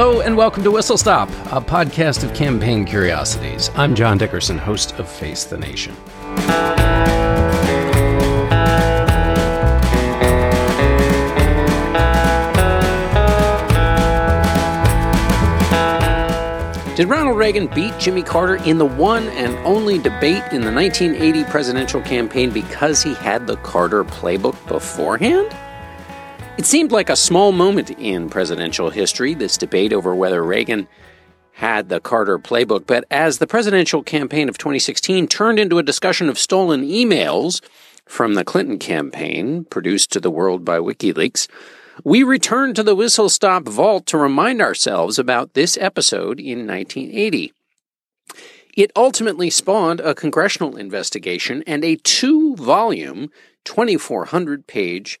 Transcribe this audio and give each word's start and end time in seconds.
Hello 0.00 0.20
and 0.20 0.36
welcome 0.36 0.62
to 0.62 0.70
Whistle 0.70 0.96
Stop, 0.96 1.28
a 1.46 1.60
podcast 1.60 2.22
of 2.22 2.32
campaign 2.32 2.84
curiosities. 2.84 3.68
I'm 3.74 3.96
John 3.96 4.16
Dickerson, 4.16 4.56
host 4.56 4.92
of 4.92 5.08
Face 5.08 5.42
the 5.42 5.58
Nation. 5.58 5.92
Did 16.94 17.08
Ronald 17.08 17.36
Reagan 17.36 17.66
beat 17.66 17.98
Jimmy 17.98 18.22
Carter 18.22 18.62
in 18.64 18.78
the 18.78 18.86
one 18.86 19.26
and 19.30 19.56
only 19.66 19.98
debate 19.98 20.44
in 20.52 20.60
the 20.60 20.72
1980 20.72 21.42
presidential 21.50 22.00
campaign 22.02 22.52
because 22.52 23.02
he 23.02 23.14
had 23.14 23.48
the 23.48 23.56
Carter 23.56 24.04
playbook 24.04 24.64
beforehand? 24.68 25.52
It 26.58 26.66
seemed 26.66 26.90
like 26.90 27.08
a 27.08 27.14
small 27.14 27.52
moment 27.52 27.88
in 27.90 28.28
presidential 28.28 28.90
history, 28.90 29.32
this 29.32 29.56
debate 29.56 29.92
over 29.92 30.12
whether 30.12 30.42
Reagan 30.42 30.88
had 31.52 31.88
the 31.88 32.00
Carter 32.00 32.36
playbook. 32.36 32.84
But 32.84 33.04
as 33.12 33.38
the 33.38 33.46
presidential 33.46 34.02
campaign 34.02 34.48
of 34.48 34.58
2016 34.58 35.28
turned 35.28 35.60
into 35.60 35.78
a 35.78 35.84
discussion 35.84 36.28
of 36.28 36.36
stolen 36.36 36.82
emails 36.82 37.62
from 38.06 38.34
the 38.34 38.44
Clinton 38.44 38.80
campaign, 38.80 39.66
produced 39.66 40.10
to 40.10 40.20
the 40.20 40.32
world 40.32 40.64
by 40.64 40.78
WikiLeaks, 40.78 41.46
we 42.02 42.24
returned 42.24 42.74
to 42.74 42.82
the 42.82 42.96
Whistle 42.96 43.28
Stop 43.28 43.68
Vault 43.68 44.04
to 44.06 44.18
remind 44.18 44.60
ourselves 44.60 45.16
about 45.16 45.54
this 45.54 45.78
episode 45.80 46.40
in 46.40 46.66
1980. 46.66 47.52
It 48.76 48.90
ultimately 48.96 49.48
spawned 49.48 50.00
a 50.00 50.12
congressional 50.12 50.76
investigation 50.76 51.62
and 51.68 51.84
a 51.84 51.94
two 51.94 52.56
volume, 52.56 53.30
2,400 53.64 54.66
page 54.66 55.20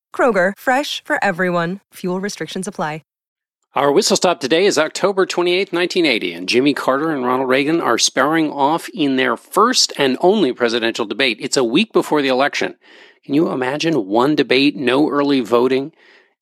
Kroger, 0.13 0.53
fresh 0.55 1.03
for 1.03 1.17
everyone. 1.23 1.79
Fuel 1.95 2.21
restrictions 2.21 2.67
apply. 2.67 3.01
Our 3.73 3.89
whistle 3.89 4.17
stop 4.17 4.41
today 4.41 4.65
is 4.65 4.77
October 4.77 5.25
28, 5.25 5.71
1980, 5.71 6.33
and 6.33 6.49
Jimmy 6.49 6.73
Carter 6.73 7.09
and 7.09 7.25
Ronald 7.25 7.47
Reagan 7.47 7.79
are 7.79 7.97
sparring 7.97 8.51
off 8.51 8.89
in 8.89 9.15
their 9.15 9.37
first 9.37 9.93
and 9.97 10.17
only 10.19 10.51
presidential 10.51 11.05
debate. 11.05 11.37
It's 11.39 11.55
a 11.55 11.63
week 11.63 11.93
before 11.93 12.21
the 12.21 12.27
election. 12.27 12.75
Can 13.23 13.33
you 13.33 13.49
imagine 13.49 14.07
one 14.07 14.35
debate, 14.35 14.75
no 14.75 15.09
early 15.09 15.39
voting, 15.39 15.93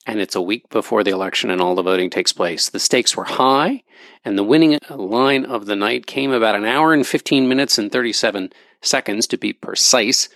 and 0.08 0.20
it's 0.20 0.36
a 0.36 0.42
week 0.42 0.70
before 0.70 1.04
the 1.04 1.12
election 1.12 1.52
and 1.52 1.62
all 1.62 1.76
the 1.76 1.84
voting 1.84 2.10
takes 2.10 2.34
place? 2.34 2.68
The 2.68 2.80
stakes 2.80 3.16
were 3.16 3.26
high, 3.26 3.84
and 4.26 4.36
the 4.36 4.44
winning 4.44 4.80
line 4.90 5.46
of 5.46 5.68
the 5.68 5.76
night 5.76 6.08
came 6.08 6.32
about 6.32 6.56
an 6.56 6.66
hour 6.66 6.96
and 6.96 7.06
15 7.06 7.48
minutes 7.48 7.78
and 7.78 7.92
37 7.92 8.52
seconds 8.82 9.28
to 9.28 9.38
be 9.38 9.54
precise 9.54 10.30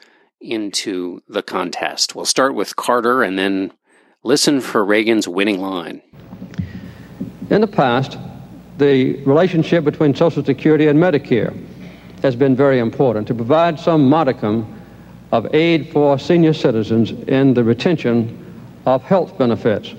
into 0.44 1.22
the 1.28 1.42
contest. 1.42 2.16
We'll 2.16 2.26
start 2.26 2.54
with 2.54 2.76
Carter 2.76 3.24
and 3.24 3.40
then 3.40 3.72
listen 4.24 4.62
for 4.62 4.84
Reagan's 4.84 5.28
winning 5.28 5.60
line. 5.60 6.02
In 7.50 7.62
the 7.62 7.68
past, 7.68 8.18
the 8.78 9.16
relationship 9.24 9.84
between 9.84 10.14
Social 10.14 10.44
Security 10.44 10.88
and 10.88 11.00
Medicare 11.00 11.56
has 12.22 12.36
been 12.36 12.56
very 12.56 12.80
important 12.80 13.28
to 13.28 13.34
provide 13.34 13.80
some 13.80 14.10
modicum 14.10 14.82
of 15.32 15.54
aid 15.54 15.92
for 15.92 16.20
senior 16.20 16.54
citizens 16.54 17.12
in 17.28 17.54
the 17.54 17.64
retention 17.64 18.40
of 18.86 19.02
health 19.04 19.38
benefits. 19.38 19.94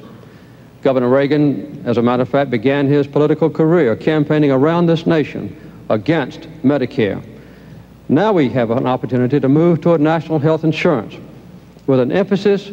Governor 0.83 1.09
Reagan, 1.09 1.83
as 1.87 1.97
a 1.97 2.03
matter 2.03 2.23
of 2.23 2.29
fact, 2.29 2.51
began 2.51 2.87
his 2.87 3.07
political 3.07 3.49
career 3.49 3.97
campaigning 3.97 4.51
around 4.51 4.87
this 4.87 5.07
nation 5.07 5.57
against 5.89 6.43
Medicare. 6.63 7.23
Now 8.09 8.33
we 8.33 8.49
have 8.51 8.71
an 8.71 8.87
opportunity 8.87 9.41
to 9.41 9.49
move 9.49 9.81
toward 9.81 10.01
national 10.01 10.39
health 10.39 10.63
insurance 10.63 11.15
with 11.87 12.01
an 12.01 12.13
emphasis 12.13 12.71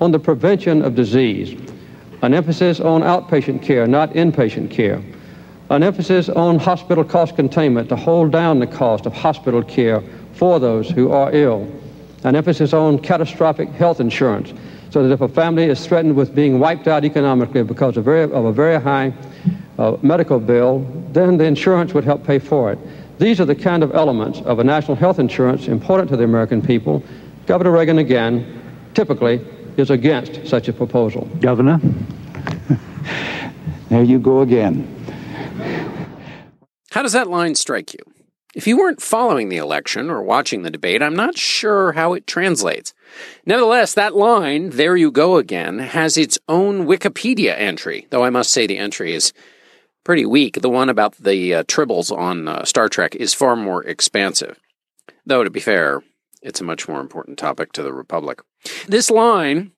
on 0.00 0.12
the 0.12 0.18
prevention 0.18 0.82
of 0.82 0.94
disease, 0.94 1.60
an 2.22 2.32
emphasis 2.32 2.78
on 2.78 3.02
outpatient 3.02 3.62
care, 3.62 3.86
not 3.86 4.10
inpatient 4.12 4.70
care, 4.70 5.02
an 5.70 5.82
emphasis 5.82 6.28
on 6.28 6.58
hospital 6.58 7.04
cost 7.04 7.34
containment 7.34 7.88
to 7.88 7.96
hold 7.96 8.30
down 8.30 8.60
the 8.60 8.66
cost 8.66 9.04
of 9.04 9.12
hospital 9.12 9.62
care 9.62 10.02
for 10.34 10.60
those 10.60 10.88
who 10.88 11.10
are 11.10 11.32
ill, 11.34 11.70
an 12.22 12.36
emphasis 12.36 12.72
on 12.72 12.98
catastrophic 12.98 13.68
health 13.70 13.98
insurance 14.00 14.52
so 14.90 15.02
that 15.02 15.12
if 15.12 15.20
a 15.20 15.28
family 15.28 15.64
is 15.64 15.84
threatened 15.86 16.14
with 16.14 16.34
being 16.34 16.58
wiped 16.58 16.88
out 16.88 17.04
economically 17.04 17.62
because 17.62 17.96
of, 17.96 18.04
very, 18.04 18.22
of 18.22 18.44
a 18.44 18.52
very 18.52 18.80
high 18.80 19.12
uh, 19.78 19.96
medical 20.02 20.40
bill, 20.40 20.80
then 21.12 21.36
the 21.36 21.44
insurance 21.44 21.92
would 21.94 22.04
help 22.04 22.24
pay 22.24 22.38
for 22.38 22.72
it. 22.72 22.78
These 23.18 23.40
are 23.40 23.44
the 23.44 23.54
kind 23.54 23.82
of 23.82 23.94
elements 23.94 24.40
of 24.42 24.60
a 24.60 24.64
national 24.64 24.96
health 24.96 25.18
insurance 25.18 25.66
important 25.66 26.08
to 26.10 26.16
the 26.16 26.24
American 26.24 26.62
people. 26.62 27.02
Governor 27.46 27.72
Reagan, 27.72 27.98
again, 27.98 28.62
typically 28.94 29.44
is 29.76 29.90
against 29.90 30.46
such 30.46 30.68
a 30.68 30.72
proposal. 30.72 31.24
Governor, 31.40 31.80
there 33.88 34.04
you 34.04 34.18
go 34.20 34.40
again. 34.42 34.94
How 36.90 37.02
does 37.02 37.12
that 37.12 37.28
line 37.28 37.54
strike 37.54 37.92
you? 37.92 38.00
If 38.54 38.66
you 38.66 38.78
weren't 38.78 39.02
following 39.02 39.50
the 39.50 39.58
election 39.58 40.10
or 40.10 40.22
watching 40.22 40.62
the 40.62 40.70
debate, 40.70 41.02
I'm 41.02 41.14
not 41.14 41.36
sure 41.36 41.92
how 41.92 42.14
it 42.14 42.26
translates. 42.26 42.94
Nevertheless, 43.44 43.94
that 43.94 44.14
line, 44.14 44.70
there 44.70 44.96
you 44.96 45.10
go 45.10 45.36
again, 45.36 45.78
has 45.80 46.16
its 46.16 46.38
own 46.48 46.86
Wikipedia 46.86 47.54
entry, 47.56 48.06
though 48.10 48.24
I 48.24 48.30
must 48.30 48.50
say 48.50 48.66
the 48.66 48.78
entry 48.78 49.12
is 49.12 49.32
pretty 50.08 50.24
weak. 50.24 50.62
The 50.62 50.70
one 50.70 50.88
about 50.88 51.16
the 51.16 51.56
uh, 51.56 51.64
tribbles 51.64 52.10
on 52.10 52.48
uh, 52.48 52.64
Star 52.64 52.88
Trek 52.88 53.14
is 53.16 53.34
far 53.34 53.54
more 53.54 53.84
expansive. 53.84 54.58
Though, 55.26 55.44
to 55.44 55.50
be 55.50 55.60
fair, 55.60 56.02
it's 56.40 56.62
a 56.62 56.64
much 56.64 56.88
more 56.88 57.02
important 57.02 57.38
topic 57.38 57.72
to 57.72 57.82
the 57.82 57.92
Republic. 57.92 58.40
This 58.86 59.10
line, 59.10 59.72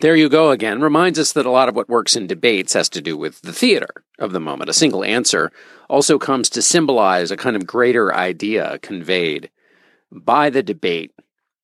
there 0.00 0.14
you 0.14 0.28
go 0.28 0.50
again, 0.50 0.82
reminds 0.82 1.18
us 1.18 1.32
that 1.32 1.46
a 1.46 1.50
lot 1.50 1.70
of 1.70 1.74
what 1.74 1.88
works 1.88 2.16
in 2.16 2.26
debates 2.26 2.74
has 2.74 2.90
to 2.90 3.00
do 3.00 3.16
with 3.16 3.40
the 3.40 3.52
theater 3.54 4.04
of 4.18 4.32
the 4.32 4.40
moment. 4.40 4.68
A 4.68 4.74
single 4.74 5.04
answer 5.04 5.50
also 5.88 6.18
comes 6.18 6.50
to 6.50 6.60
symbolize 6.60 7.30
a 7.30 7.36
kind 7.38 7.56
of 7.56 7.66
greater 7.66 8.14
idea 8.14 8.78
conveyed 8.82 9.48
by 10.10 10.50
the 10.50 10.62
debate 10.62 11.12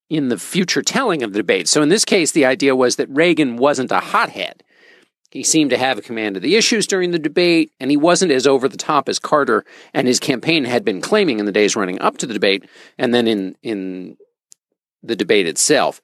in 0.09 0.31
the 0.31 0.39
future 0.39 0.81
telling 0.81 1.23
of 1.23 1.35
the 1.35 1.41
debate. 1.41 1.69
So 1.69 1.83
in 1.83 1.91
this 1.91 2.07
case, 2.07 2.33
the 2.33 2.47
idea 2.47 2.75
was 2.75 2.97
that 2.97 3.11
Reagan 3.11 3.59
wasn't 3.59 3.93
a 3.93 4.01
hothead. 4.01 4.63
He 5.31 5.43
seemed 5.43 5.71
to 5.71 5.79
have 5.79 5.99
a 5.99 6.03
command 6.03 6.37
of 6.37 6.43
the 6.43 6.57
issues 6.57 6.87
during 6.87 7.11
the 7.11 7.19
debate, 7.19 7.73
and 7.79 7.91
he 7.91 7.97
wasn't 7.97 8.33
as 8.33 8.47
over 8.47 8.69
the 8.69 8.79
top 8.79 9.09
as 9.09 9.19
Carter 9.19 9.65
and 9.93 10.07
his 10.07 10.19
campaign 10.19 10.65
had 10.65 10.85
been 10.85 11.03
claiming 11.03 11.39
in 11.39 11.45
the 11.45 11.53
days 11.53 11.77
running 11.77 12.01
up 12.01 12.17
to 12.19 12.27
the 12.27 12.33
debate 12.33 12.65
and 12.97 13.13
then 13.13 13.27
in, 13.27 13.57
in 13.63 14.17
the 15.03 15.17
debate 15.17 15.47
itself. 15.47 16.01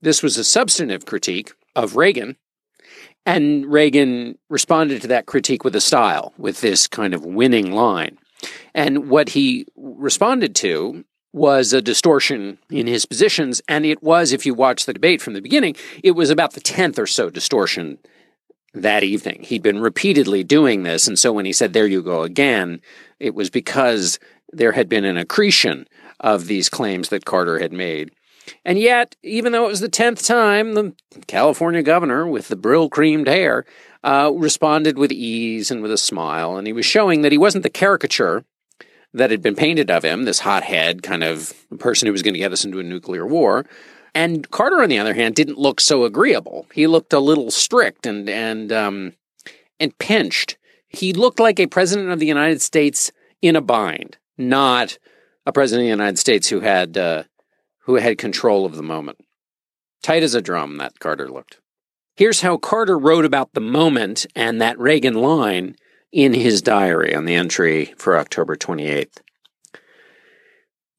This 0.00 0.22
was 0.22 0.38
a 0.38 0.44
substantive 0.44 1.04
critique 1.04 1.52
of 1.76 1.96
Reagan, 1.96 2.36
and 3.26 3.66
Reagan 3.66 4.38
responded 4.48 5.02
to 5.02 5.08
that 5.08 5.26
critique 5.26 5.64
with 5.64 5.76
a 5.76 5.80
style, 5.80 6.32
with 6.38 6.60
this 6.60 6.86
kind 6.86 7.14
of 7.14 7.24
winning 7.24 7.72
line. 7.72 8.18
And 8.74 9.08
what 9.08 9.30
he 9.30 9.66
responded 9.76 10.54
to 10.56 11.04
was 11.32 11.72
a 11.72 11.82
distortion 11.82 12.58
in 12.70 12.86
his 12.86 13.06
positions, 13.06 13.60
and 13.68 13.84
it 13.84 14.02
was, 14.02 14.32
if 14.32 14.46
you 14.46 14.54
watch 14.54 14.86
the 14.86 14.92
debate 14.92 15.20
from 15.20 15.34
the 15.34 15.42
beginning, 15.42 15.74
it 16.02 16.12
was 16.12 16.30
about 16.30 16.52
the 16.52 16.60
10th 16.60 16.98
or 16.98 17.06
so 17.06 17.28
distortion 17.28 17.98
that 18.74 19.02
evening. 19.02 19.42
He'd 19.42 19.62
been 19.62 19.80
repeatedly 19.80 20.44
doing 20.44 20.82
this. 20.82 21.06
And 21.06 21.18
so 21.18 21.32
when 21.32 21.46
he 21.46 21.52
said, 21.52 21.72
There 21.72 21.86
you 21.86 22.02
go 22.02 22.22
again, 22.22 22.80
it 23.18 23.34
was 23.34 23.50
because 23.50 24.18
there 24.52 24.72
had 24.72 24.88
been 24.88 25.04
an 25.04 25.16
accretion 25.16 25.86
of 26.20 26.46
these 26.46 26.68
claims 26.68 27.08
that 27.08 27.24
Carter 27.24 27.58
had 27.58 27.72
made. 27.72 28.12
And 28.64 28.78
yet, 28.78 29.16
even 29.22 29.52
though 29.52 29.64
it 29.64 29.70
was 29.70 29.80
the 29.80 29.88
10th 29.88 30.26
time, 30.26 30.74
the 30.74 30.92
California 31.26 31.82
governor 31.82 32.26
with 32.26 32.48
the 32.48 32.56
Brylcreemed 32.56 33.26
hair 33.26 33.64
uh, 34.02 34.30
responded 34.34 34.98
with 34.98 35.10
ease 35.12 35.70
and 35.70 35.82
with 35.82 35.90
a 35.90 35.96
smile. 35.96 36.56
And 36.56 36.66
he 36.66 36.72
was 36.72 36.84
showing 36.84 37.22
that 37.22 37.32
he 37.32 37.38
wasn't 37.38 37.62
the 37.62 37.70
caricature 37.70 38.44
that 39.14 39.30
had 39.30 39.40
been 39.40 39.54
painted 39.54 39.90
of 39.90 40.04
him, 40.04 40.24
this 40.24 40.40
hothead 40.40 41.02
kind 41.02 41.22
of 41.22 41.54
person 41.78 42.06
who 42.06 42.12
was 42.12 42.22
going 42.22 42.34
to 42.34 42.40
get 42.40 42.52
us 42.52 42.64
into 42.64 42.80
a 42.80 42.82
nuclear 42.82 43.26
war, 43.26 43.64
and 44.14 44.48
Carter, 44.50 44.82
on 44.82 44.88
the 44.88 44.98
other 44.98 45.14
hand, 45.14 45.34
didn't 45.34 45.58
look 45.58 45.80
so 45.80 46.04
agreeable. 46.04 46.66
He 46.72 46.86
looked 46.86 47.12
a 47.12 47.18
little 47.18 47.50
strict 47.50 48.06
and 48.06 48.28
and 48.28 48.72
um, 48.72 49.14
and 49.80 49.96
pinched. 49.98 50.56
He 50.88 51.12
looked 51.12 51.40
like 51.40 51.58
a 51.58 51.66
president 51.66 52.10
of 52.10 52.20
the 52.20 52.26
United 52.26 52.62
States 52.62 53.10
in 53.42 53.56
a 53.56 53.60
bind, 53.60 54.16
not 54.38 54.98
a 55.44 55.52
president 55.52 55.82
of 55.82 55.86
the 55.86 56.02
United 56.02 56.18
States 56.18 56.48
who 56.48 56.60
had 56.60 56.96
uh, 56.96 57.24
who 57.80 57.96
had 57.96 58.18
control 58.18 58.64
of 58.64 58.76
the 58.76 58.82
moment. 58.82 59.18
Tight 60.02 60.22
as 60.22 60.34
a 60.34 60.42
drum, 60.42 60.76
that 60.78 61.00
Carter 61.00 61.28
looked. 61.28 61.60
Here's 62.16 62.42
how 62.42 62.56
Carter 62.56 62.96
wrote 62.96 63.24
about 63.24 63.54
the 63.54 63.60
moment 63.60 64.26
and 64.36 64.60
that 64.60 64.78
Reagan 64.78 65.14
line 65.14 65.74
in 66.12 66.32
his 66.32 66.62
diary 66.62 67.12
on 67.14 67.24
the 67.24 67.34
entry 67.34 67.92
for 67.98 68.16
October 68.16 68.54
28th. 68.54 69.18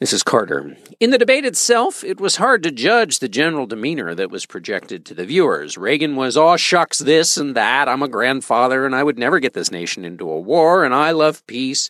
This 0.01 0.11
is 0.11 0.23
Carter. 0.23 0.75
In 0.99 1.11
the 1.11 1.17
debate 1.17 1.45
itself, 1.45 2.03
it 2.03 2.19
was 2.19 2.35
hard 2.35 2.63
to 2.63 2.71
judge 2.71 3.19
the 3.19 3.29
general 3.29 3.65
demeanor 3.65 4.13
that 4.13 4.29
was 4.29 4.45
projected 4.45 5.05
to 5.05 5.13
the 5.13 5.23
viewers. 5.23 5.77
Reagan 5.77 6.17
was, 6.17 6.35
oh, 6.35 6.57
shucks, 6.57 6.99
this 6.99 7.37
and 7.37 7.55
that. 7.55 7.87
I'm 7.87 8.03
a 8.03 8.09
grandfather 8.09 8.85
and 8.85 8.93
I 8.93 9.03
would 9.03 9.17
never 9.17 9.39
get 9.39 9.53
this 9.53 9.71
nation 9.71 10.03
into 10.03 10.29
a 10.29 10.37
war 10.37 10.83
and 10.83 10.93
I 10.93 11.11
love 11.11 11.47
peace. 11.47 11.89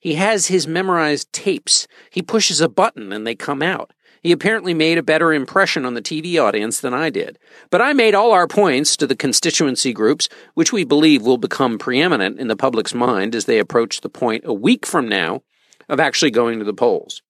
He 0.00 0.14
has 0.14 0.48
his 0.48 0.66
memorized 0.66 1.32
tapes. 1.32 1.86
He 2.10 2.20
pushes 2.20 2.60
a 2.60 2.68
button 2.68 3.12
and 3.12 3.24
they 3.24 3.36
come 3.36 3.62
out. 3.62 3.92
He 4.24 4.32
apparently 4.32 4.74
made 4.74 4.98
a 4.98 5.02
better 5.04 5.32
impression 5.32 5.84
on 5.84 5.94
the 5.94 6.02
TV 6.02 6.42
audience 6.42 6.80
than 6.80 6.94
I 6.94 7.10
did. 7.10 7.38
But 7.70 7.80
I 7.80 7.92
made 7.92 8.16
all 8.16 8.32
our 8.32 8.48
points 8.48 8.96
to 8.96 9.06
the 9.06 9.14
constituency 9.14 9.92
groups, 9.92 10.28
which 10.54 10.72
we 10.72 10.82
believe 10.82 11.22
will 11.22 11.38
become 11.38 11.78
preeminent 11.78 12.40
in 12.40 12.48
the 12.48 12.56
public's 12.56 12.92
mind 12.92 13.36
as 13.36 13.44
they 13.44 13.60
approach 13.60 14.00
the 14.00 14.08
point 14.08 14.42
a 14.44 14.52
week 14.52 14.84
from 14.84 15.08
now 15.08 15.42
of 15.88 16.00
actually 16.00 16.32
going 16.32 16.58
to 16.58 16.64
the 16.64 16.74
polls. 16.74 17.22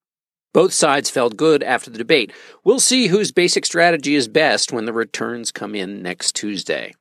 Both 0.56 0.72
sides 0.72 1.10
felt 1.10 1.36
good 1.36 1.62
after 1.62 1.90
the 1.90 1.98
debate. 1.98 2.32
We'll 2.64 2.80
see 2.80 3.08
whose 3.08 3.30
basic 3.30 3.66
strategy 3.66 4.14
is 4.14 4.26
best 4.26 4.72
when 4.72 4.86
the 4.86 4.92
returns 4.94 5.52
come 5.52 5.74
in 5.74 6.02
next 6.02 6.34
Tuesday. 6.34 6.94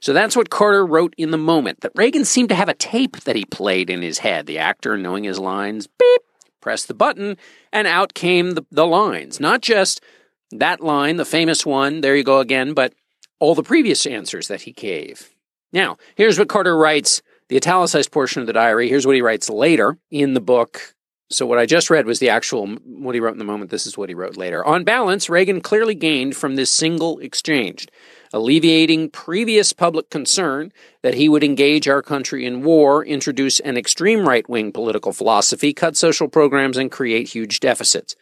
So 0.00 0.14
that's 0.14 0.34
what 0.34 0.48
Carter 0.48 0.86
wrote 0.86 1.12
in 1.18 1.30
the 1.30 1.36
moment 1.36 1.82
that 1.82 1.92
Reagan 1.94 2.24
seemed 2.24 2.48
to 2.48 2.54
have 2.54 2.70
a 2.70 2.72
tape 2.72 3.20
that 3.24 3.36
he 3.36 3.44
played 3.44 3.90
in 3.90 4.00
his 4.00 4.20
head. 4.20 4.46
The 4.46 4.56
actor, 4.56 4.96
knowing 4.96 5.24
his 5.24 5.38
lines, 5.38 5.86
beep, 5.86 6.22
pressed 6.62 6.88
the 6.88 6.94
button, 6.94 7.36
and 7.74 7.86
out 7.86 8.14
came 8.14 8.52
the, 8.52 8.64
the 8.70 8.86
lines. 8.86 9.38
Not 9.38 9.60
just 9.60 10.02
that 10.50 10.80
line, 10.80 11.18
the 11.18 11.26
famous 11.26 11.66
one, 11.66 12.00
there 12.00 12.16
you 12.16 12.24
go 12.24 12.40
again, 12.40 12.72
but 12.72 12.94
all 13.38 13.54
the 13.54 13.62
previous 13.62 14.06
answers 14.06 14.48
that 14.48 14.62
he 14.62 14.72
gave. 14.72 15.28
Now, 15.74 15.98
here's 16.14 16.38
what 16.38 16.48
Carter 16.48 16.74
writes, 16.74 17.20
the 17.50 17.56
italicized 17.56 18.12
portion 18.12 18.40
of 18.40 18.46
the 18.46 18.54
diary. 18.54 18.88
Here's 18.88 19.06
what 19.06 19.14
he 19.14 19.20
writes 19.20 19.50
later 19.50 19.98
in 20.10 20.32
the 20.32 20.40
book 20.40 20.93
so 21.30 21.46
what 21.46 21.58
I 21.58 21.66
just 21.66 21.90
read 21.90 22.06
was 22.06 22.18
the 22.18 22.28
actual 22.28 22.66
what 22.66 23.14
he 23.14 23.20
wrote 23.20 23.32
in 23.32 23.38
the 23.38 23.44
moment. 23.44 23.70
This 23.70 23.86
is 23.86 23.96
what 23.96 24.08
he 24.08 24.14
wrote 24.14 24.36
later. 24.36 24.64
On 24.64 24.84
balance, 24.84 25.30
Reagan 25.30 25.60
clearly 25.60 25.94
gained 25.94 26.36
from 26.36 26.56
this 26.56 26.70
single 26.70 27.18
exchange, 27.18 27.88
alleviating 28.32 29.10
previous 29.10 29.72
public 29.72 30.10
concern 30.10 30.70
that 31.02 31.14
he 31.14 31.28
would 31.28 31.42
engage 31.42 31.88
our 31.88 32.02
country 32.02 32.44
in 32.44 32.62
war, 32.62 33.04
introduce 33.04 33.58
an 33.60 33.76
extreme 33.76 34.28
right-wing 34.28 34.70
political 34.70 35.12
philosophy, 35.12 35.72
cut 35.72 35.96
social 35.96 36.28
programs 36.28 36.76
and 36.76 36.92
create 36.92 37.28
huge 37.28 37.58
deficits. 37.58 38.14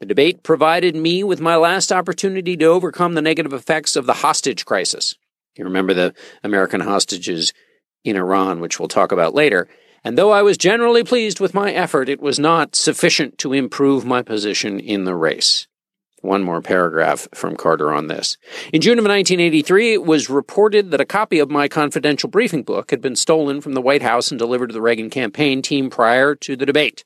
The 0.00 0.06
debate 0.06 0.42
provided 0.42 0.96
me 0.96 1.22
with 1.22 1.40
my 1.40 1.56
last 1.56 1.92
opportunity 1.92 2.56
to 2.56 2.64
overcome 2.64 3.14
the 3.14 3.22
negative 3.22 3.52
effects 3.52 3.94
of 3.94 4.06
the 4.06 4.14
hostage 4.14 4.64
crisis. 4.64 5.14
You 5.56 5.64
remember 5.64 5.94
the 5.94 6.14
American 6.42 6.80
hostages 6.80 7.52
in 8.04 8.16
Iran, 8.16 8.60
which 8.60 8.80
we'll 8.80 8.88
talk 8.88 9.12
about 9.12 9.34
later 9.34 9.68
and 10.08 10.16
though 10.16 10.30
I 10.30 10.40
was 10.40 10.56
generally 10.56 11.04
pleased 11.04 11.38
with 11.38 11.52
my 11.52 11.70
effort, 11.70 12.08
it 12.08 12.22
was 12.22 12.38
not 12.38 12.74
sufficient 12.74 13.36
to 13.40 13.52
improve 13.52 14.06
my 14.06 14.22
position 14.22 14.80
in 14.80 15.04
the 15.04 15.14
race. 15.14 15.66
One 16.22 16.42
more 16.42 16.62
paragraph 16.62 17.28
from 17.34 17.56
Carter 17.56 17.92
on 17.92 18.06
this. 18.06 18.38
In 18.72 18.80
June 18.80 18.98
of 18.98 19.04
1983, 19.04 19.92
it 19.92 20.04
was 20.06 20.30
reported 20.30 20.92
that 20.92 21.02
a 21.02 21.04
copy 21.04 21.38
of 21.40 21.50
my 21.50 21.68
confidential 21.68 22.30
briefing 22.30 22.62
book 22.62 22.90
had 22.90 23.02
been 23.02 23.16
stolen 23.16 23.60
from 23.60 23.74
the 23.74 23.82
White 23.82 24.00
House 24.00 24.30
and 24.30 24.38
delivered 24.38 24.68
to 24.68 24.72
the 24.72 24.80
Reagan 24.80 25.10
campaign 25.10 25.60
team 25.60 25.90
prior 25.90 26.34
to 26.36 26.56
the 26.56 26.64
debate. 26.64 27.04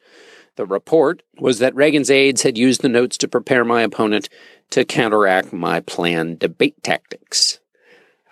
The 0.54 0.64
report 0.64 1.25
was 1.40 1.58
that 1.58 1.75
Reagan's 1.75 2.08
aides 2.08 2.43
had 2.43 2.56
used 2.56 2.82
the 2.82 2.88
notes 2.88 3.19
to 3.19 3.26
prepare 3.26 3.64
my 3.64 3.82
opponent 3.82 4.28
to 4.70 4.84
counteract 4.84 5.52
my 5.52 5.81
planned 5.81 6.38
debate 6.38 6.81
tactics. 6.84 7.58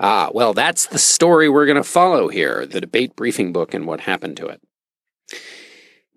Ah, 0.02 0.30
well, 0.32 0.54
that's 0.54 0.86
the 0.86 0.98
story 0.98 1.50
we're 1.50 1.66
going 1.66 1.76
to 1.76 1.84
follow 1.84 2.28
here 2.28 2.64
the 2.64 2.80
debate 2.80 3.14
briefing 3.14 3.52
book 3.52 3.74
and 3.74 3.86
what 3.86 4.00
happened 4.00 4.38
to 4.38 4.46
it. 4.46 4.62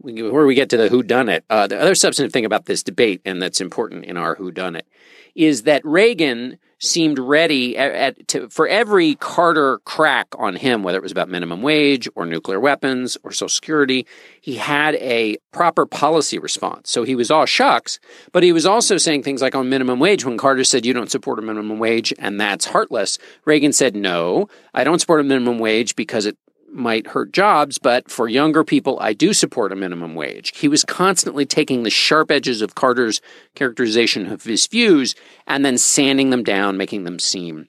Where 0.04 0.46
we 0.46 0.56
get 0.56 0.70
to 0.72 0.78
the 0.78 0.90
who 0.90 1.02
done 1.02 1.30
it, 1.30 1.46
uh, 1.50 1.68
the 1.68 1.80
other 1.80 1.96
substantive 1.96 2.34
thing 2.34 2.46
about 2.46 2.66
this 2.66 2.84
debate, 2.84 3.22
and 3.24 3.42
that's 3.42 3.62
important 3.62 4.06
in 4.06 4.18
our 4.18 4.36
who 4.36 4.52
done 4.52 4.76
it, 4.76 4.86
is 5.34 5.64
that 5.64 5.84
Reagan 5.86 6.58
seemed 6.84 7.18
ready 7.18 7.78
at, 7.78 7.92
at, 7.94 8.28
to, 8.28 8.50
for 8.50 8.68
every 8.68 9.16
Carter 9.16 9.80
crack 9.86 10.28
on 10.38 10.58
him, 10.58 10.84
whether 10.84 10.98
it 10.98 11.04
was 11.04 11.14
about 11.14 11.30
minimum 11.30 11.62
wage 11.62 12.10
or 12.16 12.26
nuclear 12.26 12.60
weapons 12.60 13.18
or 13.24 13.32
Social 13.32 13.48
Security. 13.48 14.06
He 14.42 14.56
had 14.56 14.96
a 14.96 15.38
proper 15.52 15.86
policy 15.86 16.38
response. 16.38 16.92
So 16.92 17.04
he 17.04 17.16
was 17.16 17.32
all 17.32 17.46
shucks, 17.46 18.00
but 18.34 18.44
he 18.44 18.52
was 18.52 18.66
also 18.66 18.98
saying 18.98 19.24
things 19.24 19.42
like 19.42 19.56
on 19.56 19.70
minimum 19.70 20.00
wage 20.00 20.26
when 20.26 20.38
Carter 20.38 20.66
said, 20.66 20.86
You 20.86 20.94
don't 20.94 21.10
support 21.10 21.40
a 21.40 21.42
minimum 21.42 21.80
wage, 21.80 22.14
and 22.20 22.40
that's 22.40 22.66
heartless. 22.66 23.18
Reagan 23.46 23.72
said, 23.72 23.96
No, 23.96 24.50
I 24.74 24.84
don't 24.84 25.00
support 25.00 25.22
a 25.22 25.24
minimum 25.24 25.60
wage 25.60 25.96
because 25.96 26.26
it 26.26 26.38
might 26.74 27.08
hurt 27.08 27.32
jobs, 27.32 27.78
but 27.78 28.10
for 28.10 28.28
younger 28.28 28.64
people, 28.64 28.98
I 29.00 29.14
do 29.14 29.34
support 29.34 29.72
a 29.72 29.76
minimum 29.76 30.16
wage. 30.16 30.52
He 30.56 30.68
was 30.68 30.84
constantly 30.84 31.46
taking 31.46 31.84
the 31.84 31.90
sharp 31.90 32.32
edges 32.32 32.62
of 32.62 32.76
Carter's 32.76 33.22
characterization 33.56 34.32
of 34.32 34.44
his 34.44 34.68
views 34.68 35.16
and 35.48 35.66
then 35.66 35.78
sanding 35.78 36.30
them 36.30 36.44
down, 36.44 36.78
making 36.78 37.04
them 37.04 37.20
seem 37.20 37.68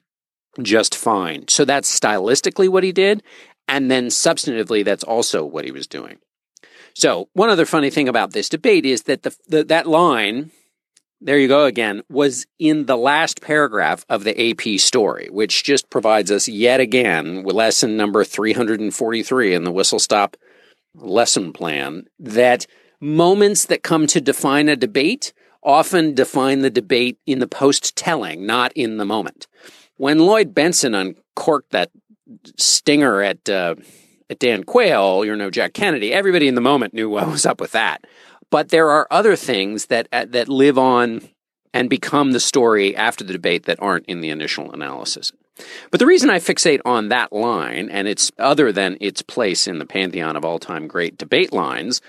just 0.61 0.95
fine. 0.95 1.47
So 1.47 1.65
that's 1.65 1.99
stylistically 1.99 2.69
what 2.69 2.83
he 2.83 2.91
did. 2.91 3.23
And 3.67 3.89
then 3.89 4.07
substantively, 4.07 4.85
that's 4.85 5.03
also 5.03 5.43
what 5.43 5.65
he 5.65 5.71
was 5.71 5.87
doing. 5.87 6.17
So 6.93 7.29
one 7.33 7.49
other 7.49 7.65
funny 7.65 7.89
thing 7.89 8.07
about 8.07 8.31
this 8.31 8.47
debate 8.47 8.85
is 8.85 9.03
that 9.03 9.23
the, 9.23 9.35
the 9.47 9.63
that 9.65 9.85
line, 9.85 10.51
there 11.21 11.39
you 11.39 11.47
go 11.47 11.65
again, 11.65 12.03
was 12.09 12.45
in 12.59 12.85
the 12.85 12.97
last 12.97 13.41
paragraph 13.41 14.05
of 14.09 14.23
the 14.23 14.51
AP 14.51 14.79
story, 14.79 15.27
which 15.29 15.63
just 15.63 15.89
provides 15.89 16.31
us 16.31 16.47
yet 16.47 16.79
again 16.79 17.43
with 17.43 17.55
lesson 17.55 17.97
number 17.97 18.23
343 18.23 19.53
in 19.53 19.63
the 19.63 19.71
whistle 19.71 19.99
stop 19.99 20.37
lesson 20.93 21.51
plan 21.53 22.05
that 22.19 22.67
moments 22.99 23.65
that 23.65 23.83
come 23.83 24.07
to 24.07 24.21
define 24.21 24.69
a 24.69 24.75
debate 24.75 25.33
often 25.63 26.13
define 26.13 26.61
the 26.61 26.69
debate 26.69 27.17
in 27.25 27.39
the 27.39 27.47
post 27.47 27.95
telling, 27.95 28.45
not 28.45 28.71
in 28.73 28.97
the 28.97 29.05
moment. 29.05 29.47
When 29.97 30.19
Lloyd 30.19 30.53
Bentsen 30.53 30.93
uncorked 30.93 31.71
that 31.71 31.91
stinger 32.57 33.21
at, 33.21 33.49
uh, 33.49 33.75
at 34.29 34.39
Dan 34.39 34.63
Quayle, 34.63 35.25
you 35.25 35.35
know, 35.35 35.49
Jack 35.49 35.73
Kennedy, 35.73 36.13
everybody 36.13 36.47
in 36.47 36.55
the 36.55 36.61
moment 36.61 36.93
knew 36.93 37.09
what 37.09 37.27
was 37.27 37.45
up 37.45 37.59
with 37.59 37.71
that. 37.71 38.05
But 38.51 38.69
there 38.69 38.89
are 38.89 39.07
other 39.11 39.35
things 39.35 39.87
that 39.87 40.07
uh, 40.11 40.25
that 40.29 40.47
live 40.47 40.77
on 40.77 41.21
and 41.73 41.89
become 41.89 42.31
the 42.31 42.39
story 42.39 42.95
after 42.95 43.23
the 43.23 43.33
debate 43.33 43.65
that 43.65 43.81
aren't 43.81 44.05
in 44.05 44.21
the 44.21 44.29
initial 44.29 44.71
analysis. 44.71 45.31
But 45.91 45.99
the 45.99 46.05
reason 46.05 46.29
I 46.29 46.39
fixate 46.39 46.81
on 46.85 47.09
that 47.09 47.31
line, 47.31 47.89
and 47.89 48.07
it's 48.07 48.31
other 48.37 48.71
than 48.71 48.97
its 48.99 49.21
place 49.21 49.67
in 49.67 49.79
the 49.79 49.85
pantheon 49.85 50.35
of 50.35 50.45
all 50.45 50.59
time 50.59 50.87
great 50.87 51.17
debate 51.17 51.53
lines, 51.53 52.01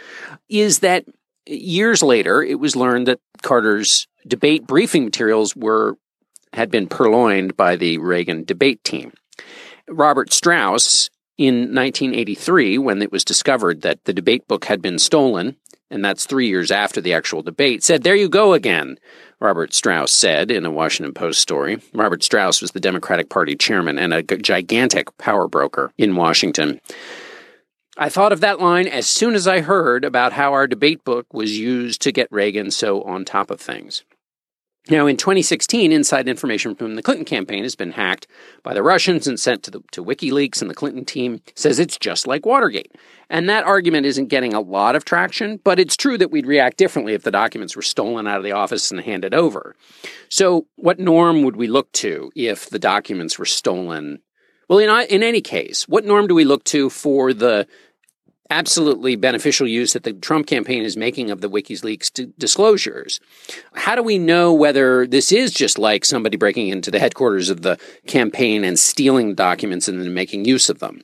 is 0.49 0.81
that 0.81 1.05
years 1.47 2.03
later 2.03 2.43
it 2.43 2.59
was 2.59 2.77
learned 2.77 3.07
that 3.09 3.21
Carter's 3.43 4.07
debate 4.27 4.67
briefing 4.67 5.05
materials 5.05 5.55
were 5.55 5.97
had 6.53 6.71
been 6.71 6.87
purloined 6.87 7.57
by 7.57 7.77
the 7.77 7.99
Reagan 7.99 8.45
debate 8.45 8.83
team. 8.83 9.13
Robert 9.89 10.33
Strauss 10.33 11.11
in 11.39 11.75
1983, 11.75 12.79
when 12.79 13.03
it 13.03 13.13
was 13.13 13.25
discovered 13.25 13.83
that 13.83 14.05
the 14.05 14.15
debate 14.15 14.49
book 14.49 14.65
had 14.65 14.81
been 14.81 14.99
stolen, 14.99 15.57
and 15.91 16.05
that's 16.05 16.27
three 16.27 16.49
years 16.49 16.71
after 16.71 17.01
the 17.01 17.13
actual 17.13 17.43
debate, 17.43 17.83
said, 17.83 18.03
There 18.03 18.17
you 18.17 18.29
go 18.29 18.53
again, 18.53 18.99
Robert 19.41 19.75
Strauss 19.75 20.13
said 20.13 20.51
in 20.51 20.65
a 20.65 20.71
Washington 20.71 21.15
Post 21.15 21.41
story. 21.41 21.79
Robert 21.93 22.23
Strauss 22.23 22.61
was 22.61 22.73
the 22.73 22.81
Democratic 22.81 23.29
Party 23.29 23.55
chairman 23.55 23.99
and 23.99 24.15
a 24.15 24.23
gigantic 24.23 25.17
power 25.19 25.49
broker 25.49 25.93
in 25.99 26.17
Washington. 26.17 26.81
I 27.99 28.09
thought 28.11 28.33
of 28.33 28.41
that 28.41 28.61
line 28.61 28.87
as 28.87 29.07
soon 29.07 29.35
as 29.35 29.49
I 29.49 29.61
heard 29.61 30.05
about 30.05 30.35
how 30.35 30.53
our 30.53 30.67
debate 30.67 31.03
book 31.05 31.33
was 31.33 31.59
used 31.59 32.03
to 32.03 32.13
get 32.13 32.29
Reagan 32.31 32.71
so 32.71 33.03
on 33.03 33.25
top 33.25 33.51
of 33.51 33.61
things. 33.61 34.05
Now, 34.89 35.09
in 35.09 35.17
2016, 35.17 35.91
inside 35.91 36.29
information 36.29 36.77
from 36.77 36.95
the 36.95 37.03
Clinton 37.03 37.25
campaign 37.25 37.65
has 37.65 37.75
been 37.75 37.91
hacked 37.91 38.29
by 38.63 38.73
the 38.73 38.85
Russians 38.85 39.27
and 39.27 39.39
sent 39.39 39.65
to, 39.65 39.71
the, 39.73 39.81
to 39.91 40.05
WikiLeaks, 40.05 40.61
and 40.61 40.71
the 40.71 40.77
Clinton 40.77 41.05
team 41.05 41.43
says 41.57 41.81
it's 41.81 41.99
just 41.99 42.29
like 42.29 42.47
Watergate. 42.47 42.95
And 43.29 43.49
that 43.49 43.65
argument 43.65 44.07
isn't 44.07 44.29
getting 44.29 44.55
a 44.55 44.61
lot 44.61 44.95
of 44.95 45.05
traction, 45.05 45.59
but 45.65 45.81
it's 45.81 45.97
true 45.97 46.17
that 46.19 46.31
we'd 46.31 46.47
react 46.47 46.77
differently 46.77 47.15
if 47.15 47.25
the 47.25 47.33
documents 47.33 47.75
were 47.75 47.83
stolen 47.83 48.29
out 48.29 48.39
of 48.39 48.45
the 48.45 48.53
office 48.53 48.93
and 48.93 49.01
handed 49.01 49.35
over. 49.35 49.75
So, 50.29 50.67
what 50.77 51.01
norm 51.01 51.43
would 51.43 51.57
we 51.57 51.67
look 51.67 51.91
to 51.93 52.31
if 52.37 52.71
the 52.71 52.79
documents 52.79 53.41
were 53.41 53.45
stolen? 53.45 54.21
Well, 54.69 54.79
in, 54.79 55.07
in 55.11 55.23
any 55.25 55.41
case, 55.41 55.89
what 55.89 56.05
norm 56.05 56.29
do 56.29 56.35
we 56.35 56.45
look 56.45 56.63
to 56.65 56.91
for 56.91 57.33
the 57.33 57.67
absolutely 58.51 59.17
beneficial 59.17 59.67
use 59.67 59.93
that 59.93 60.03
the 60.03 60.13
Trump 60.13 60.47
campaign 60.47 60.83
is 60.83 60.97
making 60.97 61.31
of 61.31 61.41
the 61.41 61.51
WikiLeaks 61.51 62.13
d- 62.13 62.33
disclosures. 62.39 63.21
How 63.75 63.95
do 63.95 64.03
we 64.03 64.19
know 64.19 64.53
whether 64.53 65.07
this 65.07 65.33
is 65.33 65.53
just 65.53 65.79
like 65.79 66.05
somebody 66.05 66.37
breaking 66.37 66.69
into 66.69 66.91
the 66.91 67.01
headquarters 67.01 67.51
of 67.51 67.63
the 67.63 67.79
campaign 68.07 68.65
and 68.65 68.79
stealing 68.79 69.35
documents 69.35 69.89
and 69.89 70.01
then 70.01 70.15
making 70.15 70.45
use 70.45 70.69
of 70.69 70.79
them? 70.79 71.03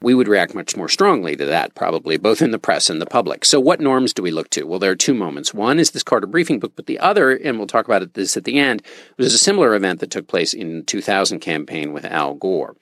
We 0.00 0.14
would 0.14 0.28
react 0.28 0.54
much 0.54 0.76
more 0.76 0.88
strongly 0.88 1.34
to 1.34 1.44
that, 1.46 1.74
probably, 1.74 2.18
both 2.18 2.40
in 2.40 2.52
the 2.52 2.58
press 2.58 2.88
and 2.88 3.02
the 3.02 3.06
public. 3.06 3.44
So, 3.44 3.58
what 3.58 3.80
norms 3.80 4.14
do 4.14 4.22
we 4.22 4.30
look 4.30 4.48
to? 4.50 4.62
Well, 4.62 4.78
there 4.78 4.92
are 4.92 4.96
two 4.96 5.14
moments. 5.14 5.52
One 5.52 5.80
is 5.80 5.90
this 5.90 6.04
Carter 6.04 6.28
briefing 6.28 6.60
book, 6.60 6.74
but 6.76 6.86
the 6.86 7.00
other, 7.00 7.32
and 7.32 7.58
we'll 7.58 7.66
talk 7.66 7.86
about 7.86 8.14
this 8.14 8.36
at 8.36 8.44
the 8.44 8.60
end, 8.60 8.82
was 9.16 9.34
a 9.34 9.38
similar 9.38 9.74
event 9.74 9.98
that 9.98 10.12
took 10.12 10.28
place 10.28 10.54
in 10.54 10.84
2000 10.84 11.40
campaign 11.40 11.92
with 11.92 12.04
Al 12.04 12.34
Gore. 12.34 12.76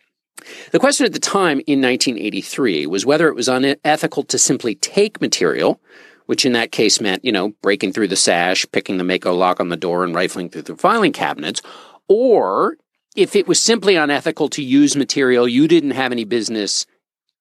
The 0.70 0.78
question 0.78 1.06
at 1.06 1.12
the 1.12 1.18
time 1.18 1.60
in 1.66 1.80
1983 1.80 2.86
was 2.86 3.06
whether 3.06 3.28
it 3.28 3.34
was 3.34 3.48
unethical 3.48 4.22
to 4.24 4.38
simply 4.38 4.74
take 4.74 5.20
material, 5.20 5.80
which 6.26 6.44
in 6.44 6.52
that 6.52 6.72
case 6.72 7.00
meant, 7.00 7.24
you 7.24 7.32
know, 7.32 7.50
breaking 7.62 7.92
through 7.92 8.08
the 8.08 8.16
sash, 8.16 8.66
picking 8.72 8.98
the 8.98 9.04
Mako 9.04 9.34
lock 9.34 9.60
on 9.60 9.68
the 9.70 9.76
door, 9.76 10.04
and 10.04 10.14
rifling 10.14 10.48
through 10.48 10.62
the 10.62 10.76
filing 10.76 11.12
cabinets, 11.12 11.62
or 12.08 12.76
if 13.16 13.34
it 13.34 13.48
was 13.48 13.62
simply 13.62 13.96
unethical 13.96 14.48
to 14.50 14.62
use 14.62 14.94
material 14.94 15.48
you 15.48 15.66
didn't 15.66 15.92
have 15.92 16.12
any 16.12 16.24
business 16.24 16.86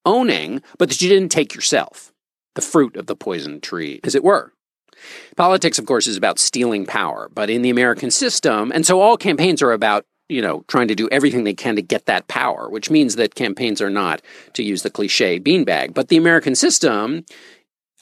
owning, 0.05 0.61
but 0.77 0.89
that 0.89 1.01
you 1.01 1.09
didn't 1.09 1.29
take 1.29 1.53
yourself, 1.53 2.13
the 2.53 2.61
fruit 2.61 2.95
of 2.95 3.07
the 3.07 3.15
poison 3.15 3.59
tree, 3.59 3.99
as 4.03 4.15
it 4.15 4.23
were. 4.23 4.53
Politics, 5.35 5.77
of 5.77 5.85
course, 5.85 6.07
is 6.07 6.15
about 6.15 6.39
stealing 6.39 6.85
power, 6.85 7.29
but 7.33 7.49
in 7.49 7.61
the 7.61 7.69
American 7.69 8.09
system, 8.09 8.71
and 8.71 8.85
so 8.85 9.01
all 9.01 9.17
campaigns 9.17 9.61
are 9.61 9.73
about 9.73 10.05
you 10.29 10.41
know, 10.41 10.63
trying 10.67 10.87
to 10.87 10.95
do 10.95 11.09
everything 11.09 11.43
they 11.43 11.53
can 11.53 11.75
to 11.75 11.81
get 11.81 12.05
that 12.05 12.27
power, 12.27 12.69
which 12.69 12.89
means 12.89 13.15
that 13.15 13.35
campaigns 13.35 13.81
are 13.81 13.89
not, 13.89 14.21
to 14.53 14.63
use 14.63 14.83
the 14.83 14.89
cliche, 14.89 15.39
beanbag. 15.39 15.93
But 15.93 16.07
the 16.07 16.17
American 16.17 16.55
system 16.55 17.25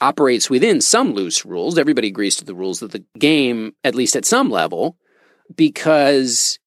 operates 0.01 0.49
within 0.49 0.81
some 0.81 1.13
loose 1.13 1.45
rules. 1.45 1.77
Everybody 1.77 2.07
agrees 2.07 2.35
to 2.37 2.45
the 2.45 2.55
rules 2.55 2.81
of 2.81 2.91
the 2.91 3.03
game, 3.19 3.73
at 3.83 3.95
least 3.95 4.15
at 4.15 4.25
some 4.25 4.49
level, 4.49 4.97
because 5.55 6.59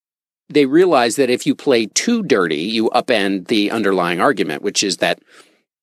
they 0.49 0.65
realize 0.65 1.17
that 1.17 1.29
if 1.29 1.45
you 1.45 1.55
play 1.55 1.87
too 1.87 2.23
dirty, 2.23 2.61
you 2.61 2.89
upend 2.91 3.47
the 3.47 3.69
underlying 3.71 4.21
argument, 4.21 4.61
which 4.61 4.83
is 4.83 4.97
that 4.97 5.19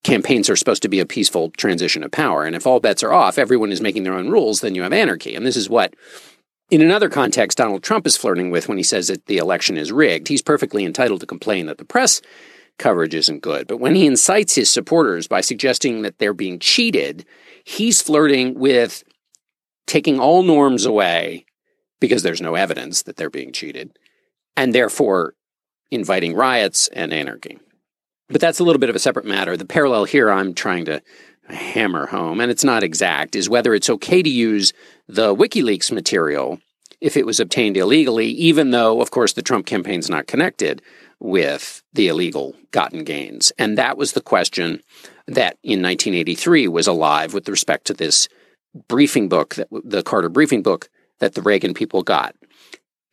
campaigns 0.04 0.48
are 0.48 0.56
supposed 0.56 0.82
to 0.82 0.88
be 0.88 1.00
a 1.00 1.06
peaceful 1.06 1.50
transition 1.50 2.02
of 2.02 2.10
power. 2.10 2.44
And 2.44 2.54
if 2.54 2.66
all 2.66 2.80
bets 2.80 3.02
are 3.02 3.12
off, 3.12 3.38
everyone 3.38 3.72
is 3.72 3.80
making 3.80 4.04
their 4.04 4.14
own 4.14 4.30
rules, 4.30 4.60
then 4.60 4.74
you 4.74 4.82
have 4.82 4.92
anarchy. 4.92 5.34
And 5.34 5.46
this 5.46 5.56
is 5.56 5.68
what 5.68 5.94
in 6.70 6.80
another 6.80 7.08
context, 7.08 7.58
Donald 7.58 7.82
Trump 7.82 8.06
is 8.06 8.16
flirting 8.16 8.50
with 8.50 8.68
when 8.68 8.78
he 8.78 8.84
says 8.84 9.08
that 9.08 9.26
the 9.26 9.38
election 9.38 9.76
is 9.76 9.92
rigged. 9.92 10.28
He's 10.28 10.42
perfectly 10.42 10.84
entitled 10.84 11.20
to 11.20 11.26
complain 11.26 11.66
that 11.66 11.78
the 11.78 11.84
press 11.84 12.20
coverage 12.78 13.14
isn't 13.14 13.42
good. 13.42 13.66
But 13.66 13.78
when 13.78 13.94
he 13.94 14.06
incites 14.06 14.54
his 14.54 14.70
supporters 14.70 15.28
by 15.28 15.40
suggesting 15.40 16.02
that 16.02 16.18
they're 16.18 16.34
being 16.34 16.58
cheated, 16.58 17.24
he's 17.64 18.02
flirting 18.02 18.58
with 18.58 19.04
taking 19.86 20.18
all 20.18 20.42
norms 20.42 20.84
away 20.84 21.46
because 22.00 22.22
there's 22.22 22.40
no 22.40 22.54
evidence 22.54 23.02
that 23.02 23.16
they're 23.16 23.30
being 23.30 23.52
cheated, 23.52 23.96
and 24.56 24.74
therefore 24.74 25.34
inviting 25.90 26.34
riots 26.34 26.88
and 26.88 27.12
anarchy. 27.12 27.58
But 28.28 28.40
that's 28.40 28.58
a 28.58 28.64
little 28.64 28.80
bit 28.80 28.90
of 28.90 28.96
a 28.96 29.00
separate 29.00 29.26
matter. 29.26 29.56
The 29.56 29.64
parallel 29.64 30.04
here 30.04 30.30
I'm 30.30 30.54
trying 30.54 30.86
to 30.86 31.02
hammer 31.48 32.06
home, 32.06 32.40
and 32.40 32.50
it's 32.50 32.64
not 32.64 32.82
exact, 32.82 33.36
is 33.36 33.48
whether 33.48 33.74
it's 33.74 33.90
okay 33.90 34.22
to 34.22 34.30
use 34.30 34.72
the 35.08 35.34
WikiLeaks 35.34 35.92
material 35.92 36.60
if 37.00 37.16
it 37.16 37.26
was 37.26 37.40
obtained 37.40 37.76
illegally, 37.76 38.28
even 38.28 38.70
though, 38.70 39.00
of 39.00 39.10
course, 39.10 39.34
the 39.34 39.42
Trump 39.42 39.66
campaign's 39.66 40.08
not 40.08 40.26
connected 40.26 40.80
with 41.20 41.82
the 41.92 42.08
illegal 42.08 42.54
gotten 42.70 43.04
gains. 43.04 43.52
And 43.58 43.76
that 43.78 43.98
was 43.98 44.12
the 44.12 44.20
question 44.20 44.80
that 45.26 45.58
in 45.62 45.82
1983 45.82 46.68
was 46.68 46.86
alive 46.86 47.34
with 47.34 47.48
respect 47.48 47.86
to 47.86 47.94
this 47.94 48.28
briefing 48.88 49.28
book, 49.28 49.54
that, 49.54 49.68
the 49.70 50.02
Carter 50.02 50.28
briefing 50.28 50.62
book 50.62 50.88
that 51.20 51.34
the 51.34 51.42
Reagan 51.42 51.74
people 51.74 52.02
got. 52.02 52.34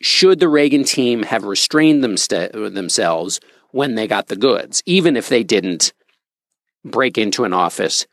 Should 0.01 0.39
the 0.39 0.49
Reagan 0.49 0.83
team 0.83 1.23
have 1.23 1.43
restrained 1.43 2.03
them 2.03 2.17
st- 2.17 2.53
themselves 2.53 3.39
when 3.71 3.95
they 3.95 4.07
got 4.07 4.27
the 4.27 4.35
goods, 4.35 4.81
even 4.85 5.15
if 5.15 5.29
they 5.29 5.43
didn't 5.43 5.93
break 6.83 7.17
into 7.17 7.43
an 7.43 7.53
office 7.53 8.07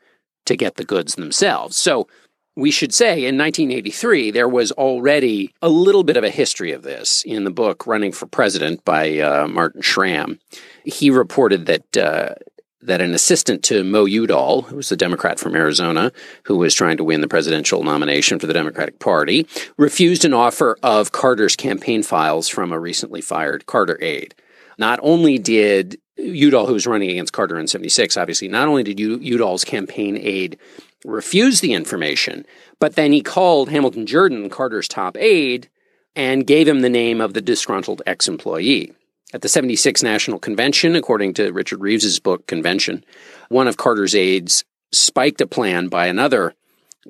to 0.49 0.57
get 0.57 0.75
the 0.75 0.83
goods 0.83 1.15
themselves. 1.15 1.77
So 1.77 2.07
we 2.55 2.71
should 2.71 2.93
say 2.93 3.25
in 3.25 3.37
1983, 3.37 4.31
there 4.31 4.49
was 4.49 4.71
already 4.73 5.53
a 5.61 5.69
little 5.69 6.03
bit 6.03 6.17
of 6.17 6.23
a 6.23 6.29
history 6.29 6.71
of 6.71 6.83
this 6.83 7.23
in 7.23 7.45
the 7.45 7.51
book 7.51 7.87
Running 7.87 8.11
for 8.11 8.25
President 8.25 8.83
by 8.83 9.19
uh, 9.19 9.47
Martin 9.47 9.81
Schram. 9.81 10.39
He 10.83 11.09
reported 11.09 11.65
that. 11.65 11.97
Uh, 11.97 12.35
that 12.81 13.01
an 13.01 13.13
assistant 13.13 13.61
to 13.61 13.83
Mo 13.83 14.05
Udall, 14.05 14.61
who 14.61 14.77
was 14.77 14.89
a 14.89 14.95
Democrat 14.95 15.37
from 15.37 15.53
Arizona, 15.53 16.13
who 16.43 16.57
was 16.57 16.73
trying 16.73 16.95
to 16.95 17.03
win 17.03 17.19
the 17.19 17.27
presidential 17.27 17.83
nomination 17.83 18.39
for 18.39 18.47
the 18.47 18.53
Democratic 18.53 18.99
Party, 18.99 19.45
refused 19.77 20.23
an 20.23 20.33
offer 20.33 20.77
of 20.81 21.11
Carter's 21.11 21.57
campaign 21.57 22.03
files 22.03 22.47
from 22.47 22.71
a 22.71 22.79
recently 22.79 23.19
fired 23.19 23.65
Carter 23.65 24.01
aide. 24.01 24.33
Not 24.77 24.97
only 25.03 25.37
did 25.37 25.99
Udall, 26.19 26.67
who 26.67 26.73
was 26.73 26.87
running 26.87 27.09
against 27.09 27.33
Carter 27.33 27.57
in 27.59 27.67
76, 27.67 28.17
obviously, 28.17 28.47
not 28.47 28.67
only 28.67 28.83
did 28.83 28.99
Udall's 28.99 29.63
campaign 29.63 30.17
aide 30.17 30.57
refuse 31.05 31.61
the 31.61 31.73
information, 31.73 32.45
but 32.79 32.95
then 32.95 33.11
he 33.11 33.21
called 33.21 33.69
Hamilton 33.69 34.05
Jordan, 34.05 34.49
Carter's 34.49 34.87
top 34.87 35.17
aide, 35.17 35.69
and 36.15 36.47
gave 36.47 36.67
him 36.67 36.81
the 36.81 36.89
name 36.89 37.21
of 37.21 37.33
the 37.33 37.41
disgruntled 37.41 38.01
ex 38.05 38.27
employee. 38.27 38.93
At 39.33 39.41
the 39.41 39.49
76 39.49 40.01
National 40.01 40.39
Convention, 40.39 40.95
according 40.95 41.35
to 41.35 41.51
Richard 41.51 41.81
Reeves's 41.81 42.19
book, 42.19 42.47
Convention, 42.47 43.05
one 43.49 43.67
of 43.67 43.77
Carter's 43.77 44.15
aides 44.15 44.65
spiked 44.91 45.39
a 45.39 45.47
plan 45.47 45.87
by 45.87 46.07
another 46.07 46.55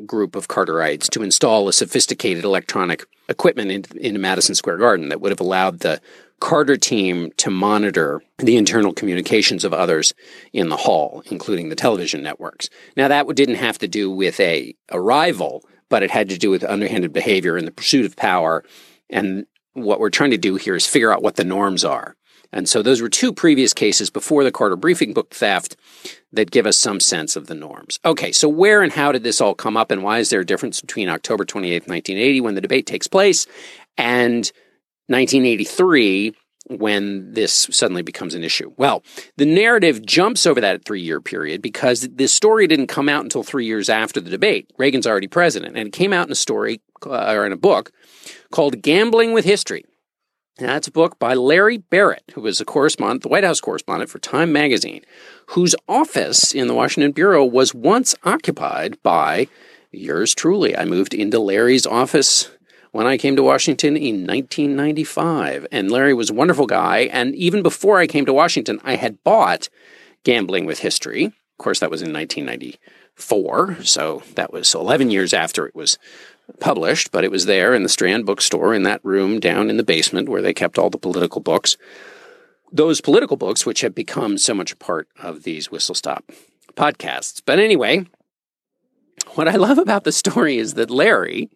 group 0.05 0.35
of 0.35 0.47
Carterites 0.47 1.09
to 1.11 1.23
install 1.23 1.67
a 1.67 1.73
sophisticated 1.73 2.43
electronic 2.43 3.05
equipment 3.29 3.71
in, 3.71 3.97
in 3.97 4.21
Madison 4.21 4.53
Square 4.53 4.77
Garden 4.77 5.09
that 5.09 5.21
would 5.21 5.31
have 5.31 5.39
allowed 5.39 5.79
the 5.79 6.01
Carter 6.39 6.77
team 6.77 7.31
to 7.37 7.49
monitor 7.49 8.21
the 8.37 8.57
internal 8.57 8.93
communications 8.93 9.63
of 9.63 9.73
others 9.73 10.13
in 10.53 10.69
the 10.69 10.77
hall, 10.77 11.23
including 11.29 11.69
the 11.69 11.75
television 11.75 12.23
networks. 12.23 12.69
Now, 12.95 13.07
that 13.07 13.27
didn't 13.35 13.55
have 13.55 13.77
to 13.79 13.87
do 13.87 14.09
with 14.09 14.39
a, 14.39 14.75
a 14.89 14.99
rival, 14.99 15.63
but 15.89 16.03
it 16.03 16.11
had 16.11 16.29
to 16.29 16.37
do 16.37 16.49
with 16.49 16.63
underhanded 16.63 17.13
behavior 17.13 17.57
and 17.57 17.67
the 17.67 17.71
pursuit 17.71 18.05
of 18.05 18.15
power. 18.15 18.63
And 19.09 19.45
what 19.73 19.99
we're 19.99 20.09
trying 20.09 20.31
to 20.31 20.37
do 20.37 20.55
here 20.55 20.75
is 20.75 20.87
figure 20.87 21.11
out 21.11 21.23
what 21.23 21.35
the 21.35 21.43
norms 21.43 21.83
are. 21.83 22.15
And 22.51 22.67
so 22.67 22.81
those 22.81 23.01
were 23.01 23.09
two 23.09 23.31
previous 23.31 23.73
cases 23.73 24.09
before 24.09 24.43
the 24.43 24.51
Carter 24.51 24.75
briefing 24.75 25.13
book 25.13 25.33
theft 25.33 25.75
that 26.31 26.51
give 26.51 26.65
us 26.65 26.77
some 26.77 26.99
sense 26.99 27.35
of 27.35 27.47
the 27.47 27.53
norms. 27.53 27.99
Okay, 28.03 28.31
so 28.31 28.49
where 28.49 28.81
and 28.81 28.91
how 28.91 29.11
did 29.11 29.23
this 29.23 29.39
all 29.39 29.53
come 29.53 29.77
up, 29.77 29.91
and 29.91 30.03
why 30.03 30.19
is 30.19 30.29
there 30.29 30.39
a 30.39 30.45
difference 30.45 30.81
between 30.81 31.09
October 31.09 31.45
28, 31.45 31.87
1980, 31.87 32.41
when 32.41 32.55
the 32.55 32.61
debate 32.61 32.87
takes 32.87 33.07
place, 33.07 33.45
and 33.97 34.51
1983 35.09 36.33
when 36.69 37.33
this 37.33 37.67
suddenly 37.71 38.03
becomes 38.03 38.35
an 38.35 38.43
issue. 38.43 38.71
Well, 38.77 39.03
the 39.37 39.45
narrative 39.45 40.05
jumps 40.05 40.45
over 40.45 40.61
that 40.61 40.85
three 40.85 41.01
year 41.01 41.19
period 41.19 41.61
because 41.61 42.01
this 42.01 42.33
story 42.33 42.67
didn't 42.67 42.87
come 42.87 43.09
out 43.09 43.23
until 43.23 43.43
three 43.43 43.65
years 43.65 43.89
after 43.89 44.21
the 44.21 44.29
debate. 44.29 44.71
Reagan's 44.77 45.07
already 45.07 45.27
president, 45.27 45.75
and 45.77 45.87
it 45.87 45.93
came 45.93 46.13
out 46.13 46.27
in 46.27 46.31
a 46.31 46.35
story 46.35 46.81
uh, 47.05 47.33
or 47.33 47.45
in 47.45 47.51
a 47.51 47.57
book 47.57 47.91
called 48.51 48.81
Gambling 48.81 49.33
with 49.33 49.45
History. 49.45 49.83
That's 50.57 50.89
a 50.89 50.91
book 50.91 51.17
by 51.17 51.35
Larry 51.35 51.77
Barrett, 51.77 52.23
who 52.33 52.41
was 52.41 52.59
a 52.59 52.65
correspondent, 52.65 53.23
the 53.23 53.29
White 53.29 53.45
House 53.45 53.61
correspondent 53.61 54.09
for 54.09 54.19
Time 54.19 54.51
magazine, 54.51 55.03
whose 55.47 55.73
office 55.87 56.53
in 56.53 56.67
the 56.67 56.73
Washington 56.73 57.13
Bureau 57.13 57.45
was 57.45 57.73
once 57.73 58.13
occupied 58.25 59.01
by 59.01 59.47
yours 59.91 60.35
truly. 60.35 60.75
I 60.75 60.83
moved 60.83 61.13
into 61.13 61.39
Larry's 61.39 61.87
office 61.87 62.51
when 62.91 63.07
I 63.07 63.17
came 63.17 63.35
to 63.35 63.43
Washington 63.43 63.95
in 63.95 64.25
1995. 64.25 65.67
And 65.71 65.91
Larry 65.91 66.13
was 66.13 66.29
a 66.29 66.33
wonderful 66.33 66.65
guy. 66.65 67.09
And 67.11 67.35
even 67.35 67.61
before 67.61 67.99
I 67.99 68.07
came 68.07 68.25
to 68.25 68.33
Washington, 68.33 68.79
I 68.83 68.95
had 68.95 69.23
bought 69.23 69.69
Gambling 70.23 70.65
with 70.65 70.79
History. 70.79 71.25
Of 71.25 71.57
course, 71.57 71.79
that 71.79 71.91
was 71.91 72.01
in 72.01 72.13
1994. 72.13 73.83
So 73.83 74.23
that 74.35 74.51
was 74.53 74.73
11 74.73 75.11
years 75.11 75.33
after 75.33 75.65
it 75.67 75.75
was 75.75 75.97
published, 76.59 77.11
but 77.11 77.23
it 77.23 77.31
was 77.31 77.45
there 77.45 77.73
in 77.73 77.83
the 77.83 77.89
Strand 77.89 78.25
bookstore 78.25 78.73
in 78.73 78.83
that 78.83 79.03
room 79.03 79.39
down 79.39 79.69
in 79.69 79.77
the 79.77 79.83
basement 79.83 80.29
where 80.29 80.41
they 80.41 80.53
kept 80.53 80.77
all 80.77 80.89
the 80.89 80.97
political 80.97 81.41
books. 81.41 81.77
Those 82.71 83.01
political 83.01 83.37
books, 83.37 83.65
which 83.65 83.81
have 83.81 83.95
become 83.95 84.37
so 84.37 84.53
much 84.53 84.71
a 84.71 84.77
part 84.77 85.07
of 85.21 85.43
these 85.43 85.71
Whistle 85.71 85.95
Stop 85.95 86.31
podcasts. 86.75 87.41
But 87.45 87.59
anyway, 87.59 88.05
what 89.35 89.47
I 89.47 89.55
love 89.55 89.77
about 89.77 90.03
the 90.03 90.11
story 90.11 90.57
is 90.57 90.73
that 90.73 90.89
Larry 90.89 91.49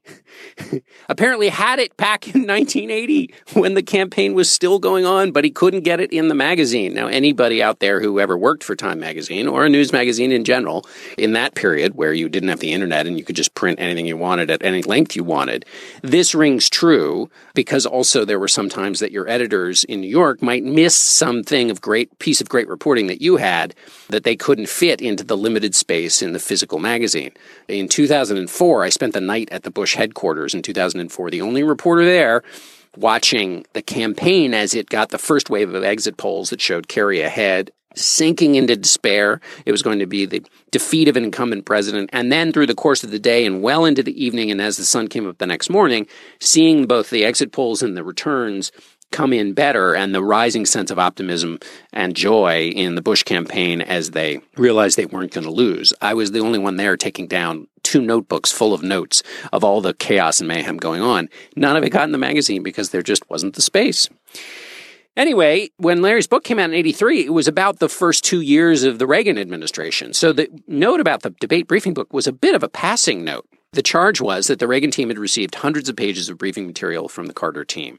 apparently 1.09 1.49
had 1.49 1.79
it 1.79 1.95
back 1.97 2.27
in 2.27 2.45
1980 2.45 3.33
when 3.53 3.73
the 3.73 3.83
campaign 3.83 4.33
was 4.33 4.49
still 4.49 4.79
going 4.79 5.05
on, 5.05 5.31
but 5.31 5.43
he 5.43 5.49
couldn't 5.49 5.81
get 5.81 5.99
it 5.99 6.11
in 6.11 6.27
the 6.27 6.35
magazine. 6.35 6.93
Now, 6.93 7.07
anybody 7.07 7.63
out 7.63 7.79
there 7.79 7.99
who 7.99 8.19
ever 8.19 8.37
worked 8.37 8.63
for 8.63 8.75
Time 8.75 8.99
magazine 8.99 9.47
or 9.47 9.65
a 9.65 9.69
news 9.69 9.91
magazine 9.91 10.31
in 10.31 10.43
general, 10.43 10.85
in 11.17 11.33
that 11.33 11.55
period 11.55 11.95
where 11.95 12.13
you 12.13 12.29
didn't 12.29 12.49
have 12.49 12.59
the 12.59 12.73
internet 12.73 13.07
and 13.07 13.17
you 13.17 13.23
could 13.23 13.35
just 13.35 13.55
print 13.55 13.79
anything 13.79 14.05
you 14.05 14.17
wanted 14.17 14.51
at 14.51 14.63
any 14.63 14.83
length 14.83 15.15
you 15.15 15.23
wanted, 15.23 15.65
this 16.01 16.35
rings 16.35 16.69
true 16.69 17.29
because 17.53 17.85
also 17.85 18.25
there 18.25 18.39
were 18.39 18.47
some 18.47 18.69
times 18.69 18.99
that 18.99 19.11
your 19.11 19.27
editors 19.27 19.83
in 19.85 20.01
New 20.01 20.07
York 20.07 20.41
might 20.41 20.63
miss 20.63 20.95
something 20.95 21.71
of 21.71 21.81
great 21.81 22.17
piece 22.19 22.41
of 22.41 22.49
great 22.49 22.67
reporting 22.67 23.07
that 23.07 23.21
you 23.21 23.37
had 23.37 23.75
that 24.09 24.23
they 24.23 24.35
couldn't 24.35 24.69
fit 24.69 25.01
into 25.01 25.23
the 25.23 25.37
limited 25.37 25.75
space 25.75 26.21
in 26.21 26.33
the 26.33 26.39
physical 26.39 26.79
magazine. 26.79 27.31
In 27.67 27.87
2004, 27.87 28.83
I 28.83 28.89
spent 28.89 29.13
the 29.13 29.21
night 29.21 29.49
at 29.51 29.63
the 29.63 29.71
Bush 29.71 29.95
headquarters 29.95 30.53
in 30.53 30.61
2004, 30.61 31.29
the 31.29 31.41
only 31.41 31.63
reporter 31.63 32.05
there 32.05 32.43
watching 32.97 33.65
the 33.73 33.81
campaign 33.81 34.53
as 34.53 34.73
it 34.73 34.89
got 34.89 35.09
the 35.09 35.17
first 35.17 35.49
wave 35.49 35.73
of 35.73 35.83
exit 35.83 36.17
polls 36.17 36.49
that 36.49 36.61
showed 36.61 36.87
Kerry 36.87 37.21
ahead, 37.21 37.71
sinking 37.95 38.55
into 38.55 38.75
despair. 38.75 39.39
It 39.65 39.71
was 39.71 39.81
going 39.81 39.99
to 39.99 40.05
be 40.05 40.25
the 40.25 40.43
defeat 40.71 41.07
of 41.07 41.15
an 41.15 41.23
incumbent 41.23 41.65
president. 41.65 42.09
And 42.13 42.31
then 42.31 42.51
through 42.51 42.67
the 42.67 42.75
course 42.75 43.03
of 43.03 43.11
the 43.11 43.19
day 43.19 43.45
and 43.45 43.61
well 43.61 43.85
into 43.85 44.03
the 44.03 44.23
evening, 44.23 44.51
and 44.51 44.61
as 44.61 44.77
the 44.77 44.83
sun 44.83 45.07
came 45.07 45.27
up 45.27 45.37
the 45.37 45.47
next 45.47 45.69
morning, 45.69 46.07
seeing 46.39 46.85
both 46.85 47.09
the 47.09 47.25
exit 47.25 47.51
polls 47.51 47.81
and 47.81 47.95
the 47.95 48.03
returns 48.03 48.71
come 49.13 49.31
in 49.31 49.53
better 49.53 49.95
and 49.95 50.13
the 50.13 50.23
rising 50.23 50.65
sense 50.65 50.91
of 50.91 50.99
optimism 50.99 51.59
and 51.93 52.15
joy 52.15 52.69
in 52.69 52.95
the 52.95 53.01
Bush 53.01 53.23
campaign 53.23 53.79
as 53.79 54.11
they 54.11 54.41
realized 54.57 54.97
they 54.97 55.05
weren't 55.05 55.31
going 55.31 55.45
to 55.45 55.51
lose. 55.51 55.93
I 56.01 56.13
was 56.13 56.31
the 56.31 56.39
only 56.39 56.59
one 56.59 56.75
there 56.75 56.97
taking 56.97 57.27
down 57.27 57.67
two 57.83 58.01
notebooks 58.01 58.51
full 58.51 58.73
of 58.73 58.83
notes 58.83 59.23
of 59.53 59.63
all 59.63 59.79
the 59.79 59.93
chaos 59.93 60.39
and 60.39 60.47
mayhem 60.47 60.77
going 60.77 61.01
on. 61.01 61.29
None 61.55 61.77
of 61.77 61.83
it 61.83 61.91
got 61.91 62.05
in 62.05 62.11
the 62.11 62.17
magazine 62.17 62.63
because 62.63 62.89
there 62.89 63.03
just 63.03 63.29
wasn't 63.29 63.55
the 63.55 63.61
space. 63.61 64.09
Anyway, 65.15 65.69
when 65.77 66.01
Larry's 66.01 66.25
book 66.25 66.43
came 66.43 66.57
out 66.57 66.71
in 66.71 66.75
83, 66.75 67.25
it 67.25 67.33
was 67.33 67.47
about 67.47 67.77
the 67.77 67.89
first 67.89 68.23
two 68.23 68.41
years 68.41 68.83
of 68.83 68.97
the 68.97 69.05
Reagan 69.05 69.37
administration. 69.37 70.11
So 70.13 70.33
the 70.33 70.49
note 70.67 70.99
about 70.99 71.21
the 71.21 71.29
debate 71.29 71.67
briefing 71.67 71.93
book 71.93 72.11
was 72.11 72.25
a 72.25 72.33
bit 72.33 72.55
of 72.55 72.63
a 72.63 72.69
passing 72.69 73.23
note. 73.23 73.47
The 73.73 73.83
charge 73.83 74.21
was 74.21 74.47
that 74.47 74.59
the 74.59 74.67
Reagan 74.67 74.91
team 74.91 75.09
had 75.09 75.17
received 75.17 75.55
hundreds 75.55 75.89
of 75.89 75.95
pages 75.95 76.29
of 76.29 76.37
briefing 76.37 76.67
material 76.67 77.09
from 77.09 77.25
the 77.25 77.33
Carter 77.33 77.65
team. 77.65 77.97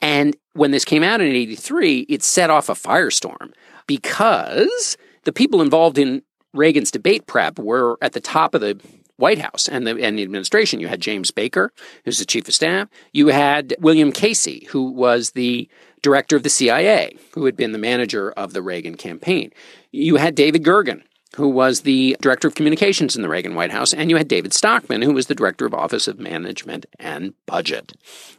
And 0.00 0.36
when 0.52 0.70
this 0.70 0.84
came 0.84 1.02
out 1.02 1.20
in 1.20 1.28
83, 1.28 2.00
it 2.08 2.22
set 2.22 2.50
off 2.50 2.68
a 2.68 2.74
firestorm 2.74 3.52
because 3.86 4.96
the 5.24 5.32
people 5.32 5.60
involved 5.60 5.98
in 5.98 6.22
Reagan's 6.54 6.90
debate 6.90 7.26
prep 7.26 7.58
were 7.58 7.98
at 8.00 8.12
the 8.12 8.20
top 8.20 8.54
of 8.54 8.60
the 8.60 8.80
White 9.16 9.38
House 9.38 9.68
and 9.68 9.86
the, 9.86 10.00
and 10.00 10.16
the 10.16 10.22
administration. 10.22 10.80
You 10.80 10.88
had 10.88 11.00
James 11.00 11.30
Baker, 11.30 11.72
who's 12.04 12.18
the 12.20 12.24
chief 12.24 12.46
of 12.48 12.54
staff. 12.54 12.88
You 13.12 13.28
had 13.28 13.74
William 13.80 14.12
Casey, 14.12 14.66
who 14.70 14.90
was 14.92 15.32
the 15.32 15.68
director 16.02 16.36
of 16.36 16.44
the 16.44 16.50
CIA, 16.50 17.16
who 17.34 17.44
had 17.44 17.56
been 17.56 17.72
the 17.72 17.78
manager 17.78 18.30
of 18.32 18.52
the 18.52 18.62
Reagan 18.62 18.96
campaign. 18.96 19.52
You 19.90 20.16
had 20.16 20.36
David 20.36 20.62
Gergen, 20.62 21.02
who 21.36 21.48
was 21.48 21.82
the 21.82 22.16
director 22.20 22.48
of 22.48 22.54
communications 22.54 23.14
in 23.14 23.22
the 23.22 23.28
Reagan 23.28 23.54
White 23.54 23.70
House, 23.70 23.92
and 23.92 24.10
you 24.10 24.16
had 24.16 24.28
David 24.28 24.54
Stockman, 24.54 25.02
who 25.02 25.12
was 25.12 25.26
the 25.26 25.34
director 25.34 25.66
of 25.66 25.74
Office 25.74 26.08
of 26.08 26.18
Management 26.18 26.86
and 26.98 27.34
Budget. 27.46 27.92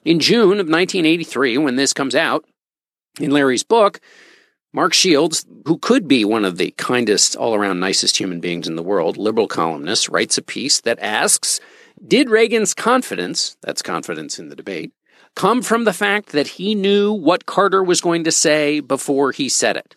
In 0.03 0.19
June 0.19 0.60
of 0.60 0.67
1983, 0.67 1.58
when 1.60 1.75
this 1.75 1.93
comes 1.93 2.15
out 2.15 2.46
in 3.19 3.31
Larry's 3.31 3.63
book, 3.63 4.00
Mark 4.72 4.93
Shields, 4.93 5.46
who 5.65 5.77
could 5.79 6.08
be 6.08 6.24
one 6.24 6.46
of 6.46 6.58
the 6.58 6.72
kindest, 6.77 7.36
all 7.36 7.55
around 7.55 7.79
nicest 7.79 8.17
human 8.17 8.39
beings 8.39 8.67
in 8.67 8.75
the 8.75 8.84
world, 8.84 9.17
liberal 9.17 9.48
columnist, 9.48 10.10
writes 10.10 10.38
a 10.38 10.43
piece 10.43 10.81
that 10.81 11.00
asks 11.00 11.60
Did 12.05 12.29
Reagan's 12.29 12.75
confidence, 12.75 13.58
that's 13.62 13.81
confidence 13.81 14.38
in 14.38 14.50
the 14.50 14.55
debate, 14.55 14.91
come 15.36 15.62
from 15.63 15.86
the 15.86 15.93
fact 15.93 16.29
that 16.34 16.48
he 16.48 16.75
knew 16.75 17.12
what 17.12 17.48
Carter 17.48 17.84
was 17.84 18.01
going 18.01 18.24
to 18.25 18.31
say 18.31 18.79
before 18.79 19.31
he 19.31 19.50
said 19.50 19.75
it? 19.75 19.96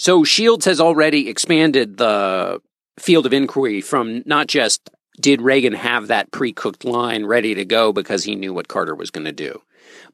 So 0.00 0.22
Shields 0.22 0.64
has 0.66 0.80
already 0.80 1.28
expanded 1.28 1.96
the 1.96 2.62
field 3.00 3.26
of 3.26 3.32
inquiry 3.32 3.80
from 3.80 4.22
not 4.26 4.46
just 4.46 4.90
did 5.20 5.42
Reagan 5.42 5.72
have 5.72 6.06
that 6.06 6.30
pre 6.30 6.52
cooked 6.52 6.84
line 6.84 7.26
ready 7.26 7.52
to 7.56 7.64
go 7.64 7.92
because 7.92 8.22
he 8.22 8.36
knew 8.36 8.54
what 8.54 8.68
Carter 8.68 8.94
was 8.94 9.10
going 9.10 9.24
to 9.24 9.32
do, 9.32 9.60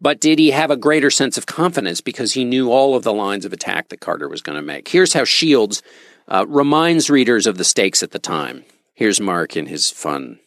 but 0.00 0.22
did 0.22 0.38
he 0.38 0.52
have 0.52 0.70
a 0.70 0.78
greater 0.78 1.10
sense 1.10 1.36
of 1.36 1.44
confidence 1.44 2.00
because 2.00 2.32
he 2.32 2.46
knew 2.46 2.70
all 2.70 2.96
of 2.96 3.02
the 3.02 3.12
lines 3.12 3.44
of 3.44 3.52
attack 3.52 3.88
that 3.90 4.00
Carter 4.00 4.26
was 4.26 4.40
going 4.40 4.56
to 4.56 4.62
make? 4.62 4.88
Here's 4.88 5.12
how 5.12 5.24
Shields 5.24 5.82
uh, 6.28 6.46
reminds 6.48 7.10
readers 7.10 7.46
of 7.46 7.58
the 7.58 7.62
stakes 7.62 8.02
at 8.02 8.12
the 8.12 8.18
time. 8.18 8.64
Here's 8.94 9.20
Mark 9.20 9.54
in 9.54 9.66
his 9.66 9.90
fun 9.90 10.40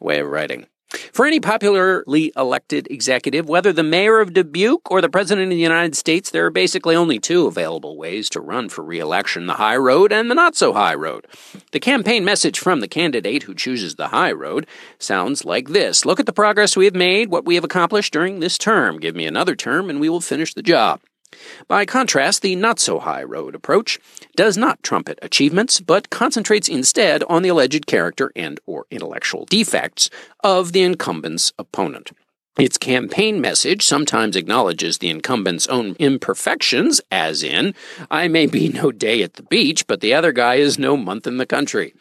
way 0.00 0.18
of 0.18 0.26
writing. 0.26 0.66
For 1.12 1.26
any 1.26 1.40
popularly 1.40 2.32
elected 2.36 2.86
executive, 2.90 3.48
whether 3.48 3.72
the 3.72 3.82
mayor 3.82 4.20
of 4.20 4.32
Dubuque 4.32 4.90
or 4.90 5.00
the 5.00 5.08
president 5.08 5.44
of 5.44 5.50
the 5.50 5.62
United 5.62 5.96
States, 5.96 6.30
there 6.30 6.46
are 6.46 6.50
basically 6.50 6.94
only 6.94 7.18
two 7.18 7.46
available 7.46 7.96
ways 7.96 8.28
to 8.30 8.40
run 8.40 8.68
for 8.68 8.82
re-election, 8.82 9.46
the 9.46 9.54
high 9.54 9.76
road 9.76 10.12
and 10.12 10.30
the 10.30 10.34
not 10.34 10.54
so 10.54 10.72
high 10.72 10.94
road. 10.94 11.26
The 11.72 11.80
campaign 11.80 12.24
message 12.24 12.58
from 12.58 12.80
the 12.80 12.88
candidate 12.88 13.44
who 13.44 13.54
chooses 13.54 13.94
the 13.94 14.08
high 14.08 14.32
road 14.32 14.66
sounds 14.98 15.44
like 15.44 15.68
this. 15.68 16.04
Look 16.04 16.20
at 16.20 16.26
the 16.26 16.32
progress 16.32 16.76
we 16.76 16.84
have 16.84 16.94
made, 16.94 17.30
what 17.30 17.44
we 17.44 17.54
have 17.54 17.64
accomplished 17.64 18.12
during 18.12 18.40
this 18.40 18.58
term. 18.58 18.98
Give 18.98 19.16
me 19.16 19.26
another 19.26 19.56
term 19.56 19.88
and 19.88 20.00
we 20.00 20.08
will 20.08 20.20
finish 20.20 20.54
the 20.54 20.62
job. 20.62 21.00
By 21.68 21.84
contrast, 21.84 22.42
the 22.42 22.56
not 22.56 22.78
so 22.78 22.98
high 22.98 23.22
road 23.22 23.54
approach 23.54 23.98
does 24.36 24.56
not 24.56 24.82
trumpet 24.82 25.18
achievements, 25.22 25.80
but 25.80 26.10
concentrates 26.10 26.68
instead 26.68 27.22
on 27.24 27.42
the 27.42 27.48
alleged 27.48 27.86
character 27.86 28.32
and 28.36 28.60
or 28.66 28.86
intellectual 28.90 29.44
defects 29.46 30.10
of 30.42 30.72
the 30.72 30.82
incumbent's 30.82 31.52
opponent. 31.58 32.12
Its 32.58 32.76
campaign 32.76 33.40
message 33.40 33.82
sometimes 33.82 34.36
acknowledges 34.36 34.98
the 34.98 35.08
incumbent's 35.08 35.66
own 35.68 35.96
imperfections, 35.98 37.00
as 37.10 37.42
in, 37.42 37.74
I 38.10 38.28
may 38.28 38.46
be 38.46 38.68
no 38.68 38.92
day 38.92 39.22
at 39.22 39.34
the 39.34 39.42
beach, 39.42 39.86
but 39.86 40.02
the 40.02 40.12
other 40.12 40.32
guy 40.32 40.56
is 40.56 40.78
no 40.78 40.94
month 40.94 41.26
in 41.26 41.38
the 41.38 41.46
country. 41.46 41.94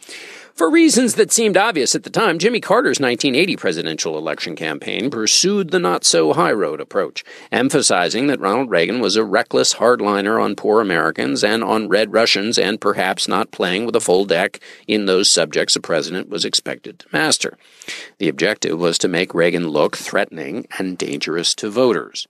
For 0.62 0.70
reasons 0.70 1.16
that 1.16 1.32
seemed 1.32 1.58
obvious 1.58 1.96
at 1.96 2.04
the 2.04 2.12
time, 2.12 2.38
Jimmy 2.38 2.62
Carter's 2.62 3.00
1980 3.00 3.56
presidential 3.56 4.16
election 4.16 4.56
campaign 4.56 5.10
pursued 5.10 5.72
the 5.72 5.80
not 5.80 6.04
so 6.04 6.34
high 6.34 6.52
road 6.52 6.80
approach, 6.80 7.24
emphasizing 7.52 8.28
that 8.28 8.40
Ronald 8.40 8.70
Reagan 8.70 9.00
was 9.00 9.16
a 9.16 9.24
reckless 9.24 9.74
hardliner 9.74 10.40
on 10.40 10.56
poor 10.56 10.80
Americans 10.80 11.44
and 11.44 11.64
on 11.64 11.90
red 11.90 12.14
Russians, 12.14 12.60
and 12.60 12.80
perhaps 12.80 13.28
not 13.28 13.50
playing 13.50 13.88
with 13.88 13.96
a 13.96 14.00
full 14.00 14.26
deck 14.26 14.60
in 14.88 15.08
those 15.08 15.32
subjects 15.32 15.76
a 15.76 15.80
president 15.82 16.30
was 16.30 16.46
expected 16.46 17.00
to 17.00 17.08
master. 17.12 17.58
The 18.20 18.30
objective 18.30 18.78
was 18.78 19.00
to 19.00 19.08
make 19.08 19.34
Reagan 19.34 19.70
look 19.70 19.98
threatening 19.98 20.68
and 20.78 20.96
dangerous 20.96 21.56
to 21.56 21.72
voters. 21.72 22.28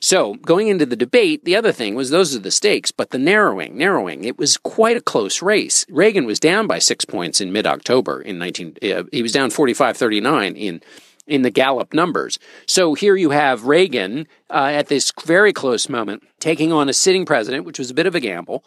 So, 0.00 0.34
going 0.34 0.68
into 0.68 0.86
the 0.86 0.96
debate, 0.96 1.44
the 1.44 1.56
other 1.56 1.72
thing 1.72 1.94
was 1.94 2.10
those 2.10 2.34
are 2.34 2.40
the 2.40 2.50
stakes, 2.50 2.90
but 2.90 3.10
the 3.10 3.18
narrowing, 3.18 3.76
narrowing, 3.76 4.24
it 4.24 4.38
was 4.38 4.56
quite 4.56 4.96
a 4.96 5.02
close 5.02 5.42
race. 5.42 5.86
Reagan 5.90 6.24
was 6.24 6.40
down 6.40 6.66
by 6.66 6.78
six 6.78 7.04
points 7.04 7.40
in 7.40 7.52
mid 7.52 7.66
October 7.66 8.20
in 8.20 8.38
19, 8.38 8.76
uh, 8.82 9.04
he 9.12 9.22
was 9.22 9.32
down 9.32 9.50
45 9.50 9.96
39 9.96 10.56
in 10.56 10.82
in 11.26 11.42
the 11.42 11.50
Gallup 11.50 11.94
numbers. 11.94 12.38
So 12.66 12.94
here 12.94 13.14
you 13.14 13.30
have 13.30 13.66
Reagan 13.66 14.26
uh, 14.50 14.70
at 14.72 14.88
this 14.88 15.12
very 15.24 15.52
close 15.52 15.88
moment 15.88 16.24
taking 16.40 16.72
on 16.72 16.88
a 16.88 16.92
sitting 16.92 17.24
president, 17.24 17.64
which 17.64 17.78
was 17.78 17.90
a 17.90 17.94
bit 17.94 18.06
of 18.06 18.14
a 18.14 18.20
gamble. 18.20 18.64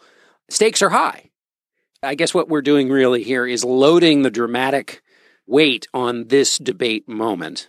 Stakes 0.48 0.80
are 0.80 0.88
high. 0.88 1.30
I 2.02 2.14
guess 2.14 2.32
what 2.32 2.48
we're 2.48 2.62
doing 2.62 2.88
really 2.88 3.22
here 3.22 3.46
is 3.46 3.64
loading 3.64 4.22
the 4.22 4.30
dramatic 4.30 5.02
weight 5.46 5.86
on 5.92 6.28
this 6.28 6.58
debate 6.58 7.08
moment. 7.08 7.68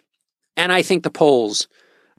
And 0.56 0.72
I 0.72 0.82
think 0.82 1.04
the 1.04 1.10
polls 1.10 1.68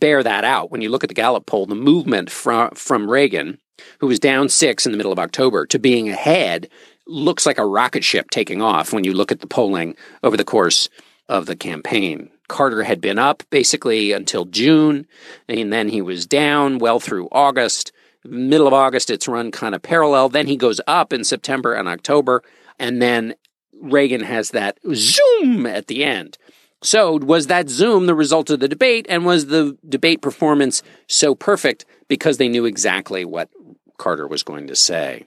bear 0.00 0.22
that 0.22 0.44
out. 0.44 0.70
When 0.70 0.80
you 0.80 0.90
look 0.90 1.04
at 1.04 1.08
the 1.08 1.14
Gallup 1.14 1.46
poll, 1.46 1.66
the 1.66 1.74
movement 1.74 2.30
from, 2.30 2.70
from 2.72 3.10
Reagan, 3.10 3.58
who 4.00 4.06
was 4.06 4.18
down 4.18 4.48
six 4.48 4.86
in 4.86 4.92
the 4.92 4.98
middle 4.98 5.12
of 5.12 5.18
October, 5.18 5.66
to 5.66 5.78
being 5.78 6.08
ahead 6.08 6.68
looks 7.06 7.46
like 7.46 7.58
a 7.58 7.66
rocket 7.66 8.04
ship 8.04 8.30
taking 8.30 8.60
off 8.60 8.92
when 8.92 9.04
you 9.04 9.12
look 9.12 9.32
at 9.32 9.40
the 9.40 9.46
polling 9.46 9.96
over 10.22 10.36
the 10.36 10.44
course 10.44 10.88
of 11.28 11.46
the 11.46 11.56
campaign. 11.56 12.30
Carter 12.48 12.82
had 12.82 13.00
been 13.00 13.18
up 13.18 13.42
basically 13.50 14.12
until 14.12 14.46
June, 14.46 15.06
and 15.48 15.72
then 15.72 15.88
he 15.88 16.00
was 16.00 16.26
down 16.26 16.78
well 16.78 16.98
through 16.98 17.28
August. 17.30 17.92
Middle 18.24 18.66
of 18.66 18.72
August, 18.72 19.10
it's 19.10 19.28
run 19.28 19.50
kind 19.50 19.74
of 19.74 19.82
parallel. 19.82 20.28
Then 20.28 20.46
he 20.46 20.56
goes 20.56 20.80
up 20.86 21.12
in 21.12 21.24
September 21.24 21.74
and 21.74 21.88
October, 21.88 22.42
and 22.78 23.00
then 23.00 23.34
Reagan 23.80 24.22
has 24.22 24.50
that 24.50 24.78
zoom 24.94 25.66
at 25.66 25.86
the 25.86 26.04
end. 26.04 26.36
So, 26.82 27.18
was 27.18 27.48
that 27.48 27.68
Zoom 27.68 28.06
the 28.06 28.14
result 28.14 28.50
of 28.50 28.60
the 28.60 28.68
debate, 28.68 29.06
and 29.08 29.24
was 29.24 29.46
the 29.46 29.76
debate 29.88 30.22
performance 30.22 30.82
so 31.08 31.34
perfect 31.34 31.84
because 32.06 32.36
they 32.36 32.48
knew 32.48 32.66
exactly 32.66 33.24
what 33.24 33.50
Carter 33.98 34.28
was 34.28 34.44
going 34.44 34.68
to 34.68 34.76
say? 34.76 35.26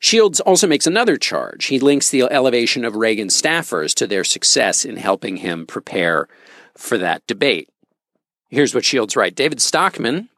Shields 0.00 0.40
also 0.40 0.66
makes 0.66 0.88
another 0.88 1.16
charge. 1.16 1.66
He 1.66 1.78
links 1.78 2.10
the 2.10 2.22
elevation 2.22 2.84
of 2.84 2.96
Reagan 2.96 3.28
staffers 3.28 3.94
to 3.94 4.08
their 4.08 4.24
success 4.24 4.84
in 4.84 4.96
helping 4.96 5.36
him 5.36 5.64
prepare 5.64 6.26
for 6.76 6.98
that 6.98 7.24
debate. 7.28 7.68
Here's 8.50 8.74
what 8.74 8.84
Shields 8.84 9.14
writes 9.14 9.36
David 9.36 9.62
Stockman, 9.62 10.28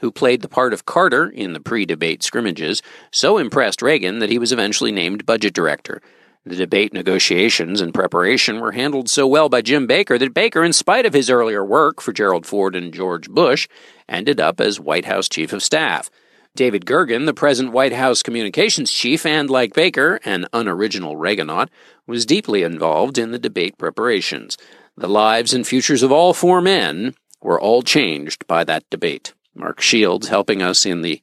who 0.00 0.10
played 0.10 0.42
the 0.42 0.48
part 0.48 0.74
of 0.74 0.84
Carter 0.84 1.26
in 1.30 1.54
the 1.54 1.60
pre 1.60 1.86
debate 1.86 2.22
scrimmages, 2.22 2.82
so 3.10 3.38
impressed 3.38 3.80
Reagan 3.80 4.18
that 4.18 4.28
he 4.28 4.38
was 4.38 4.52
eventually 4.52 4.92
named 4.92 5.24
budget 5.24 5.54
director. 5.54 6.02
The 6.46 6.56
debate 6.56 6.92
negotiations 6.92 7.80
and 7.80 7.94
preparation 7.94 8.60
were 8.60 8.72
handled 8.72 9.08
so 9.08 9.26
well 9.26 9.48
by 9.48 9.62
Jim 9.62 9.86
Baker 9.86 10.18
that 10.18 10.34
Baker, 10.34 10.62
in 10.62 10.74
spite 10.74 11.06
of 11.06 11.14
his 11.14 11.30
earlier 11.30 11.64
work 11.64 12.02
for 12.02 12.12
Gerald 12.12 12.44
Ford 12.44 12.76
and 12.76 12.92
George 12.92 13.30
Bush, 13.30 13.66
ended 14.10 14.38
up 14.38 14.60
as 14.60 14.78
White 14.78 15.06
House 15.06 15.26
Chief 15.26 15.54
of 15.54 15.62
Staff. 15.62 16.10
David 16.54 16.84
Gergen, 16.84 17.24
the 17.24 17.32
present 17.32 17.72
White 17.72 17.94
House 17.94 18.22
communications 18.22 18.92
chief, 18.92 19.24
and 19.24 19.48
like 19.48 19.72
Baker, 19.72 20.20
an 20.24 20.46
unoriginal 20.52 21.16
Reaganaut, 21.16 21.68
was 22.06 22.26
deeply 22.26 22.62
involved 22.62 23.16
in 23.16 23.30
the 23.30 23.38
debate 23.38 23.78
preparations. 23.78 24.58
The 24.98 25.08
lives 25.08 25.54
and 25.54 25.66
futures 25.66 26.02
of 26.02 26.12
all 26.12 26.34
four 26.34 26.60
men 26.60 27.14
were 27.40 27.60
all 27.60 27.82
changed 27.82 28.46
by 28.46 28.64
that 28.64 28.88
debate. 28.90 29.32
Mark 29.54 29.80
Shields 29.80 30.28
helping 30.28 30.60
us 30.60 30.84
in 30.84 31.00
the 31.00 31.22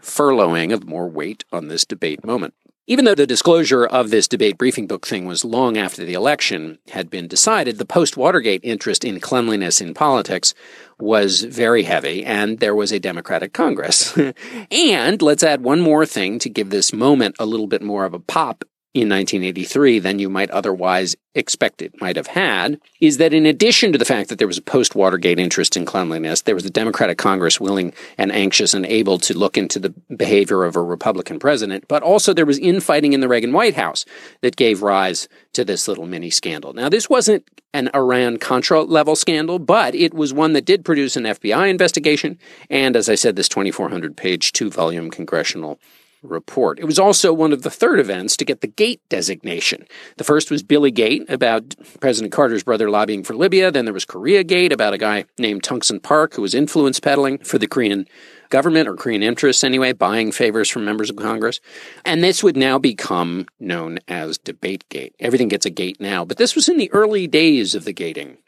furloughing 0.00 0.72
of 0.72 0.88
more 0.88 1.08
weight 1.08 1.44
on 1.52 1.68
this 1.68 1.84
debate 1.84 2.24
moment. 2.24 2.54
Even 2.90 3.04
though 3.04 3.14
the 3.14 3.26
disclosure 3.26 3.84
of 3.84 4.08
this 4.08 4.26
debate 4.26 4.56
briefing 4.56 4.86
book 4.86 5.06
thing 5.06 5.26
was 5.26 5.44
long 5.44 5.76
after 5.76 6.06
the 6.06 6.14
election 6.14 6.78
had 6.88 7.10
been 7.10 7.28
decided, 7.28 7.76
the 7.76 7.84
post 7.84 8.16
Watergate 8.16 8.62
interest 8.64 9.04
in 9.04 9.20
cleanliness 9.20 9.82
in 9.82 9.92
politics 9.92 10.54
was 10.98 11.42
very 11.42 11.82
heavy, 11.82 12.24
and 12.24 12.60
there 12.60 12.74
was 12.74 12.90
a 12.90 12.98
Democratic 12.98 13.52
Congress. 13.52 14.18
and 14.70 15.20
let's 15.20 15.42
add 15.42 15.60
one 15.60 15.82
more 15.82 16.06
thing 16.06 16.38
to 16.38 16.48
give 16.48 16.70
this 16.70 16.90
moment 16.90 17.36
a 17.38 17.44
little 17.44 17.66
bit 17.66 17.82
more 17.82 18.06
of 18.06 18.14
a 18.14 18.18
pop 18.18 18.64
in 18.94 19.08
1983 19.08 19.98
than 19.98 20.18
you 20.18 20.30
might 20.30 20.50
otherwise 20.50 21.14
expect 21.34 21.82
it 21.82 22.00
might 22.00 22.16
have 22.16 22.26
had 22.26 22.80
is 23.00 23.18
that 23.18 23.34
in 23.34 23.44
addition 23.44 23.92
to 23.92 23.98
the 23.98 24.04
fact 24.04 24.28
that 24.28 24.38
there 24.38 24.46
was 24.46 24.58
a 24.58 24.62
post 24.62 24.94
Watergate 24.94 25.38
interest 25.38 25.76
in 25.76 25.84
cleanliness, 25.84 26.42
there 26.42 26.54
was 26.54 26.64
a 26.64 26.70
Democratic 26.70 27.18
Congress 27.18 27.60
willing 27.60 27.92
and 28.16 28.32
anxious 28.32 28.72
and 28.72 28.86
able 28.86 29.18
to 29.18 29.36
look 29.36 29.58
into 29.58 29.78
the 29.78 29.90
behavior 30.16 30.64
of 30.64 30.74
a 30.74 30.82
Republican 30.82 31.38
president, 31.38 31.86
but 31.86 32.02
also 32.02 32.32
there 32.32 32.46
was 32.46 32.58
infighting 32.58 33.12
in 33.12 33.20
the 33.20 33.28
Reagan 33.28 33.52
White 33.52 33.76
House 33.76 34.06
that 34.40 34.56
gave 34.56 34.82
rise 34.82 35.28
to 35.52 35.64
this 35.64 35.86
little 35.86 36.06
mini 36.06 36.30
scandal. 36.30 36.72
Now, 36.72 36.88
this 36.88 37.10
wasn't 37.10 37.44
an 37.74 37.90
Iran 37.94 38.38
Contra 38.38 38.82
level 38.82 39.14
scandal, 39.14 39.58
but 39.58 39.94
it 39.94 40.14
was 40.14 40.32
one 40.32 40.54
that 40.54 40.64
did 40.64 40.84
produce 40.84 41.14
an 41.16 41.24
FBI 41.24 41.68
investigation 41.68 42.38
and, 42.70 42.96
as 42.96 43.10
I 43.10 43.14
said, 43.14 43.36
this 43.36 43.50
2,400 43.50 44.16
page, 44.16 44.52
two 44.52 44.70
volume 44.70 45.10
congressional 45.10 45.78
report. 46.22 46.78
It 46.78 46.84
was 46.84 46.98
also 46.98 47.32
one 47.32 47.52
of 47.52 47.62
the 47.62 47.70
third 47.70 48.00
events 48.00 48.36
to 48.36 48.44
get 48.44 48.60
the 48.60 48.66
Gate 48.66 49.00
designation. 49.08 49.86
The 50.16 50.24
first 50.24 50.50
was 50.50 50.62
Billy 50.62 50.90
Gate 50.90 51.24
about 51.28 51.74
President 52.00 52.32
Carter's 52.32 52.62
brother 52.62 52.90
lobbying 52.90 53.22
for 53.22 53.34
Libya. 53.34 53.70
Then 53.70 53.84
there 53.84 53.94
was 53.94 54.04
Korea 54.04 54.44
Gate 54.44 54.72
about 54.72 54.94
a 54.94 54.98
guy 54.98 55.24
named 55.38 55.62
Tongsun 55.62 56.02
Park 56.02 56.34
who 56.34 56.42
was 56.42 56.54
influence 56.54 57.00
peddling 57.00 57.38
for 57.38 57.58
the 57.58 57.66
Korean 57.66 58.06
government 58.50 58.88
or 58.88 58.96
Korean 58.96 59.22
interests 59.22 59.62
anyway, 59.62 59.92
buying 59.92 60.32
favors 60.32 60.68
from 60.68 60.84
members 60.84 61.10
of 61.10 61.16
Congress. 61.16 61.60
And 62.04 62.22
this 62.22 62.42
would 62.42 62.56
now 62.56 62.78
become 62.78 63.46
known 63.60 63.98
as 64.08 64.38
Debate 64.38 64.88
Gate. 64.88 65.14
Everything 65.20 65.48
gets 65.48 65.66
a 65.66 65.70
gate 65.70 66.00
now, 66.00 66.24
but 66.24 66.38
this 66.38 66.54
was 66.54 66.68
in 66.68 66.78
the 66.78 66.90
early 66.92 67.26
days 67.26 67.74
of 67.74 67.84
the 67.84 67.92
gating. 67.92 68.38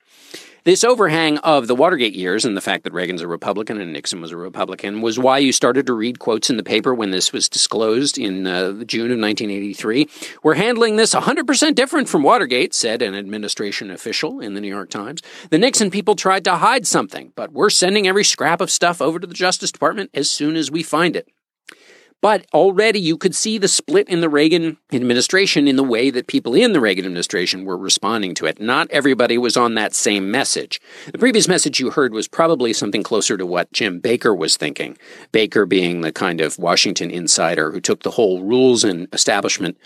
This 0.62 0.84
overhang 0.84 1.38
of 1.38 1.68
the 1.68 1.74
Watergate 1.74 2.14
years 2.14 2.44
and 2.44 2.54
the 2.54 2.60
fact 2.60 2.84
that 2.84 2.92
Reagan's 2.92 3.22
a 3.22 3.26
Republican 3.26 3.80
and 3.80 3.94
Nixon 3.94 4.20
was 4.20 4.30
a 4.30 4.36
Republican 4.36 5.00
was 5.00 5.18
why 5.18 5.38
you 5.38 5.52
started 5.52 5.86
to 5.86 5.94
read 5.94 6.18
quotes 6.18 6.50
in 6.50 6.58
the 6.58 6.62
paper 6.62 6.94
when 6.94 7.12
this 7.12 7.32
was 7.32 7.48
disclosed 7.48 8.18
in 8.18 8.46
uh, 8.46 8.84
June 8.84 9.10
of 9.10 9.18
1983. 9.18 10.06
We're 10.42 10.54
handling 10.54 10.96
this 10.96 11.14
100% 11.14 11.74
different 11.74 12.10
from 12.10 12.22
Watergate, 12.22 12.74
said 12.74 13.00
an 13.00 13.14
administration 13.14 13.90
official 13.90 14.40
in 14.40 14.52
the 14.52 14.60
New 14.60 14.68
York 14.68 14.90
Times. 14.90 15.22
The 15.48 15.56
Nixon 15.56 15.90
people 15.90 16.14
tried 16.14 16.44
to 16.44 16.56
hide 16.56 16.86
something, 16.86 17.32
but 17.36 17.52
we're 17.52 17.70
sending 17.70 18.06
every 18.06 18.24
scrap 18.24 18.60
of 18.60 18.70
stuff 18.70 19.00
over 19.00 19.18
to 19.18 19.26
the 19.26 19.32
Justice 19.32 19.72
Department 19.72 20.10
as 20.12 20.28
soon 20.28 20.56
as 20.56 20.70
we 20.70 20.82
find 20.82 21.16
it. 21.16 21.26
But 22.22 22.46
already 22.52 23.00
you 23.00 23.16
could 23.16 23.34
see 23.34 23.56
the 23.56 23.68
split 23.68 24.08
in 24.08 24.20
the 24.20 24.28
Reagan 24.28 24.76
administration 24.92 25.66
in 25.66 25.76
the 25.76 25.84
way 25.84 26.10
that 26.10 26.26
people 26.26 26.54
in 26.54 26.72
the 26.72 26.80
Reagan 26.80 27.06
administration 27.06 27.64
were 27.64 27.78
responding 27.78 28.34
to 28.34 28.46
it. 28.46 28.60
Not 28.60 28.90
everybody 28.90 29.38
was 29.38 29.56
on 29.56 29.74
that 29.74 29.94
same 29.94 30.30
message. 30.30 30.80
The 31.10 31.18
previous 31.18 31.48
message 31.48 31.80
you 31.80 31.90
heard 31.90 32.12
was 32.12 32.28
probably 32.28 32.74
something 32.74 33.02
closer 33.02 33.38
to 33.38 33.46
what 33.46 33.72
Jim 33.72 34.00
Baker 34.00 34.34
was 34.34 34.56
thinking. 34.56 34.98
Baker 35.32 35.64
being 35.64 36.02
the 36.02 36.12
kind 36.12 36.42
of 36.42 36.58
Washington 36.58 37.10
insider 37.10 37.70
who 37.70 37.80
took 37.80 38.02
the 38.02 38.10
whole 38.10 38.42
rules 38.42 38.84
and 38.84 39.08
establishment 39.14 39.78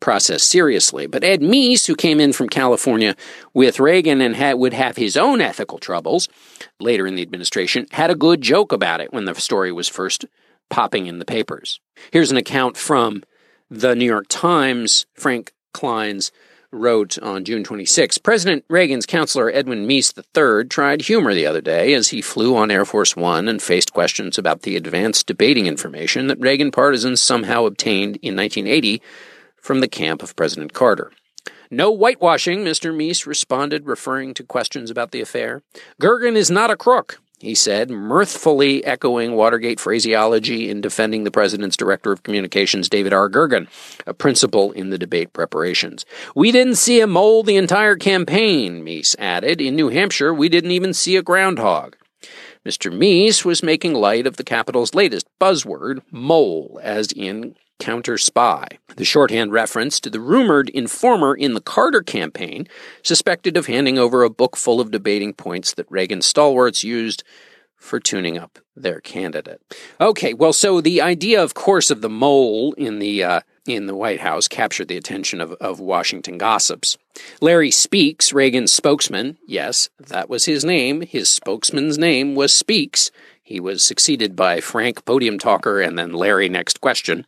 process 0.00 0.42
seriously. 0.42 1.06
But 1.06 1.24
Ed 1.24 1.40
Meese, 1.40 1.86
who 1.86 1.94
came 1.94 2.20
in 2.20 2.32
from 2.32 2.48
California 2.48 3.16
with 3.52 3.80
Reagan 3.80 4.20
and 4.20 4.36
had, 4.36 4.54
would 4.54 4.72
have 4.72 4.96
his 4.96 5.16
own 5.16 5.40
ethical 5.40 5.78
troubles 5.78 6.28
later 6.80 7.06
in 7.06 7.14
the 7.14 7.22
administration, 7.22 7.86
had 7.90 8.10
a 8.10 8.14
good 8.14 8.40
joke 8.40 8.72
about 8.72 9.00
it 9.00 9.12
when 9.12 9.24
the 9.24 9.34
story 9.34 9.72
was 9.72 9.88
first 9.88 10.24
popping 10.70 11.06
in 11.06 11.18
the 11.18 11.24
papers. 11.24 11.80
Here's 12.10 12.30
an 12.30 12.36
account 12.36 12.76
from 12.76 13.22
the 13.70 13.94
New 13.94 14.04
York 14.04 14.26
Times. 14.28 15.06
Frank 15.14 15.52
Clines 15.74 16.30
wrote 16.72 17.18
on 17.18 17.44
June 17.44 17.62
26 17.62 18.18
President 18.18 18.64
Reagan's 18.68 19.06
counselor 19.06 19.50
Edwin 19.52 19.86
Meese 19.86 20.16
III 20.16 20.66
tried 20.68 21.02
humor 21.02 21.34
the 21.34 21.46
other 21.46 21.60
day 21.60 21.92
as 21.92 22.08
he 22.08 22.22
flew 22.22 22.56
on 22.56 22.70
Air 22.70 22.84
Force 22.84 23.14
One 23.14 23.46
and 23.46 23.62
faced 23.62 23.92
questions 23.92 24.38
about 24.38 24.62
the 24.62 24.76
advanced 24.76 25.26
debating 25.26 25.66
information 25.66 26.26
that 26.28 26.40
Reagan 26.40 26.70
partisans 26.70 27.20
somehow 27.20 27.66
obtained 27.66 28.16
in 28.22 28.34
1980 28.34 29.02
from 29.56 29.80
the 29.80 29.88
camp 29.88 30.22
of 30.22 30.34
President 30.34 30.72
Carter. 30.72 31.12
No 31.70 31.90
whitewashing, 31.90 32.64
Mr. 32.64 32.94
Meese 32.94 33.26
responded, 33.26 33.86
referring 33.86 34.34
to 34.34 34.44
questions 34.44 34.90
about 34.90 35.10
the 35.10 35.20
affair. 35.20 35.62
Gergen 36.00 36.36
is 36.36 36.50
not 36.50 36.70
a 36.70 36.76
crook 36.76 37.20
he 37.42 37.56
said, 37.56 37.90
mirthfully 37.90 38.84
echoing 38.84 39.34
Watergate 39.34 39.80
phraseology 39.80 40.70
in 40.70 40.80
defending 40.80 41.24
the 41.24 41.30
president's 41.32 41.76
director 41.76 42.12
of 42.12 42.22
communications, 42.22 42.88
David 42.88 43.12
R. 43.12 43.28
Gergen, 43.28 43.66
a 44.06 44.14
principal 44.14 44.70
in 44.70 44.90
the 44.90 44.98
debate 44.98 45.32
preparations. 45.32 46.06
We 46.36 46.52
didn't 46.52 46.76
see 46.76 47.00
a 47.00 47.06
mole 47.08 47.42
the 47.42 47.56
entire 47.56 47.96
campaign, 47.96 48.84
Meese 48.84 49.16
added. 49.18 49.60
In 49.60 49.74
New 49.74 49.88
Hampshire, 49.88 50.32
we 50.32 50.48
didn't 50.48 50.70
even 50.70 50.94
see 50.94 51.16
a 51.16 51.22
groundhog. 51.22 51.96
Mr. 52.64 52.96
Meese 52.96 53.44
was 53.44 53.60
making 53.60 53.94
light 53.94 54.24
of 54.24 54.36
the 54.36 54.44
Capitol's 54.44 54.94
latest 54.94 55.26
buzzword, 55.40 56.00
mole, 56.12 56.78
as 56.80 57.10
in 57.10 57.56
counter 57.78 58.16
spy, 58.18 58.66
the 58.96 59.04
shorthand 59.04 59.52
reference 59.52 59.98
to 60.00 60.10
the 60.10 60.20
rumored 60.20 60.68
informer 60.70 61.34
in 61.34 61.54
the 61.54 61.60
Carter 61.60 62.02
campaign, 62.02 62.68
suspected 63.02 63.56
of 63.56 63.66
handing 63.66 63.98
over 63.98 64.22
a 64.22 64.30
book 64.30 64.56
full 64.56 64.80
of 64.80 64.90
debating 64.90 65.32
points 65.32 65.74
that 65.74 65.90
Reagan 65.90 66.22
stalwarts 66.22 66.84
used 66.84 67.24
for 67.76 67.98
tuning 67.98 68.38
up 68.38 68.60
their 68.76 69.00
candidate. 69.00 69.60
Okay, 70.00 70.32
well, 70.32 70.52
so 70.52 70.80
the 70.80 71.02
idea, 71.02 71.42
of 71.42 71.54
course, 71.54 71.90
of 71.90 72.00
the 72.00 72.08
mole 72.08 72.72
in 72.74 73.00
the 73.00 73.24
uh, 73.24 73.40
in 73.66 73.86
the 73.86 73.94
White 73.94 74.20
House 74.20 74.48
captured 74.48 74.88
the 74.88 74.96
attention 74.96 75.40
of, 75.40 75.52
of 75.52 75.78
Washington 75.78 76.38
gossips. 76.38 76.96
Larry 77.40 77.70
Speakes, 77.70 78.32
Reagan's 78.32 78.72
spokesman, 78.72 79.38
yes, 79.46 79.88
that 79.98 80.28
was 80.28 80.46
his 80.46 80.64
name. 80.64 81.02
His 81.02 81.28
spokesman's 81.28 81.98
name 81.98 82.34
was 82.34 82.52
Speakes. 82.52 83.10
He 83.42 83.60
was 83.60 83.84
succeeded 83.84 84.34
by 84.34 84.60
Frank 84.60 85.04
Podium 85.04 85.38
Talker 85.38 85.80
and 85.80 85.98
then 85.98 86.12
Larry 86.12 86.48
Next 86.48 86.80
Question. 86.80 87.26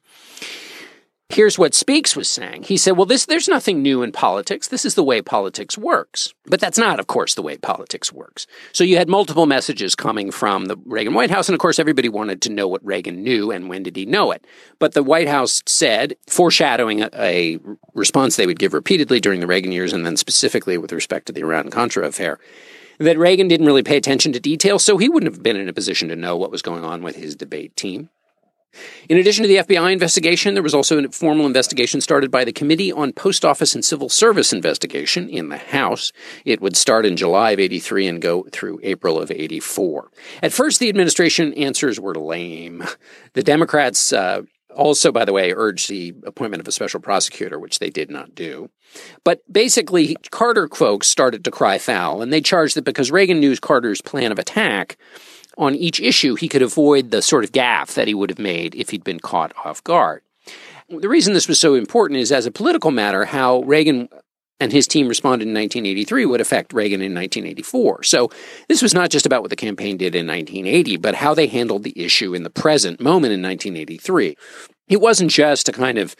Here's 1.30 1.58
what 1.58 1.74
Speakes 1.74 2.14
was 2.14 2.28
saying. 2.28 2.64
He 2.64 2.76
said, 2.76 2.92
Well, 2.92 3.06
this, 3.06 3.24
there's 3.24 3.48
nothing 3.48 3.82
new 3.82 4.02
in 4.02 4.12
politics. 4.12 4.68
This 4.68 4.84
is 4.84 4.94
the 4.94 5.02
way 5.02 5.22
politics 5.22 5.78
works. 5.78 6.34
But 6.44 6.60
that's 6.60 6.76
not, 6.76 7.00
of 7.00 7.06
course, 7.06 7.34
the 7.34 7.42
way 7.42 7.56
politics 7.56 8.12
works. 8.12 8.46
So 8.72 8.84
you 8.84 8.98
had 8.98 9.08
multiple 9.08 9.46
messages 9.46 9.94
coming 9.94 10.30
from 10.30 10.66
the 10.66 10.76
Reagan 10.84 11.14
White 11.14 11.30
House. 11.30 11.48
And 11.48 11.54
of 11.54 11.60
course, 11.60 11.78
everybody 11.78 12.10
wanted 12.10 12.42
to 12.42 12.52
know 12.52 12.68
what 12.68 12.84
Reagan 12.84 13.22
knew 13.22 13.50
and 13.50 13.70
when 13.70 13.82
did 13.82 13.96
he 13.96 14.04
know 14.04 14.32
it. 14.32 14.46
But 14.78 14.92
the 14.92 15.02
White 15.02 15.28
House 15.28 15.62
said, 15.66 16.14
foreshadowing 16.28 17.00
a, 17.00 17.08
a 17.14 17.58
response 17.94 18.36
they 18.36 18.46
would 18.46 18.58
give 18.58 18.74
repeatedly 18.74 19.18
during 19.18 19.40
the 19.40 19.46
Reagan 19.46 19.72
years 19.72 19.94
and 19.94 20.04
then 20.04 20.18
specifically 20.18 20.76
with 20.76 20.92
respect 20.92 21.26
to 21.26 21.32
the 21.32 21.40
Iran 21.40 21.70
Contra 21.70 22.06
affair, 22.06 22.38
that 22.98 23.18
Reagan 23.18 23.48
didn't 23.48 23.66
really 23.66 23.82
pay 23.82 23.96
attention 23.96 24.32
to 24.32 24.40
detail, 24.40 24.78
so 24.78 24.98
he 24.98 25.08
wouldn't 25.08 25.32
have 25.32 25.42
been 25.42 25.56
in 25.56 25.68
a 25.68 25.72
position 25.72 26.08
to 26.10 26.16
know 26.16 26.36
what 26.36 26.50
was 26.50 26.62
going 26.62 26.84
on 26.84 27.02
with 27.02 27.16
his 27.16 27.34
debate 27.34 27.74
team. 27.76 28.10
In 29.08 29.18
addition 29.18 29.42
to 29.42 29.48
the 29.48 29.56
FBI 29.56 29.92
investigation, 29.92 30.54
there 30.54 30.62
was 30.62 30.74
also 30.74 31.02
a 31.02 31.08
formal 31.10 31.46
investigation 31.46 32.00
started 32.00 32.30
by 32.30 32.44
the 32.44 32.52
Committee 32.52 32.92
on 32.92 33.12
Post 33.12 33.44
Office 33.44 33.74
and 33.74 33.84
Civil 33.84 34.08
Service 34.08 34.52
Investigation 34.52 35.28
in 35.28 35.48
the 35.48 35.58
House. 35.58 36.12
It 36.44 36.60
would 36.60 36.76
start 36.76 37.06
in 37.06 37.16
July 37.16 37.52
of 37.52 37.60
83 37.60 38.06
and 38.06 38.22
go 38.22 38.46
through 38.52 38.80
April 38.82 39.20
of 39.20 39.30
84. 39.30 40.10
At 40.42 40.52
first, 40.52 40.80
the 40.80 40.88
administration 40.88 41.52
answers 41.54 42.00
were 42.00 42.14
lame. 42.14 42.84
The 43.34 43.42
Democrats 43.42 44.12
uh, 44.12 44.42
also, 44.74 45.12
by 45.12 45.24
the 45.24 45.32
way, 45.32 45.52
urged 45.52 45.88
the 45.88 46.14
appointment 46.24 46.60
of 46.60 46.68
a 46.68 46.72
special 46.72 47.00
prosecutor, 47.00 47.58
which 47.58 47.78
they 47.78 47.90
did 47.90 48.10
not 48.10 48.34
do. 48.34 48.70
But 49.24 49.40
basically, 49.50 50.16
Carter 50.30 50.68
folks 50.68 51.08
started 51.08 51.44
to 51.44 51.50
cry 51.50 51.78
foul, 51.78 52.22
and 52.22 52.32
they 52.32 52.40
charged 52.40 52.76
that 52.76 52.84
because 52.84 53.10
Reagan 53.10 53.40
knew 53.40 53.56
Carter's 53.56 54.00
plan 54.00 54.32
of 54.32 54.38
attack, 54.38 54.96
on 55.56 55.74
each 55.74 56.00
issue, 56.00 56.34
he 56.34 56.48
could 56.48 56.62
avoid 56.62 57.10
the 57.10 57.22
sort 57.22 57.44
of 57.44 57.52
gaffe 57.52 57.94
that 57.94 58.08
he 58.08 58.14
would 58.14 58.30
have 58.30 58.38
made 58.38 58.74
if 58.74 58.90
he'd 58.90 59.04
been 59.04 59.20
caught 59.20 59.52
off 59.64 59.82
guard. 59.84 60.22
The 60.88 61.08
reason 61.08 61.32
this 61.32 61.48
was 61.48 61.58
so 61.58 61.74
important 61.74 62.20
is, 62.20 62.30
as 62.30 62.46
a 62.46 62.50
political 62.50 62.90
matter, 62.90 63.24
how 63.24 63.62
Reagan 63.62 64.08
and 64.60 64.72
his 64.72 64.86
team 64.86 65.08
responded 65.08 65.48
in 65.48 65.54
1983 65.54 66.26
would 66.26 66.40
affect 66.40 66.72
Reagan 66.72 67.00
in 67.00 67.14
1984. 67.14 68.02
So 68.04 68.30
this 68.68 68.82
was 68.82 68.94
not 68.94 69.10
just 69.10 69.26
about 69.26 69.42
what 69.42 69.50
the 69.50 69.56
campaign 69.56 69.96
did 69.96 70.14
in 70.14 70.26
1980, 70.26 70.96
but 70.98 71.16
how 71.16 71.34
they 71.34 71.46
handled 71.46 71.82
the 71.82 71.98
issue 72.00 72.34
in 72.34 72.44
the 72.44 72.50
present 72.50 73.00
moment 73.00 73.32
in 73.32 73.42
1983. 73.42 74.36
It 74.88 75.00
wasn't 75.00 75.30
just 75.30 75.68
a 75.68 75.72
kind 75.72 75.98
of 75.98 76.14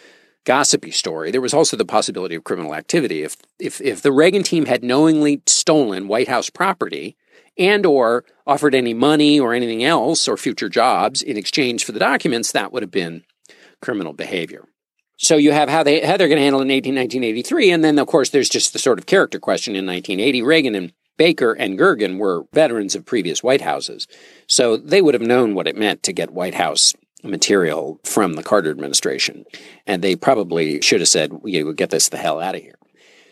gossipy 0.45 0.91
story. 0.91 1.31
There 1.31 1.41
was 1.41 1.55
also 1.55 1.77
the 1.77 1.85
possibility 1.85 2.35
of 2.35 2.45
criminal 2.45 2.75
activity. 2.75 3.23
If 3.23 3.37
if 3.59 3.81
if 3.81 4.03
the 4.03 4.13
Reagan 4.13 4.43
team 4.43 4.67
had 4.67 4.83
knowingly 4.83 5.43
stolen 5.47 6.09
White 6.09 6.29
House 6.29 6.51
property, 6.51 7.17
and 7.59 7.87
or 7.87 8.25
offered 8.47 8.75
any 8.75 8.95
money 8.95 9.39
or 9.39 9.55
anything 9.55 9.85
else 9.85 10.29
or 10.29 10.37
future 10.37 10.69
jobs 10.69 11.23
in 11.23 11.37
exchange 11.37 11.85
for 11.85 11.93
the 11.93 11.99
documents, 11.99 12.53
that 12.53 12.73
would 12.73 12.83
have 12.83 12.91
been 12.91 13.25
criminal 13.81 14.13
behavior. 14.13 14.65
So 15.17 15.37
you 15.37 15.53
have 15.53 15.69
how 15.69 15.83
they 15.83 16.01
how 16.01 16.17
they're 16.17 16.29
going 16.29 16.39
to 16.39 16.43
handle 16.43 16.61
it 16.61 16.65
in 16.65 16.71
18, 16.71 16.95
1983, 16.95 17.71
and 17.71 17.85
then 17.85 17.99
of 17.99 18.09
course 18.09 18.31
there's 18.31 18.49
just 18.49 18.73
the 18.73 18.79
sort 18.79 18.99
of 18.99 19.07
character 19.07 19.39
question 19.39 19.77
in 19.77 19.87
1980. 19.87 20.43
Reagan 20.43 20.75
and 20.75 20.93
Baker 21.17 21.53
and 21.53 21.79
Gergen 21.79 22.19
were 22.19 22.45
veterans 22.53 22.97
of 22.97 23.07
previous 23.07 23.43
White 23.43 23.61
Houses, 23.61 24.09
so 24.49 24.77
they 24.77 25.01
would 25.01 25.15
have 25.15 25.23
known 25.23 25.55
what 25.55 25.69
it 25.69 25.77
meant 25.77 26.03
to 26.03 26.13
get 26.13 26.33
White 26.33 26.55
House 26.55 26.95
material 27.23 28.01
from 28.05 28.35
the 28.35 28.43
Carter 28.43 28.71
administration, 28.71 29.45
and 29.87 30.03
they 30.03 30.17
probably 30.17 30.81
should 30.83 31.01
have 31.01 31.09
said, 31.09 31.33
"We 31.43 31.63
will 31.63 31.73
get 31.73 31.91
this 31.91 32.09
the 32.09 32.17
hell 32.17 32.41
out 32.41 32.57
of 32.57 32.63
here." 32.63 32.79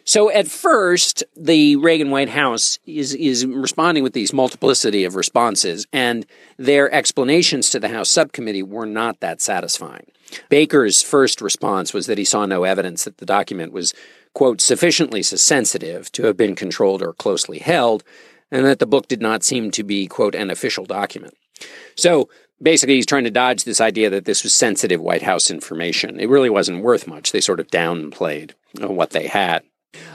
So 0.04 0.30
at 0.30 0.48
first, 0.48 1.22
the 1.36 1.76
Reagan 1.76 2.10
White 2.10 2.28
House 2.28 2.78
is 2.86 3.14
is 3.14 3.46
responding 3.46 4.02
with 4.02 4.12
these 4.12 4.32
multiplicity 4.32 5.04
of 5.04 5.14
responses, 5.14 5.86
and 5.92 6.26
their 6.56 6.92
explanations 6.92 7.70
to 7.70 7.80
the 7.80 7.88
House 7.88 8.08
subcommittee 8.08 8.62
were 8.62 8.86
not 8.86 9.20
that 9.20 9.40
satisfying. 9.40 10.06
Baker's 10.48 11.02
first 11.02 11.40
response 11.40 11.92
was 11.92 12.06
that 12.06 12.18
he 12.18 12.24
saw 12.24 12.46
no 12.46 12.64
evidence 12.64 13.04
that 13.04 13.18
the 13.18 13.26
document 13.26 13.72
was 13.72 13.94
quote 14.34 14.60
sufficiently 14.60 15.22
sensitive 15.22 16.10
to 16.12 16.24
have 16.24 16.36
been 16.36 16.54
controlled 16.54 17.02
or 17.02 17.12
closely 17.12 17.58
held, 17.58 18.02
and 18.50 18.64
that 18.64 18.78
the 18.78 18.86
book 18.86 19.08
did 19.08 19.20
not 19.20 19.44
seem 19.44 19.70
to 19.70 19.84
be 19.84 20.06
quote 20.06 20.34
an 20.34 20.50
official 20.50 20.84
document. 20.84 21.34
So 21.96 22.28
basically 22.60 22.94
he's 22.96 23.06
trying 23.06 23.24
to 23.24 23.30
dodge 23.30 23.64
this 23.64 23.80
idea 23.80 24.10
that 24.10 24.24
this 24.24 24.42
was 24.42 24.54
sensitive 24.54 25.00
White 25.00 25.22
House 25.22 25.50
information. 25.50 26.18
It 26.18 26.28
really 26.28 26.50
wasn't 26.50 26.82
worth 26.82 27.06
much. 27.06 27.32
They 27.32 27.40
sort 27.40 27.60
of 27.60 27.68
downplayed 27.68 28.52
uh, 28.82 28.88
what 28.88 29.10
they 29.10 29.26
had. 29.26 29.62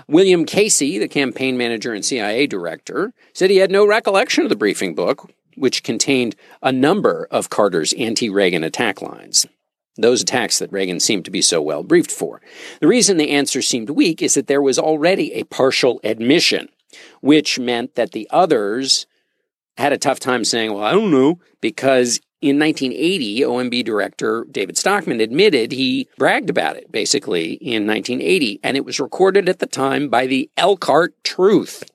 William 0.10 0.46
Casey, 0.46 0.98
the 0.98 1.08
campaign 1.08 1.58
manager 1.58 1.94
and 1.94 2.06
CIA 2.06 2.48
director, 2.48 3.14
said 3.34 3.50
he 3.50 3.58
had 3.58 3.72
no 3.72 3.86
recollection 3.86 4.44
of 4.44 4.50
the 4.50 4.56
briefing 4.56 4.96
book, 4.96 5.30
which 5.56 5.84
contained 5.84 6.36
a 6.62 6.72
number 6.72 7.28
of 7.30 7.50
Carter's 7.50 7.94
anti 7.94 8.30
Reagan 8.30 8.64
attack 8.64 9.02
lines. 9.02 9.46
Those 9.98 10.22
attacks 10.22 10.60
that 10.60 10.72
Reagan 10.72 11.00
seemed 11.00 11.26
to 11.26 11.32
be 11.32 11.42
so 11.42 11.62
well 11.62 11.84
briefed 11.84 12.12
for. 12.12 12.42
The 12.80 12.88
reason 12.88 13.18
the 13.18 13.32
answer 13.32 13.62
seemed 13.62 13.90
weak 13.90 14.22
is 14.22 14.36
that 14.36 14.48
there 14.48 14.62
was 14.62 14.80
already 14.80 15.34
a 15.34 15.44
partial 15.44 16.00
admission, 16.04 16.70
which 17.20 17.60
meant 17.60 17.96
that 17.96 18.12
the 18.12 18.30
others 18.32 19.08
had 19.76 19.92
a 19.92 19.98
tough 19.98 20.20
time 20.20 20.46
saying, 20.46 20.74
well, 20.74 20.84
I 20.84 20.94
don't 20.94 21.12
know, 21.12 21.40
because 21.60 22.22
in 22.40 22.60
1980, 22.60 23.42
OMB 23.42 23.84
director 23.84 24.46
David 24.52 24.78
Stockman 24.78 25.22
admitted 25.22 25.72
he 25.72 26.08
bragged 26.18 26.50
about 26.50 26.76
it 26.76 26.92
basically 26.92 27.54
in 27.54 27.88
1980, 27.88 28.60
and 28.64 28.78
it 28.78 28.86
was 28.86 29.00
recorded 29.00 29.50
at 29.50 29.60
the 29.60 29.66
time 29.66 30.08
by 30.08 30.28
the 30.28 30.50
Elkhart 30.56 31.16
Truth, 31.24 31.90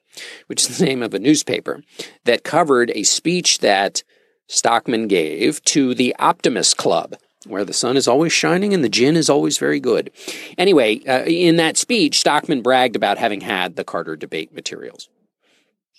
which 0.49 0.69
is 0.69 0.79
the 0.79 0.85
name 0.85 1.03
of 1.03 1.15
a 1.15 1.21
newspaper 1.21 1.83
that 2.25 2.43
covered 2.43 2.91
a 2.91 3.05
speech 3.05 3.59
that 3.59 4.03
Stockman 4.49 5.07
gave 5.07 5.63
to 5.67 5.95
the 5.95 6.15
Optimist 6.19 6.77
Club, 6.77 7.15
where 7.47 7.65
the 7.65 7.73
sun 7.73 7.97
is 7.97 8.09
always 8.09 8.33
shining 8.33 8.75
and 8.75 8.83
the 8.83 8.89
gin 8.89 9.17
is 9.17 9.31
always 9.31 9.59
very 9.59 9.79
good. 9.79 10.11
Anyway, 10.59 11.05
uh, 11.07 11.23
in 11.23 11.55
that 11.57 11.77
speech, 11.77 12.19
Stockman 12.19 12.63
bragged 12.63 12.97
about 12.97 13.19
having 13.19 13.43
had 13.43 13.77
the 13.77 13.85
Carter 13.85 14.17
debate 14.17 14.53
materials. 14.53 15.09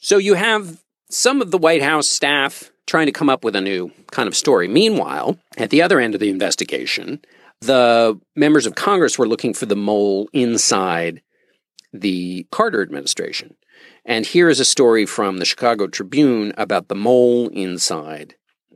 So 0.01 0.17
you 0.17 0.33
have 0.33 0.83
some 1.09 1.41
of 1.41 1.51
the 1.51 1.57
White 1.57 1.81
House 1.81 2.09
staff 2.09 2.72
trying 2.87 3.05
to 3.05 3.11
come 3.11 3.29
up 3.29 3.43
with 3.43 3.55
a 3.55 3.61
new 3.61 3.91
kind 4.11 4.27
of 4.27 4.35
story. 4.35 4.67
Meanwhile, 4.67 5.37
at 5.57 5.69
the 5.69 5.81
other 5.81 5.99
end 5.99 6.13
of 6.13 6.19
the 6.19 6.29
investigation, 6.29 7.21
the 7.61 8.19
members 8.35 8.65
of 8.65 8.75
Congress 8.75 9.17
were 9.17 9.27
looking 9.27 9.53
for 9.53 9.65
the 9.65 9.75
mole 9.75 10.27
inside 10.33 11.21
the 11.93 12.45
Carter 12.51 12.81
administration. 12.81 13.55
And 14.05 14.25
here 14.25 14.49
is 14.49 14.59
a 14.59 14.65
story 14.65 15.05
from 15.05 15.37
the 15.37 15.45
Chicago 15.45 15.87
Tribune 15.87 16.53
about 16.57 16.87
the 16.87 16.95
mole 16.95 17.47
inside 17.49 18.35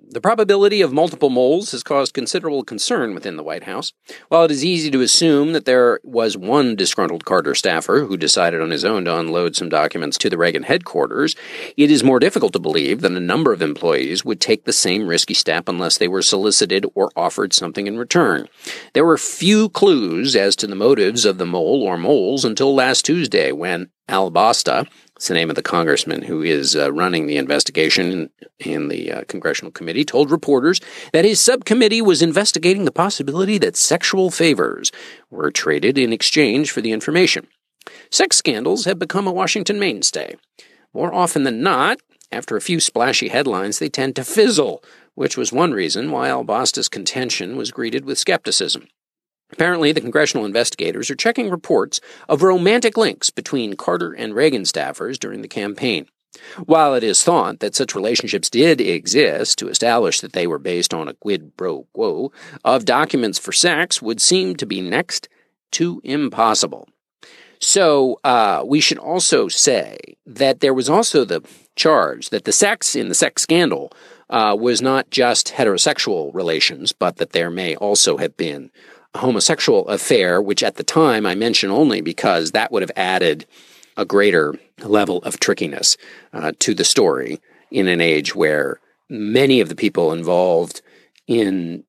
the 0.09 0.21
probability 0.21 0.81
of 0.81 0.93
multiple 0.93 1.29
moles 1.29 1.71
has 1.71 1.83
caused 1.83 2.13
considerable 2.13 2.63
concern 2.63 3.13
within 3.13 3.35
the 3.35 3.43
White 3.43 3.63
House. 3.63 3.91
While 4.29 4.45
it 4.45 4.51
is 4.51 4.63
easy 4.63 4.89
to 4.91 5.01
assume 5.01 5.51
that 5.51 5.65
there 5.65 5.99
was 6.03 6.37
one 6.37 6.75
disgruntled 6.75 7.25
Carter 7.25 7.53
staffer 7.53 8.05
who 8.05 8.15
decided 8.15 8.61
on 8.61 8.71
his 8.71 8.85
own 8.85 9.05
to 9.05 9.17
unload 9.17 9.55
some 9.55 9.67
documents 9.67 10.17
to 10.19 10.29
the 10.29 10.37
Reagan 10.37 10.63
headquarters, 10.63 11.35
it 11.75 11.91
is 11.91 12.03
more 12.03 12.19
difficult 12.19 12.53
to 12.53 12.59
believe 12.59 13.01
that 13.01 13.11
a 13.11 13.19
number 13.19 13.51
of 13.51 13.61
employees 13.61 14.23
would 14.23 14.39
take 14.39 14.63
the 14.63 14.73
same 14.73 15.07
risky 15.07 15.33
step 15.33 15.67
unless 15.67 15.97
they 15.97 16.07
were 16.07 16.21
solicited 16.21 16.85
or 16.95 17.11
offered 17.15 17.51
something 17.53 17.85
in 17.85 17.97
return. 17.97 18.47
There 18.93 19.05
were 19.05 19.17
few 19.17 19.69
clues 19.69 20.35
as 20.35 20.55
to 20.57 20.67
the 20.67 20.75
motives 20.75 21.25
of 21.25 21.37
the 21.37 21.45
mole 21.45 21.83
or 21.83 21.97
moles 21.97 22.45
until 22.45 22.73
last 22.73 23.03
Tuesday 23.03 23.51
when 23.51 23.89
Albosta, 24.09 24.87
it's 25.17 25.29
the 25.29 25.33
name 25.33 25.49
of 25.49 25.55
the 25.55 25.63
congressman 25.63 26.21
who 26.21 26.43
is 26.43 26.75
uh, 26.75 26.93
running 26.93 27.25
the 27.25 27.37
investigation 27.37 28.11
in, 28.11 28.29
in 28.59 28.87
the 28.87 29.11
uh, 29.11 29.23
congressional 29.27 29.71
committee, 29.71 30.05
told 30.05 30.29
reporters 30.29 30.79
that 31.11 31.25
his 31.25 31.41
subcommittee 31.41 32.03
was 32.03 32.21
investigating 32.21 32.85
the 32.85 32.91
possibility 32.91 33.57
that 33.57 33.75
sexual 33.75 34.29
favors 34.29 34.91
were 35.31 35.49
traded 35.49 35.97
in 35.97 36.13
exchange 36.13 36.69
for 36.69 36.81
the 36.81 36.91
information. 36.91 37.47
Sex 38.11 38.37
scandals 38.37 38.85
have 38.85 38.99
become 38.99 39.25
a 39.25 39.31
Washington 39.31 39.79
mainstay. 39.79 40.35
More 40.93 41.11
often 41.11 41.41
than 41.41 41.63
not, 41.63 41.97
after 42.31 42.55
a 42.55 42.61
few 42.61 42.79
splashy 42.79 43.29
headlines, 43.29 43.79
they 43.79 43.89
tend 43.89 44.15
to 44.17 44.23
fizzle, 44.23 44.83
which 45.15 45.35
was 45.35 45.51
one 45.51 45.71
reason 45.71 46.11
why 46.11 46.29
Albosta's 46.29 46.89
contention 46.89 47.57
was 47.57 47.71
greeted 47.71 48.05
with 48.05 48.19
skepticism. 48.19 48.87
Apparently, 49.51 49.91
the 49.91 50.01
congressional 50.01 50.45
investigators 50.45 51.09
are 51.09 51.15
checking 51.15 51.49
reports 51.49 52.01
of 52.27 52.43
romantic 52.43 52.97
links 52.97 53.29
between 53.29 53.75
Carter 53.75 54.11
and 54.11 54.35
Reagan 54.35 54.63
staffers 54.63 55.17
during 55.17 55.41
the 55.41 55.47
campaign. 55.47 56.07
While 56.65 56.93
it 56.93 57.03
is 57.03 57.23
thought 57.23 57.59
that 57.59 57.75
such 57.75 57.95
relationships 57.95 58.49
did 58.49 58.81
exist 58.81 59.57
to 59.59 59.69
establish 59.69 60.19
that 60.21 60.33
they 60.33 60.47
were 60.47 60.59
based 60.59 60.93
on 60.93 61.07
a 61.07 61.13
quid 61.13 61.55
pro 61.57 61.83
quo 61.93 62.31
of 62.63 62.85
documents 62.85 63.39
for 63.39 63.51
sex 63.51 64.01
would 64.01 64.21
seem 64.21 64.55
to 64.57 64.65
be 64.65 64.81
next 64.81 65.29
to 65.71 66.01
impossible. 66.03 66.87
So, 67.59 68.19
uh, 68.23 68.63
we 68.65 68.81
should 68.81 68.99
also 68.99 69.47
say 69.47 69.97
that 70.27 70.59
there 70.59 70.75
was 70.75 70.89
also 70.89 71.25
the 71.25 71.41
charge 71.75 72.29
that 72.29 72.43
the 72.43 72.51
sex 72.51 72.95
in 72.95 73.09
the 73.09 73.15
sex 73.15 73.41
scandal 73.41 73.91
uh, 74.29 74.55
was 74.59 74.81
not 74.81 75.09
just 75.09 75.53
heterosexual 75.53 76.33
relations, 76.35 76.91
but 76.91 77.17
that 77.17 77.31
there 77.31 77.49
may 77.49 77.75
also 77.75 78.17
have 78.17 78.37
been 78.37 78.69
homosexual 79.17 79.87
affair, 79.87 80.41
which 80.41 80.63
at 80.63 80.75
the 80.75 80.83
time 80.83 81.25
I 81.25 81.35
mention 81.35 81.69
only 81.69 82.01
because 82.01 82.51
that 82.51 82.71
would 82.71 82.81
have 82.81 82.91
added 82.95 83.45
a 83.95 84.05
greater 84.05 84.55
level 84.83 85.17
of 85.23 85.39
trickiness 85.39 85.97
uh, 86.33 86.51
to 86.59 86.73
the 86.73 86.83
story 86.83 87.39
in 87.71 87.87
an 87.87 88.01
age 88.01 88.35
where 88.35 88.79
many 89.09 89.59
of 89.59 89.69
the 89.69 89.75
people 89.75 90.11
involved 90.11 90.81
in 91.27 91.83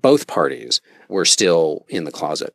both 0.00 0.26
parties 0.26 0.80
were 1.08 1.24
still 1.24 1.84
in 1.88 2.04
the 2.04 2.12
closet. 2.12 2.54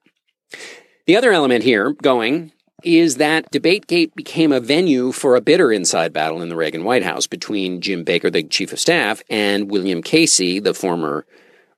The 1.06 1.18
other 1.18 1.32
element 1.32 1.64
here 1.64 1.94
going 1.94 2.52
is 2.84 3.18
that 3.18 3.52
DebateGate 3.52 4.16
became 4.16 4.52
a 4.52 4.60
venue 4.60 5.12
for 5.12 5.36
a 5.36 5.42
bitter 5.42 5.72
inside 5.72 6.14
battle 6.14 6.42
in 6.42 6.50
the 6.50 6.56
Reagan 6.56 6.84
White 6.84 7.04
House 7.04 7.26
between 7.26 7.82
Jim 7.82 8.04
Baker, 8.04 8.30
the 8.30 8.44
chief 8.44 8.72
of 8.72 8.80
staff, 8.80 9.24
and 9.30 9.72
William 9.72 10.04
Casey, 10.04 10.60
the 10.60 10.74
former 10.74 11.26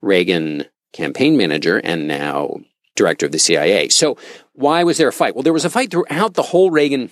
Reagan 0.01 0.65
campaign 0.97 1.37
manager 1.37 1.77
and 1.77 2.07
now 2.07 2.57
director 2.95 3.27
of 3.27 3.31
the 3.31 3.39
CIA. 3.39 3.89
So, 3.89 4.17
why 4.53 4.83
was 4.83 4.97
there 4.97 5.07
a 5.07 5.13
fight? 5.13 5.35
Well, 5.35 5.43
there 5.43 5.53
was 5.53 5.65
a 5.65 5.69
fight 5.69 5.91
throughout 5.91 6.33
the 6.33 6.41
whole 6.41 6.71
Reagan 6.71 7.11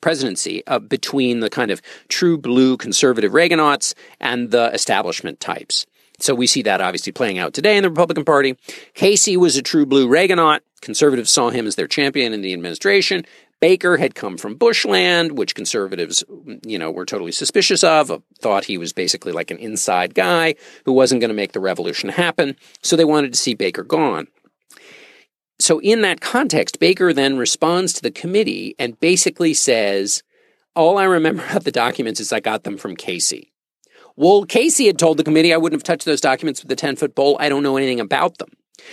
presidency 0.00 0.66
uh, 0.66 0.80
between 0.80 1.40
the 1.40 1.48
kind 1.48 1.70
of 1.70 1.80
true 2.08 2.36
blue 2.36 2.76
conservative 2.76 3.32
Reaganauts 3.32 3.94
and 4.18 4.50
the 4.50 4.70
establishment 4.72 5.38
types. 5.40 5.86
So 6.18 6.34
we 6.34 6.46
see 6.46 6.62
that 6.62 6.80
obviously 6.80 7.12
playing 7.12 7.38
out 7.38 7.54
today 7.54 7.76
in 7.76 7.82
the 7.82 7.88
Republican 7.88 8.24
Party. 8.24 8.56
Casey 8.94 9.36
was 9.36 9.56
a 9.56 9.62
true 9.62 9.86
blue 9.86 10.08
Reaganaut. 10.08 10.60
Conservatives 10.82 11.30
saw 11.30 11.50
him 11.50 11.66
as 11.66 11.76
their 11.76 11.86
champion 11.86 12.32
in 12.32 12.42
the 12.42 12.52
administration. 12.52 13.24
Baker 13.60 13.98
had 13.98 14.14
come 14.14 14.38
from 14.38 14.54
Bushland, 14.54 15.36
which 15.36 15.54
conservatives, 15.54 16.24
you 16.64 16.78
know, 16.78 16.90
were 16.90 17.04
totally 17.04 17.32
suspicious 17.32 17.84
of, 17.84 18.10
uh, 18.10 18.18
thought 18.40 18.64
he 18.64 18.78
was 18.78 18.92
basically 18.92 19.32
like 19.32 19.50
an 19.50 19.58
inside 19.58 20.14
guy 20.14 20.54
who 20.86 20.92
wasn't 20.92 21.20
going 21.20 21.28
to 21.28 21.34
make 21.34 21.52
the 21.52 21.60
revolution 21.60 22.08
happen. 22.08 22.56
So 22.82 22.96
they 22.96 23.04
wanted 23.04 23.32
to 23.32 23.38
see 23.38 23.54
Baker 23.54 23.82
gone. 23.82 24.28
So 25.58 25.78
in 25.80 26.00
that 26.00 26.22
context, 26.22 26.80
Baker 26.80 27.12
then 27.12 27.36
responds 27.36 27.92
to 27.94 28.02
the 28.02 28.10
committee 28.10 28.74
and 28.78 28.98
basically 28.98 29.52
says, 29.52 30.22
all 30.74 30.96
I 30.96 31.04
remember 31.04 31.44
of 31.54 31.64
the 31.64 31.72
documents 31.72 32.18
is 32.18 32.32
I 32.32 32.40
got 32.40 32.64
them 32.64 32.78
from 32.78 32.96
Casey. 32.96 33.52
Well, 34.16 34.44
Casey 34.44 34.86
had 34.86 34.98
told 34.98 35.18
the 35.18 35.24
committee 35.24 35.52
I 35.52 35.58
wouldn't 35.58 35.80
have 35.80 35.84
touched 35.84 36.06
those 36.06 36.20
documents 36.20 36.62
with 36.62 36.72
a 36.72 36.76
10 36.76 36.96
foot 36.96 37.14
pole. 37.14 37.36
I 37.40 37.48
don't 37.48 37.62
know 37.62 37.76
anything 37.76 38.00
about 38.00 38.38
them. 38.38 38.50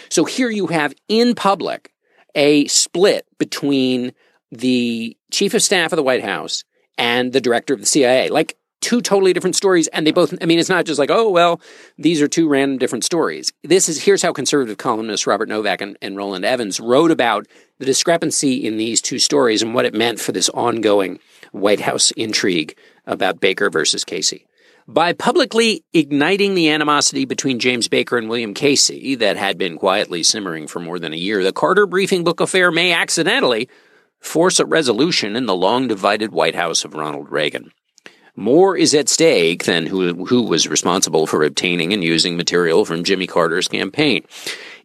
So 0.10 0.26
here 0.26 0.50
you 0.50 0.68
have 0.68 0.94
in 1.08 1.36
public 1.36 1.94
a 2.36 2.68
split 2.68 3.26
between 3.38 4.14
the 4.52 5.18
chief 5.32 5.54
of 5.54 5.62
staff 5.62 5.92
of 5.92 5.98
the 5.98 6.04
White 6.04 6.24
House 6.24 6.64
and 6.98 7.34
the 7.34 7.42
director 7.42 7.74
of 7.74 7.80
the 7.80 7.86
CIA. 7.86 8.30
Like 8.30 8.58
two 8.82 9.02
totally 9.02 9.34
different 9.34 9.56
stories. 9.56 9.88
And 9.88 10.06
they 10.06 10.12
both, 10.12 10.34
I 10.42 10.46
mean, 10.46 10.60
it's 10.60 10.70
not 10.70 10.86
just 10.86 11.00
like, 11.00 11.12
oh, 11.12 11.30
well, 11.30 11.60
these 11.98 12.22
are 12.22 12.28
two 12.28 12.48
random 12.48 12.78
different 12.78 13.04
stories. 13.04 13.52
This 13.64 13.90
is, 13.90 14.04
here's 14.04 14.22
how 14.22 14.32
conservative 14.32 14.78
columnists 14.78 15.28
Robert 15.28 15.50
Novak 15.50 15.82
and, 15.82 15.98
and 16.02 16.16
Rowland 16.16 16.46
Evans 16.46 16.80
wrote 16.80 17.12
about 17.12 17.48
the 17.80 17.86
discrepancy 17.86 18.66
in 18.66 18.78
these 18.78 19.02
two 19.02 19.20
stories 19.20 19.62
and 19.62 19.74
what 19.74 19.86
it 19.86 19.94
meant 19.94 20.20
for 20.20 20.32
this 20.32 20.50
ongoing 20.50 21.20
White 21.52 21.82
House 21.82 22.12
intrigue 22.12 22.78
about 23.06 23.40
Baker 23.40 23.70
versus 23.70 24.04
Casey. 24.04 24.46
By 24.90 25.12
publicly 25.12 25.84
igniting 25.92 26.56
the 26.56 26.70
animosity 26.70 27.26
between 27.26 27.60
James 27.60 27.90
Baker 27.90 28.18
and 28.18 28.30
William 28.30 28.54
Casey 28.54 29.16
that 29.16 29.36
had 29.36 29.58
been 29.58 29.78
quietly 29.78 30.24
simmering 30.24 30.66
for 30.66 30.80
more 30.80 30.98
than 30.98 31.12
a 31.12 31.18
year, 31.18 31.44
the 31.44 31.52
Carter 31.52 31.86
briefing 31.86 32.24
book 32.24 32.40
affair 32.40 32.72
may 32.72 32.94
accidentally 32.94 33.68
force 34.20 34.60
a 34.60 34.66
resolution 34.66 35.36
in 35.36 35.46
the 35.46 35.56
long 35.56 35.88
divided 35.88 36.32
White 36.32 36.56
House 36.56 36.84
of 36.84 36.94
Ronald 36.94 37.32
Reagan. 37.32 37.72
More 38.40 38.78
is 38.78 38.94
at 38.94 39.10
stake 39.10 39.64
than 39.64 39.88
who, 39.88 40.26
who 40.26 40.44
was 40.44 40.68
responsible 40.68 41.26
for 41.26 41.44
obtaining 41.44 41.92
and 41.92 42.04
using 42.04 42.38
material 42.38 42.86
from 42.86 43.04
Jimmy 43.04 43.26
Carter's 43.26 43.68
campaign. 43.68 44.24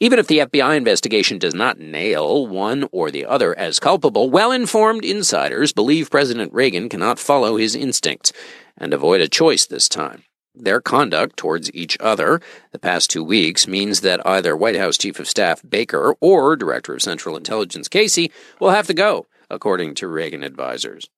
Even 0.00 0.18
if 0.18 0.26
the 0.26 0.38
FBI 0.38 0.74
investigation 0.74 1.38
does 1.38 1.54
not 1.54 1.78
nail 1.78 2.46
one 2.46 2.88
or 2.92 3.10
the 3.10 3.26
other 3.26 3.56
as 3.58 3.78
culpable, 3.78 4.30
well 4.30 4.52
informed 4.52 5.04
insiders 5.04 5.74
believe 5.74 6.10
President 6.10 6.50
Reagan 6.54 6.88
cannot 6.88 7.18
follow 7.18 7.56
his 7.56 7.74
instincts 7.74 8.32
and 8.78 8.94
avoid 8.94 9.20
a 9.20 9.28
choice 9.28 9.66
this 9.66 9.86
time. 9.86 10.24
Their 10.54 10.80
conduct 10.80 11.36
towards 11.38 11.72
each 11.74 11.96
other 11.98 12.40
the 12.72 12.78
past 12.78 13.10
two 13.10 13.24
weeks 13.24 13.66
means 13.66 14.02
that 14.02 14.26
either 14.26 14.56
White 14.56 14.76
House 14.76 14.98
Chief 14.98 15.18
of 15.18 15.28
Staff 15.28 15.62
Baker 15.68 16.14
or 16.20 16.56
Director 16.56 16.94
of 16.94 17.02
Central 17.02 17.36
Intelligence 17.36 17.88
Casey 17.88 18.30
will 18.60 18.70
have 18.70 18.86
to 18.88 18.94
go, 18.94 19.26
according 19.48 19.94
to 19.94 20.08
Reagan 20.08 20.44
advisers. 20.44 21.08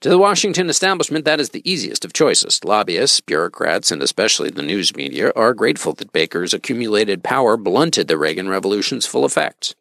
To 0.00 0.08
the 0.08 0.16
Washington 0.16 0.70
establishment, 0.70 1.26
that 1.26 1.40
is 1.40 1.50
the 1.50 1.70
easiest 1.70 2.06
of 2.06 2.14
choices. 2.14 2.64
Lobbyists, 2.64 3.20
bureaucrats, 3.20 3.90
and 3.90 4.02
especially 4.02 4.48
the 4.48 4.62
news 4.62 4.96
media 4.96 5.30
are 5.36 5.52
grateful 5.52 5.92
that 5.92 6.10
Baker's 6.10 6.54
accumulated 6.54 7.22
power 7.22 7.58
blunted 7.58 8.08
the 8.08 8.16
Reagan 8.16 8.48
Revolution's 8.48 9.04
full 9.04 9.26
effects, 9.26 9.74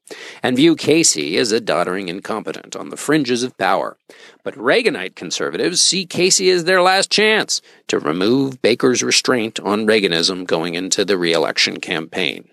and 0.44 0.58
view 0.58 0.76
Casey 0.76 1.38
as 1.38 1.54
a 1.54 1.62
doddering 1.62 2.10
incompetent 2.10 2.76
on 2.76 2.90
the 2.90 2.98
fringes 2.98 3.44
of 3.44 3.58
power. 3.58 3.96
But 4.44 4.56
Reaganite 4.56 5.16
conservatives 5.16 5.82
see 5.82 6.06
Casey 6.06 6.50
as 6.50 6.66
their 6.66 6.82
last 6.82 7.10
chance 7.10 7.62
to 7.88 7.98
remove 7.98 8.62
Baker's 8.62 9.02
restraint 9.02 9.58
on 9.62 9.88
Reaganism 9.88 10.46
going 10.46 10.76
into 10.76 11.06
the 11.06 11.18
reelection 11.18 11.80
campaign. 11.80 12.50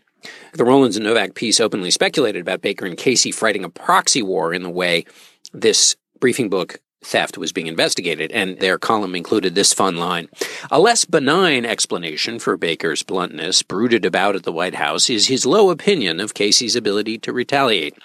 The 0.53 0.65
Rollins 0.65 0.97
and 0.97 1.05
Novak 1.05 1.35
piece 1.35 1.59
openly 1.59 1.91
speculated 1.91 2.43
about 2.43 2.63
Baker 2.63 2.87
and 2.87 2.97
Casey 2.97 3.33
fighting 3.33 3.65
a 3.65 3.69
proxy 3.69 4.23
war 4.23 4.55
in 4.55 4.63
the 4.63 4.71
way 4.71 5.05
this 5.53 5.97
briefing 6.21 6.49
book 6.49 6.79
theft 7.07 7.39
was 7.39 7.53
being 7.53 7.67
investigated, 7.69 8.31
and 8.33 8.59
their 8.59 8.79
column 8.79 9.15
included 9.15 9.55
this 9.55 9.73
fun 9.73 9.97
line. 9.97 10.29
A 10.71 10.81
less 10.81 11.05
benign 11.05 11.65
explanation 11.65 12.39
for 12.39 12.57
Baker's 12.57 13.03
bluntness, 13.03 13.63
brooded 13.63 14.05
about 14.05 14.37
at 14.37 14.43
the 14.43 14.53
White 14.53 14.75
House, 14.75 15.09
is 15.09 15.29
his 15.29 15.47
low 15.47 15.71
opinion 15.71 16.21
of 16.21 16.35
Casey's 16.35 16.77
ability 16.77 17.19
to 17.19 17.33
retaliate. 17.33 17.97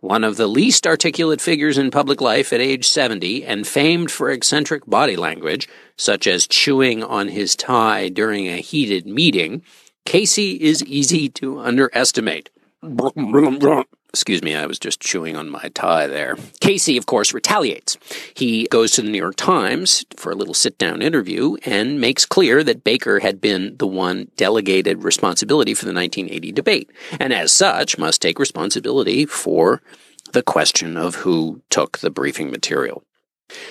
One 0.00 0.24
of 0.24 0.36
the 0.36 0.48
least 0.48 0.86
articulate 0.86 1.40
figures 1.40 1.78
in 1.78 1.90
public 1.90 2.20
life 2.20 2.52
at 2.52 2.60
age 2.60 2.88
70 2.88 3.44
and 3.44 3.66
famed 3.66 4.10
for 4.10 4.30
eccentric 4.30 4.84
body 4.86 5.16
language, 5.16 5.68
such 5.96 6.26
as 6.26 6.46
chewing 6.46 7.02
on 7.04 7.28
his 7.28 7.56
tie 7.56 8.08
during 8.08 8.48
a 8.48 8.56
heated 8.56 9.06
meeting, 9.06 9.62
Casey 10.04 10.60
is 10.60 10.84
easy 10.84 11.28
to 11.30 11.60
underestimate. 11.60 12.50
Excuse 14.14 14.42
me, 14.42 14.54
I 14.54 14.66
was 14.66 14.78
just 14.78 15.00
chewing 15.00 15.36
on 15.36 15.48
my 15.48 15.70
tie 15.74 16.06
there. 16.06 16.36
Casey, 16.60 16.98
of 16.98 17.06
course, 17.06 17.32
retaliates. 17.32 17.96
He 18.34 18.68
goes 18.68 18.90
to 18.92 19.02
the 19.02 19.08
New 19.08 19.16
York 19.16 19.36
Times 19.36 20.04
for 20.16 20.30
a 20.30 20.34
little 20.34 20.52
sit 20.52 20.76
down 20.76 21.00
interview 21.00 21.56
and 21.64 21.98
makes 21.98 22.26
clear 22.26 22.62
that 22.62 22.84
Baker 22.84 23.20
had 23.20 23.40
been 23.40 23.74
the 23.78 23.86
one 23.86 24.30
delegated 24.36 25.02
responsibility 25.02 25.72
for 25.72 25.86
the 25.86 25.94
1980 25.94 26.52
debate, 26.52 26.90
and 27.18 27.32
as 27.32 27.52
such 27.52 27.96
must 27.96 28.20
take 28.20 28.38
responsibility 28.38 29.24
for 29.24 29.80
the 30.32 30.42
question 30.42 30.98
of 30.98 31.14
who 31.16 31.62
took 31.70 31.98
the 31.98 32.10
briefing 32.10 32.50
material. 32.50 33.02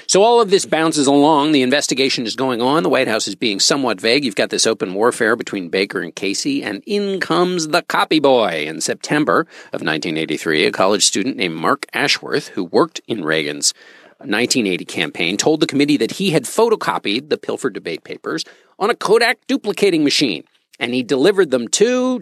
So 0.07 0.23
all 0.23 0.41
of 0.41 0.49
this 0.49 0.65
bounces 0.65 1.07
along. 1.07 1.51
The 1.51 1.61
investigation 1.61 2.25
is 2.25 2.35
going 2.35 2.61
on. 2.61 2.83
The 2.83 2.89
White 2.89 3.07
House 3.07 3.27
is 3.27 3.35
being 3.35 3.59
somewhat 3.59 4.01
vague. 4.01 4.25
You've 4.25 4.35
got 4.35 4.49
this 4.49 4.67
open 4.67 4.93
warfare 4.93 5.35
between 5.35 5.69
Baker 5.69 6.01
and 6.01 6.15
Casey, 6.15 6.63
and 6.63 6.83
in 6.85 7.19
comes 7.19 7.69
the 7.69 7.81
copy 7.81 8.19
boy. 8.19 8.65
In 8.67 8.81
September 8.81 9.41
of 9.73 9.81
1983, 9.81 10.65
a 10.65 10.71
college 10.71 11.05
student 11.05 11.37
named 11.37 11.55
Mark 11.55 11.85
Ashworth, 11.93 12.49
who 12.49 12.63
worked 12.63 13.01
in 13.07 13.23
Reagan's 13.23 13.73
1980 14.19 14.85
campaign, 14.85 15.37
told 15.37 15.59
the 15.59 15.67
committee 15.67 15.97
that 15.97 16.11
he 16.11 16.31
had 16.31 16.43
photocopied 16.43 17.29
the 17.29 17.37
Pilfer 17.37 17.69
debate 17.69 18.03
papers 18.03 18.45
on 18.77 18.89
a 18.89 18.95
Kodak 18.95 19.39
duplicating 19.47 20.03
machine, 20.03 20.43
and 20.79 20.93
he 20.93 21.03
delivered 21.03 21.51
them 21.51 21.67
to 21.69 22.19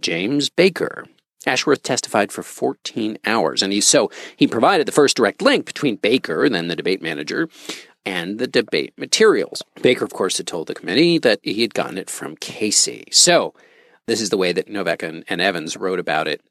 James 0.00 0.50
Baker. 0.50 1.04
Ashworth 1.46 1.82
testified 1.82 2.32
for 2.32 2.42
14 2.42 3.18
hours, 3.24 3.62
and 3.62 3.72
he 3.72 3.80
so 3.80 4.10
he 4.36 4.46
provided 4.46 4.86
the 4.86 4.92
first 4.92 5.16
direct 5.16 5.42
link 5.42 5.66
between 5.66 5.96
Baker, 5.96 6.48
then 6.48 6.68
the 6.68 6.76
debate 6.76 7.02
manager, 7.02 7.48
and 8.06 8.38
the 8.38 8.46
debate 8.46 8.92
materials. 8.96 9.62
Baker, 9.82 10.04
of 10.04 10.12
course, 10.12 10.36
had 10.36 10.46
told 10.46 10.66
the 10.66 10.74
committee 10.74 11.18
that 11.18 11.40
he 11.42 11.62
had 11.62 11.74
gotten 11.74 11.98
it 11.98 12.10
from 12.10 12.36
Casey. 12.36 13.04
So 13.10 13.54
this 14.06 14.20
is 14.20 14.30
the 14.30 14.36
way 14.36 14.52
that 14.52 14.68
Novak 14.68 15.02
and, 15.02 15.24
and 15.28 15.40
Evans 15.40 15.76
wrote 15.76 15.98
about 15.98 16.28
it 16.28 16.42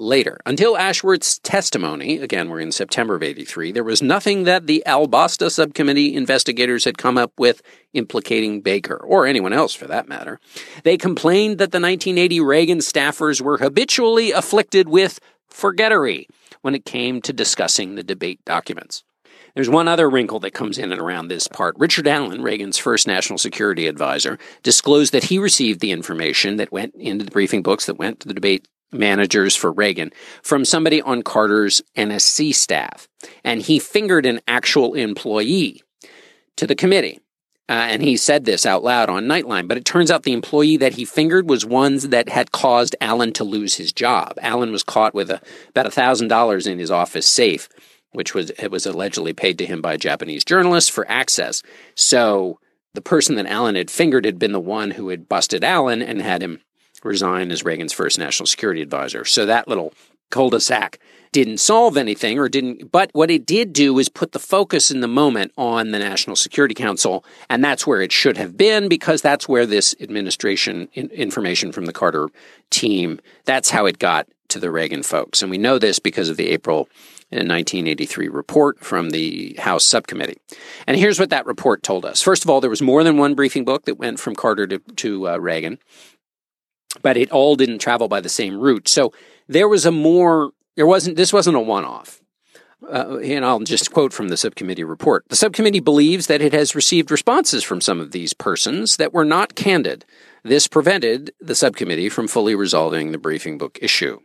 later. 0.00 0.38
Until 0.46 0.76
Ashworth's 0.76 1.38
testimony, 1.38 2.18
again, 2.18 2.48
we're 2.48 2.60
in 2.60 2.72
September 2.72 3.14
of 3.14 3.22
83, 3.22 3.72
there 3.72 3.84
was 3.84 4.02
nothing 4.02 4.44
that 4.44 4.66
the 4.66 4.82
Albosta 4.86 5.50
subcommittee 5.50 6.14
investigators 6.14 6.84
had 6.84 6.98
come 6.98 7.18
up 7.18 7.32
with 7.38 7.62
implicating 7.92 8.60
Baker, 8.62 8.96
or 8.96 9.26
anyone 9.26 9.52
else 9.52 9.74
for 9.74 9.86
that 9.86 10.08
matter. 10.08 10.40
They 10.82 10.96
complained 10.96 11.58
that 11.58 11.72
the 11.72 11.80
1980 11.80 12.40
Reagan 12.40 12.78
staffers 12.78 13.40
were 13.40 13.58
habitually 13.58 14.32
afflicted 14.32 14.88
with 14.88 15.20
forgettery 15.48 16.26
when 16.62 16.74
it 16.74 16.84
came 16.84 17.20
to 17.22 17.32
discussing 17.32 17.94
the 17.94 18.02
debate 18.02 18.44
documents. 18.44 19.04
There's 19.54 19.68
one 19.68 19.88
other 19.88 20.08
wrinkle 20.08 20.38
that 20.40 20.52
comes 20.52 20.78
in 20.78 20.92
and 20.92 21.00
around 21.00 21.28
this 21.28 21.48
part. 21.48 21.74
Richard 21.78 22.06
Allen, 22.06 22.42
Reagan's 22.42 22.78
first 22.78 23.06
national 23.06 23.38
security 23.38 23.88
advisor, 23.88 24.38
disclosed 24.62 25.12
that 25.12 25.24
he 25.24 25.38
received 25.38 25.80
the 25.80 25.90
information 25.90 26.56
that 26.56 26.70
went 26.70 26.94
into 26.94 27.24
the 27.24 27.30
briefing 27.30 27.62
books 27.62 27.86
that 27.86 27.98
went 27.98 28.20
to 28.20 28.28
the 28.28 28.34
debate 28.34 28.68
managers 28.92 29.54
for 29.54 29.72
Reagan 29.72 30.10
from 30.42 30.64
somebody 30.64 31.00
on 31.02 31.22
Carter's 31.22 31.82
NSC 31.96 32.54
staff. 32.54 33.08
And 33.44 33.62
he 33.62 33.78
fingered 33.78 34.26
an 34.26 34.40
actual 34.48 34.94
employee 34.94 35.82
to 36.56 36.66
the 36.66 36.74
committee. 36.74 37.20
Uh, 37.68 37.86
and 37.88 38.02
he 38.02 38.16
said 38.16 38.44
this 38.44 38.66
out 38.66 38.82
loud 38.82 39.08
on 39.08 39.26
Nightline, 39.26 39.68
but 39.68 39.76
it 39.76 39.84
turns 39.84 40.10
out 40.10 40.24
the 40.24 40.32
employee 40.32 40.76
that 40.76 40.94
he 40.94 41.04
fingered 41.04 41.48
was 41.48 41.64
ones 41.64 42.08
that 42.08 42.28
had 42.28 42.50
caused 42.50 42.96
Allen 43.00 43.32
to 43.34 43.44
lose 43.44 43.76
his 43.76 43.92
job. 43.92 44.36
Allen 44.42 44.72
was 44.72 44.82
caught 44.82 45.14
with 45.14 45.30
a, 45.30 45.40
about 45.68 45.86
$1,000 45.86 46.66
in 46.66 46.78
his 46.80 46.90
office 46.90 47.28
safe, 47.28 47.68
which 48.10 48.34
was, 48.34 48.50
it 48.58 48.72
was 48.72 48.86
allegedly 48.86 49.32
paid 49.32 49.56
to 49.58 49.66
him 49.66 49.80
by 49.80 49.96
Japanese 49.96 50.44
journalist 50.44 50.90
for 50.90 51.08
access. 51.08 51.62
So 51.94 52.58
the 52.94 53.00
person 53.00 53.36
that 53.36 53.46
Allen 53.46 53.76
had 53.76 53.88
fingered 53.88 54.24
had 54.24 54.40
been 54.40 54.50
the 54.50 54.58
one 54.58 54.90
who 54.90 55.10
had 55.10 55.28
busted 55.28 55.62
Allen 55.62 56.02
and 56.02 56.20
had 56.20 56.42
him 56.42 56.60
resign 57.02 57.50
as 57.50 57.64
Reagan's 57.64 57.92
first 57.92 58.18
national 58.18 58.46
security 58.46 58.82
advisor. 58.82 59.24
So 59.24 59.46
that 59.46 59.68
little 59.68 59.92
cul-de-sac 60.30 60.98
didn't 61.32 61.58
solve 61.58 61.96
anything 61.96 62.38
or 62.38 62.48
didn't 62.48 62.90
but 62.90 63.10
what 63.12 63.30
it 63.30 63.46
did 63.46 63.72
do 63.72 63.98
is 63.98 64.08
put 64.08 64.32
the 64.32 64.38
focus 64.38 64.90
in 64.90 65.00
the 65.00 65.08
moment 65.08 65.52
on 65.56 65.90
the 65.90 65.98
National 65.98 66.34
Security 66.36 66.74
Council 66.74 67.24
and 67.48 67.62
that's 67.62 67.86
where 67.86 68.00
it 68.00 68.10
should 68.10 68.36
have 68.36 68.56
been 68.56 68.88
because 68.88 69.22
that's 69.22 69.48
where 69.48 69.66
this 69.66 69.94
administration 70.00 70.88
information 70.94 71.72
from 71.72 71.86
the 71.86 71.92
Carter 71.92 72.28
team 72.70 73.20
that's 73.44 73.70
how 73.70 73.86
it 73.86 73.98
got 73.98 74.28
to 74.48 74.58
the 74.58 74.70
Reagan 74.70 75.02
folks 75.02 75.42
and 75.42 75.50
we 75.50 75.58
know 75.58 75.78
this 75.78 75.98
because 75.98 76.28
of 76.28 76.36
the 76.36 76.48
April 76.48 76.88
1983 77.30 78.28
report 78.28 78.80
from 78.80 79.10
the 79.10 79.54
House 79.58 79.84
subcommittee. 79.84 80.38
And 80.88 80.96
here's 80.96 81.20
what 81.20 81.30
that 81.30 81.46
report 81.46 81.84
told 81.84 82.04
us. 82.04 82.20
First 82.20 82.42
of 82.42 82.50
all, 82.50 82.60
there 82.60 82.68
was 82.68 82.82
more 82.82 83.04
than 83.04 83.18
one 83.18 83.34
briefing 83.34 83.64
book 83.64 83.84
that 83.84 83.98
went 83.98 84.18
from 84.18 84.34
Carter 84.34 84.66
to, 84.66 84.78
to 84.96 85.28
uh, 85.28 85.36
Reagan 85.38 85.78
but 87.02 87.16
it 87.16 87.30
all 87.30 87.56
didn't 87.56 87.78
travel 87.78 88.08
by 88.08 88.20
the 88.20 88.28
same 88.28 88.58
route. 88.58 88.88
So 88.88 89.12
there 89.48 89.68
was 89.68 89.86
a 89.86 89.92
more, 89.92 90.52
there 90.76 90.86
wasn't, 90.86 91.16
this 91.16 91.32
wasn't 91.32 91.56
a 91.56 91.60
one 91.60 91.84
off. 91.84 92.20
Uh, 92.82 93.18
and 93.18 93.44
I'll 93.44 93.60
just 93.60 93.92
quote 93.92 94.12
from 94.12 94.28
the 94.28 94.38
subcommittee 94.38 94.84
report. 94.84 95.24
The 95.28 95.36
subcommittee 95.36 95.80
believes 95.80 96.28
that 96.28 96.40
it 96.40 96.54
has 96.54 96.74
received 96.74 97.10
responses 97.10 97.62
from 97.62 97.80
some 97.80 98.00
of 98.00 98.12
these 98.12 98.32
persons 98.32 98.96
that 98.96 99.12
were 99.12 99.24
not 99.24 99.54
candid. 99.54 100.06
This 100.42 100.66
prevented 100.66 101.30
the 101.40 101.54
subcommittee 101.54 102.08
from 102.08 102.26
fully 102.26 102.54
resolving 102.54 103.12
the 103.12 103.18
briefing 103.18 103.58
book 103.58 103.78
issue. 103.82 104.20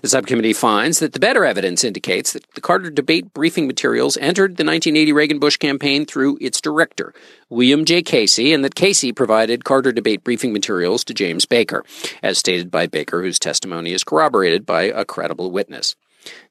The 0.00 0.08
subcommittee 0.08 0.52
finds 0.52 1.00
that 1.00 1.12
the 1.12 1.20
better 1.20 1.44
evidence 1.44 1.82
indicates 1.82 2.32
that 2.32 2.48
the 2.54 2.60
Carter 2.60 2.90
debate 2.90 3.34
briefing 3.34 3.66
materials 3.66 4.16
entered 4.18 4.56
the 4.56 4.64
1980 4.64 5.12
Reagan 5.12 5.38
Bush 5.38 5.56
campaign 5.56 6.06
through 6.06 6.38
its 6.40 6.60
director, 6.60 7.12
William 7.48 7.84
J. 7.84 8.02
Casey, 8.02 8.52
and 8.52 8.64
that 8.64 8.76
Casey 8.76 9.12
provided 9.12 9.64
Carter 9.64 9.90
debate 9.90 10.22
briefing 10.22 10.52
materials 10.52 11.02
to 11.04 11.14
James 11.14 11.46
Baker, 11.46 11.84
as 12.22 12.38
stated 12.38 12.70
by 12.70 12.86
Baker, 12.86 13.22
whose 13.22 13.38
testimony 13.38 13.92
is 13.92 14.04
corroborated 14.04 14.64
by 14.64 14.84
a 14.84 15.04
credible 15.04 15.50
witness. 15.50 15.96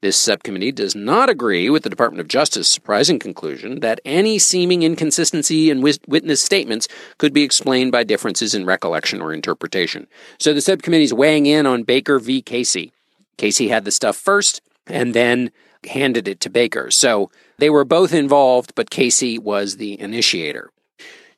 This 0.01 0.17
subcommittee 0.17 0.73
does 0.73 0.95
not 0.95 1.29
agree 1.29 1.69
with 1.69 1.83
the 1.83 1.89
Department 1.89 2.19
of 2.19 2.27
Justice's 2.27 2.67
surprising 2.67 3.19
conclusion 3.19 3.79
that 3.79 4.01
any 4.03 4.37
seeming 4.37 4.83
inconsistency 4.83 5.69
in 5.69 5.81
witness 5.81 6.41
statements 6.41 6.89
could 7.17 7.33
be 7.33 7.43
explained 7.43 7.93
by 7.93 8.03
differences 8.03 8.53
in 8.53 8.65
recollection 8.65 9.21
or 9.21 9.33
interpretation. 9.33 10.07
So 10.39 10.53
the 10.53 10.59
subcommittee 10.59 11.05
is 11.05 11.13
weighing 11.13 11.45
in 11.45 11.65
on 11.65 11.83
Baker 11.83 12.19
v. 12.19 12.41
Casey. 12.41 12.91
Casey 13.37 13.69
had 13.69 13.85
the 13.85 13.91
stuff 13.91 14.15
first 14.15 14.61
and 14.87 15.13
then 15.13 15.51
handed 15.87 16.27
it 16.27 16.39
to 16.41 16.49
Baker. 16.49 16.91
So 16.91 17.31
they 17.57 17.69
were 17.69 17.85
both 17.85 18.13
involved, 18.13 18.73
but 18.75 18.89
Casey 18.89 19.39
was 19.39 19.77
the 19.77 19.99
initiator. 19.99 20.71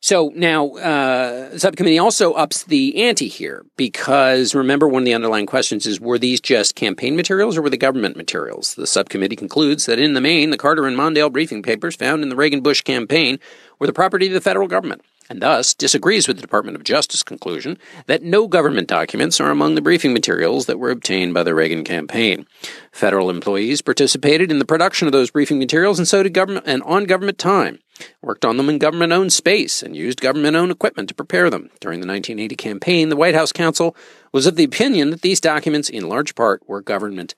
So 0.04 0.34
now, 0.36 0.72
uh, 0.72 1.58
subcommittee 1.58 1.98
also 1.98 2.34
ups 2.34 2.66
the 2.66 3.06
ante 3.06 3.30
here 3.30 3.66
because 3.78 4.54
remember, 4.54 4.86
one 4.86 5.04
of 5.04 5.06
the 5.06 5.14
underlying 5.14 5.46
questions 5.46 5.86
is 5.86 6.02
were 6.02 6.20
these 6.20 6.42
just 6.42 6.76
campaign 6.76 7.16
materials 7.16 7.56
or 7.56 7.62
were 7.62 7.70
they 7.70 7.78
government 7.78 8.18
materials? 8.18 8.76
The 8.76 8.86
subcommittee 8.86 9.38
concludes 9.38 9.86
that 9.86 10.00
in 10.00 10.14
the 10.14 10.20
main, 10.20 10.50
the 10.50 10.58
Carter 10.58 10.86
and 10.88 10.98
Mondale 10.98 11.32
briefing 11.32 11.64
papers 11.64 11.96
found 11.96 12.22
in 12.22 12.28
the 12.28 12.36
Reagan 12.36 12.60
Bush 12.60 12.82
campaign 12.82 13.40
were 13.80 13.88
the 13.88 13.94
property 13.94 14.28
of 14.28 14.34
the 14.34 14.42
federal 14.42 14.68
government. 14.68 15.04
And 15.30 15.42
thus 15.42 15.74
disagrees 15.74 16.28
with 16.28 16.38
the 16.38 16.42
Department 16.42 16.76
of 16.76 16.84
Justice 16.84 17.24
conclusion 17.24 17.78
that 18.08 18.24
no 18.24 18.48
government 18.48 18.88
documents 18.88 19.40
are 19.40 19.50
among 19.50 19.76
the 19.76 19.82
briefing 19.82 20.14
materials 20.14 20.66
that 20.66 20.80
were 20.80 20.92
obtained 20.92 21.34
by 21.34 21.44
the 21.44 21.56
Reagan 21.56 21.84
campaign. 21.84 22.46
Federal 22.92 23.30
employees 23.30 23.82
participated 23.82 24.52
in 24.52 24.60
the 24.60 24.66
production 24.66 25.08
of 25.08 25.12
those 25.12 25.32
briefing 25.32 25.60
materials, 25.60 26.00
and 26.00 26.08
so 26.08 26.24
did 26.24 26.34
government 26.34 26.66
and 26.68 26.84
on 26.84 27.06
government 27.06 27.38
time. 27.38 27.80
Worked 28.22 28.46
on 28.46 28.58
them 28.58 28.70
in 28.70 28.80
government 28.80 29.14
owned 29.14 29.34
space 29.34 29.84
and 29.84 29.96
used 29.96 30.22
government 30.22 30.56
owned 30.56 30.72
equipment 30.72 31.10
to 31.10 31.16
prepare 31.16 31.50
them. 31.50 31.70
During 31.80 32.00
the 32.00 32.08
1980 32.08 32.56
campaign, 32.56 33.10
the 33.10 33.16
White 33.16 33.36
House 33.36 33.52
counsel 33.52 33.96
was 34.32 34.46
of 34.46 34.56
the 34.56 34.64
opinion 34.64 35.12
that 35.12 35.22
these 35.22 35.40
documents, 35.40 35.90
in 35.90 36.10
large 36.10 36.36
part, 36.36 36.68
were 36.68 36.82
government 36.82 37.36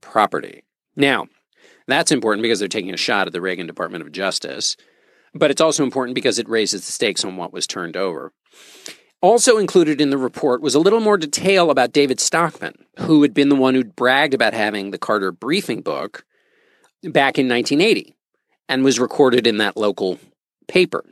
property. 0.00 0.62
Now, 0.96 1.26
that's 1.86 2.12
important 2.12 2.42
because 2.42 2.58
they're 2.58 2.68
taking 2.68 2.94
a 2.94 2.98
shot 2.98 3.26
at 3.26 3.32
the 3.32 3.40
Reagan 3.40 3.66
Department 3.66 4.02
of 4.02 4.12
Justice 4.12 4.76
but 5.34 5.50
it's 5.50 5.60
also 5.60 5.84
important 5.84 6.14
because 6.14 6.38
it 6.38 6.48
raises 6.48 6.86
the 6.86 6.92
stakes 6.92 7.24
on 7.24 7.36
what 7.36 7.52
was 7.52 7.66
turned 7.66 7.96
over. 7.96 8.32
Also 9.20 9.58
included 9.58 10.00
in 10.00 10.10
the 10.10 10.18
report 10.18 10.62
was 10.62 10.74
a 10.74 10.80
little 10.80 11.00
more 11.00 11.18
detail 11.18 11.70
about 11.70 11.92
David 11.92 12.20
Stockman, 12.20 12.74
who 12.98 13.22
had 13.22 13.34
been 13.34 13.48
the 13.48 13.56
one 13.56 13.74
who'd 13.74 13.96
bragged 13.96 14.34
about 14.34 14.54
having 14.54 14.90
the 14.90 14.98
Carter 14.98 15.32
briefing 15.32 15.80
book 15.80 16.24
back 17.02 17.38
in 17.38 17.48
1980 17.48 18.14
and 18.68 18.84
was 18.84 19.00
recorded 19.00 19.46
in 19.46 19.56
that 19.56 19.76
local 19.76 20.18
paper. 20.68 21.04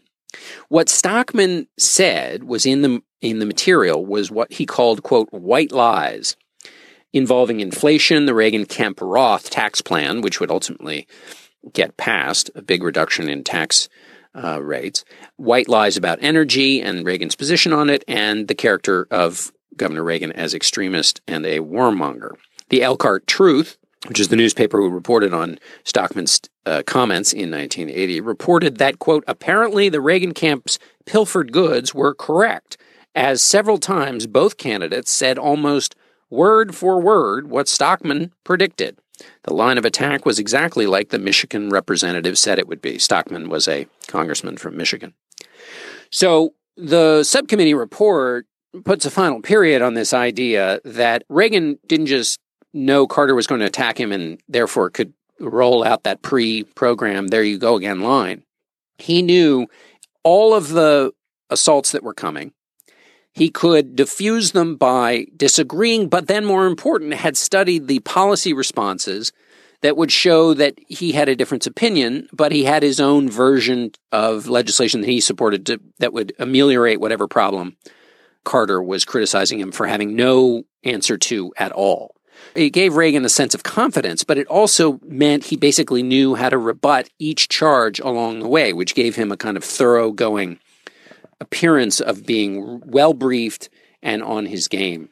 What 0.68 0.88
Stockman 0.88 1.66
said 1.78 2.44
was 2.44 2.66
in 2.66 2.82
the 2.82 3.02
in 3.22 3.38
the 3.38 3.46
material 3.46 4.04
was 4.04 4.30
what 4.30 4.52
he 4.52 4.66
called 4.66 5.02
quote 5.02 5.28
white 5.32 5.72
lies 5.72 6.36
involving 7.12 7.60
inflation, 7.60 8.26
the 8.26 8.34
Reagan 8.34 8.66
Kemp 8.66 9.00
Roth 9.00 9.48
tax 9.48 9.80
plan, 9.80 10.20
which 10.20 10.38
would 10.38 10.50
ultimately 10.50 11.06
get 11.72 11.96
passed, 11.96 12.50
a 12.54 12.62
big 12.62 12.82
reduction 12.82 13.28
in 13.28 13.42
tax 13.42 13.88
uh, 14.36 14.62
rates, 14.62 15.04
white 15.36 15.68
lies 15.68 15.96
about 15.96 16.18
energy 16.20 16.80
and 16.80 17.04
Reagan's 17.04 17.36
position 17.36 17.72
on 17.72 17.90
it, 17.90 18.04
and 18.06 18.48
the 18.48 18.54
character 18.54 19.06
of 19.10 19.52
Governor 19.76 20.04
Reagan 20.04 20.32
as 20.32 20.54
extremist 20.54 21.20
and 21.26 21.44
a 21.46 21.60
warmonger. 21.60 22.32
The 22.68 22.82
Elkhart 22.82 23.26
Truth, 23.26 23.78
which 24.08 24.20
is 24.20 24.28
the 24.28 24.36
newspaper 24.36 24.78
who 24.78 24.90
reported 24.90 25.32
on 25.32 25.58
Stockman's 25.84 26.40
uh, 26.64 26.82
comments 26.86 27.32
in 27.32 27.50
1980, 27.50 28.20
reported 28.20 28.78
that, 28.78 28.98
quote, 28.98 29.24
apparently 29.26 29.88
the 29.88 30.00
Reagan 30.00 30.32
camp's 30.32 30.78
pilfered 31.04 31.52
goods 31.52 31.94
were 31.94 32.14
correct, 32.14 32.76
as 33.14 33.42
several 33.42 33.78
times 33.78 34.26
both 34.26 34.56
candidates 34.56 35.10
said 35.10 35.38
almost 35.38 35.94
word 36.28 36.74
for 36.74 37.00
word 37.00 37.48
what 37.48 37.68
Stockman 37.68 38.32
predicted. 38.44 38.98
The 39.44 39.54
line 39.54 39.78
of 39.78 39.84
attack 39.84 40.26
was 40.26 40.38
exactly 40.38 40.86
like 40.86 41.08
the 41.08 41.18
Michigan 41.18 41.70
representative 41.70 42.38
said 42.38 42.58
it 42.58 42.68
would 42.68 42.82
be. 42.82 42.98
Stockman 42.98 43.48
was 43.48 43.66
a 43.68 43.86
congressman 44.08 44.56
from 44.56 44.76
Michigan. 44.76 45.14
So 46.10 46.54
the 46.76 47.24
subcommittee 47.24 47.74
report 47.74 48.46
puts 48.84 49.06
a 49.06 49.10
final 49.10 49.40
period 49.40 49.82
on 49.82 49.94
this 49.94 50.12
idea 50.12 50.80
that 50.84 51.24
Reagan 51.28 51.78
didn't 51.86 52.06
just 52.06 52.38
know 52.74 53.06
Carter 53.06 53.34
was 53.34 53.46
going 53.46 53.60
to 53.60 53.66
attack 53.66 53.98
him 53.98 54.12
and 54.12 54.40
therefore 54.48 54.90
could 54.90 55.12
roll 55.40 55.84
out 55.84 56.04
that 56.04 56.22
pre 56.22 56.64
program, 56.64 57.28
there 57.28 57.42
you 57.42 57.58
go 57.58 57.76
again 57.76 58.00
line. 58.00 58.42
He 58.98 59.22
knew 59.22 59.66
all 60.22 60.54
of 60.54 60.70
the 60.70 61.12
assaults 61.50 61.92
that 61.92 62.02
were 62.02 62.14
coming. 62.14 62.52
He 63.36 63.50
could 63.50 63.96
diffuse 63.96 64.52
them 64.52 64.76
by 64.76 65.26
disagreeing, 65.36 66.08
but 66.08 66.26
then 66.26 66.46
more 66.46 66.66
important, 66.66 67.12
had 67.12 67.36
studied 67.36 67.86
the 67.86 67.98
policy 67.98 68.54
responses 68.54 69.30
that 69.82 69.94
would 69.94 70.10
show 70.10 70.54
that 70.54 70.78
he 70.88 71.12
had 71.12 71.28
a 71.28 71.36
different 71.36 71.66
opinion, 71.66 72.30
but 72.32 72.50
he 72.50 72.64
had 72.64 72.82
his 72.82 72.98
own 72.98 73.28
version 73.28 73.92
of 74.10 74.48
legislation 74.48 75.02
that 75.02 75.10
he 75.10 75.20
supported 75.20 75.66
to, 75.66 75.78
that 75.98 76.14
would 76.14 76.32
ameliorate 76.38 76.98
whatever 76.98 77.28
problem 77.28 77.76
Carter 78.44 78.82
was 78.82 79.04
criticizing 79.04 79.60
him 79.60 79.70
for 79.70 79.86
having 79.86 80.16
no 80.16 80.62
answer 80.82 81.18
to 81.18 81.52
at 81.58 81.72
all. 81.72 82.16
It 82.54 82.70
gave 82.70 82.96
Reagan 82.96 83.26
a 83.26 83.28
sense 83.28 83.54
of 83.54 83.64
confidence, 83.64 84.24
but 84.24 84.38
it 84.38 84.46
also 84.46 84.98
meant 85.02 85.44
he 85.44 85.56
basically 85.56 86.02
knew 86.02 86.36
how 86.36 86.48
to 86.48 86.56
rebut 86.56 87.10
each 87.18 87.50
charge 87.50 88.00
along 88.00 88.40
the 88.40 88.48
way, 88.48 88.72
which 88.72 88.94
gave 88.94 89.16
him 89.16 89.30
a 89.30 89.36
kind 89.36 89.58
of 89.58 89.64
thoroughgoing 89.64 90.58
appearance 91.40 92.00
of 92.00 92.26
being 92.26 92.80
well 92.86 93.14
briefed 93.14 93.68
and 94.02 94.22
on 94.22 94.46
his 94.46 94.68
game. 94.68 95.08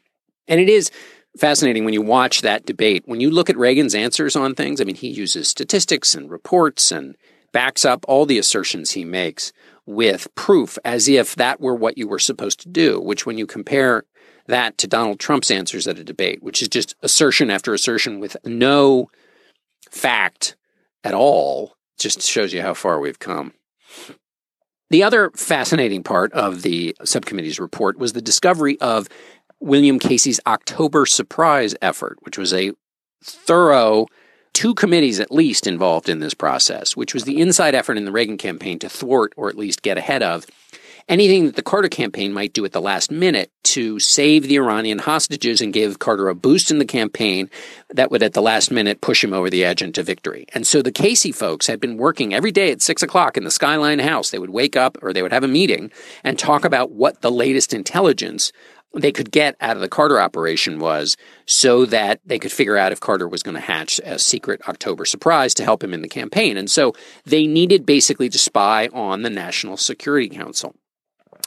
And 0.48 0.60
it 0.60 0.68
is 0.68 0.90
fascinating 1.38 1.84
when 1.84 1.94
you 1.94 2.02
watch 2.02 2.42
that 2.42 2.66
debate. 2.66 3.02
When 3.06 3.20
you 3.20 3.30
look 3.30 3.50
at 3.50 3.56
Reagan's 3.56 3.94
answers 3.94 4.36
on 4.36 4.54
things, 4.54 4.80
I 4.80 4.84
mean, 4.84 4.94
he 4.96 5.08
uses 5.08 5.48
statistics 5.48 6.14
and 6.14 6.30
reports 6.30 6.92
and 6.92 7.16
backs 7.52 7.84
up 7.84 8.04
all 8.08 8.26
the 8.26 8.38
assertions 8.38 8.92
he 8.92 9.04
makes 9.04 9.52
with 9.86 10.32
proof 10.34 10.78
as 10.84 11.08
if 11.08 11.36
that 11.36 11.60
were 11.60 11.74
what 11.74 11.98
you 11.98 12.08
were 12.08 12.18
supposed 12.18 12.60
to 12.60 12.68
do, 12.68 13.00
which 13.00 13.26
when 13.26 13.38
you 13.38 13.46
compare 13.46 14.04
that 14.46 14.76
to 14.78 14.86
Donald 14.86 15.18
Trump's 15.18 15.50
answers 15.50 15.88
at 15.88 15.98
a 15.98 16.04
debate, 16.04 16.42
which 16.42 16.62
is 16.62 16.68
just 16.68 16.94
assertion 17.02 17.50
after 17.50 17.72
assertion 17.72 18.20
with 18.20 18.36
no 18.44 19.10
fact 19.90 20.56
at 21.02 21.14
all, 21.14 21.76
just 21.98 22.22
shows 22.22 22.52
you 22.52 22.62
how 22.62 22.74
far 22.74 23.00
we've 23.00 23.18
come. 23.18 23.54
The 24.90 25.02
other 25.02 25.30
fascinating 25.30 26.02
part 26.02 26.32
of 26.32 26.62
the 26.62 26.96
subcommittee's 27.04 27.58
report 27.58 27.98
was 27.98 28.12
the 28.12 28.22
discovery 28.22 28.78
of 28.80 29.08
William 29.60 29.98
Casey's 29.98 30.40
October 30.46 31.06
surprise 31.06 31.74
effort, 31.80 32.18
which 32.22 32.36
was 32.36 32.52
a 32.52 32.72
thorough 33.22 34.06
two 34.52 34.74
committees 34.74 35.18
at 35.20 35.32
least 35.32 35.66
involved 35.66 36.08
in 36.08 36.20
this 36.20 36.34
process, 36.34 36.96
which 36.96 37.12
was 37.12 37.24
the 37.24 37.40
inside 37.40 37.74
effort 37.74 37.96
in 37.96 38.04
the 38.04 38.12
Reagan 38.12 38.38
campaign 38.38 38.78
to 38.78 38.88
thwart 38.88 39.32
or 39.36 39.48
at 39.48 39.56
least 39.56 39.82
get 39.82 39.98
ahead 39.98 40.22
of 40.22 40.46
anything 41.08 41.46
that 41.46 41.56
the 41.56 41.62
Carter 41.62 41.88
campaign 41.88 42.32
might 42.32 42.52
do 42.52 42.64
at 42.64 42.72
the 42.72 42.80
last 42.80 43.10
minute 43.10 43.50
to 43.64 43.98
save 43.98 44.48
the 44.48 44.56
Iranian 44.56 44.98
hostages 44.98 45.60
and 45.60 45.72
give 45.72 45.98
Carter 45.98 46.28
a 46.28 46.34
boost 46.34 46.70
in 46.70 46.78
the 46.78 46.84
campaign 46.84 47.50
that 47.90 48.10
would 48.10 48.22
at 48.22 48.32
the 48.32 48.42
last 48.42 48.70
minute 48.70 49.00
push 49.00 49.22
him 49.22 49.32
over 49.32 49.50
the 49.50 49.64
edge 49.64 49.82
into 49.82 50.02
victory. 50.02 50.46
And 50.54 50.66
so 50.66 50.82
the 50.82 50.92
Casey 50.92 51.32
folks 51.32 51.66
had 51.66 51.80
been 51.80 51.96
working 51.96 52.32
every 52.32 52.52
day 52.52 52.70
at 52.70 52.82
six 52.82 53.02
o'clock 53.02 53.36
in 53.36 53.44
the 53.44 53.50
Skyline 53.50 53.98
House. 53.98 54.30
They 54.30 54.38
would 54.38 54.50
wake 54.50 54.76
up 54.76 54.98
or 55.02 55.12
they 55.12 55.22
would 55.22 55.32
have 55.32 55.44
a 55.44 55.48
meeting 55.48 55.90
and 56.22 56.38
talk 56.38 56.64
about 56.64 56.90
what 56.90 57.20
the 57.20 57.30
latest 57.30 57.74
intelligence 57.74 58.52
they 58.96 59.12
could 59.12 59.30
get 59.30 59.56
out 59.60 59.76
of 59.76 59.82
the 59.82 59.88
Carter 59.88 60.20
operation 60.20 60.78
was 60.78 61.16
so 61.46 61.84
that 61.86 62.20
they 62.24 62.38
could 62.38 62.52
figure 62.52 62.76
out 62.76 62.92
if 62.92 63.00
Carter 63.00 63.28
was 63.28 63.42
going 63.42 63.56
to 63.56 63.60
hatch 63.60 64.00
a 64.04 64.18
secret 64.18 64.60
October 64.68 65.04
surprise 65.04 65.52
to 65.54 65.64
help 65.64 65.82
him 65.82 65.92
in 65.92 66.02
the 66.02 66.08
campaign. 66.08 66.56
And 66.56 66.70
so 66.70 66.92
they 67.24 67.46
needed 67.46 67.84
basically 67.84 68.28
to 68.28 68.38
spy 68.38 68.88
on 68.92 69.22
the 69.22 69.30
National 69.30 69.76
Security 69.76 70.28
Council. 70.28 70.74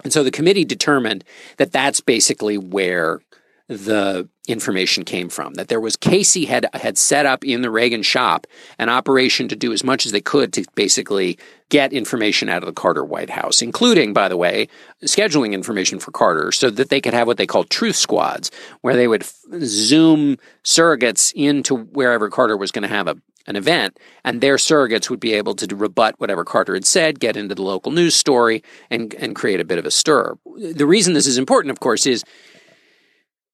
And 0.03 0.13
so 0.13 0.23
the 0.23 0.31
committee 0.31 0.65
determined 0.65 1.23
that 1.57 1.71
that's 1.71 2.01
basically 2.01 2.57
where 2.57 3.19
the 3.67 4.29
information 4.47 5.03
came 5.03 5.27
from. 5.27 5.55
That 5.55 5.67
there 5.67 5.81
was 5.81 5.97
Casey 5.97 6.45
had 6.45 6.67
had 6.73 6.97
set 6.97 7.25
up 7.25 7.43
in 7.43 7.61
the 7.61 7.69
Reagan 7.69 8.01
shop 8.01 8.47
an 8.79 8.89
operation 8.89 9.49
to 9.49 9.55
do 9.55 9.73
as 9.73 9.83
much 9.83 10.05
as 10.05 10.13
they 10.13 10.21
could 10.21 10.53
to 10.53 10.63
basically 10.75 11.37
get 11.69 11.91
information 11.91 12.47
out 12.47 12.63
of 12.63 12.67
the 12.67 12.73
Carter 12.73 13.03
White 13.03 13.29
House, 13.29 13.61
including, 13.61 14.13
by 14.13 14.29
the 14.29 14.37
way, 14.37 14.69
scheduling 15.03 15.51
information 15.51 15.99
for 15.99 16.11
Carter 16.11 16.51
so 16.53 16.69
that 16.69 16.89
they 16.89 17.01
could 17.01 17.13
have 17.13 17.27
what 17.27 17.37
they 17.37 17.45
called 17.45 17.69
truth 17.69 17.97
squads, 17.97 18.51
where 18.81 18.95
they 18.95 19.07
would 19.07 19.23
f- 19.23 19.35
zoom 19.63 20.37
surrogates 20.63 21.33
into 21.35 21.75
wherever 21.75 22.29
Carter 22.29 22.55
was 22.55 22.71
going 22.71 22.83
to 22.83 22.95
have 22.95 23.07
a 23.07 23.17
an 23.47 23.55
event, 23.55 23.97
and 24.23 24.41
their 24.41 24.57
surrogates 24.57 25.09
would 25.09 25.19
be 25.19 25.33
able 25.33 25.55
to 25.55 25.75
rebut 25.75 26.15
whatever 26.19 26.43
Carter 26.43 26.73
had 26.73 26.85
said, 26.85 27.19
get 27.19 27.37
into 27.37 27.55
the 27.55 27.63
local 27.63 27.91
news 27.91 28.13
story, 28.15 28.63
and, 28.89 29.13
and 29.15 29.35
create 29.35 29.59
a 29.59 29.65
bit 29.65 29.79
of 29.79 29.85
a 29.85 29.91
stir. 29.91 30.37
The 30.55 30.85
reason 30.85 31.13
this 31.13 31.27
is 31.27 31.37
important, 31.37 31.71
of 31.71 31.79
course, 31.79 32.05
is 32.05 32.23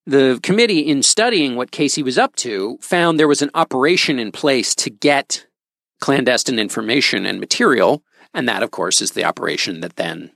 the 0.06 0.40
committee, 0.44 0.80
in 0.80 1.02
studying 1.02 1.56
what 1.56 1.72
Casey 1.72 2.04
was 2.04 2.18
up 2.18 2.36
to, 2.38 2.78
found 2.82 3.18
there 3.18 3.28
was 3.28 3.42
an 3.42 3.52
operation 3.54 4.20
in 4.20 4.32
place 4.32 4.76
to 4.76 4.90
get 4.90 5.46
clandestine 6.02 6.60
information 6.60 7.26
and 7.26 7.40
material, 7.40 8.04
and 8.34 8.50
that, 8.50 8.64
of 8.64 8.72
course, 8.72 9.02
is 9.02 9.12
the 9.12 9.24
operation 9.24 9.80
that 9.80 9.96
then 9.96 10.32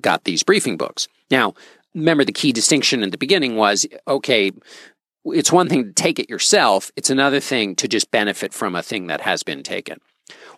got 0.00 0.24
these 0.24 0.42
briefing 0.42 0.76
books. 0.76 1.08
Now, 1.30 1.54
remember 1.94 2.24
the 2.24 2.32
key 2.32 2.52
distinction 2.52 3.02
in 3.02 3.10
the 3.10 3.18
beginning 3.18 3.56
was 3.56 3.86
okay, 4.06 4.52
it's 5.24 5.52
one 5.52 5.68
thing 5.68 5.84
to 5.84 5.92
take 5.92 6.18
it 6.18 6.30
yourself, 6.30 6.90
it's 6.96 7.10
another 7.10 7.40
thing 7.40 7.74
to 7.76 7.88
just 7.88 8.10
benefit 8.10 8.52
from 8.52 8.74
a 8.74 8.82
thing 8.82 9.06
that 9.08 9.22
has 9.22 9.42
been 9.42 9.62
taken. 9.62 10.00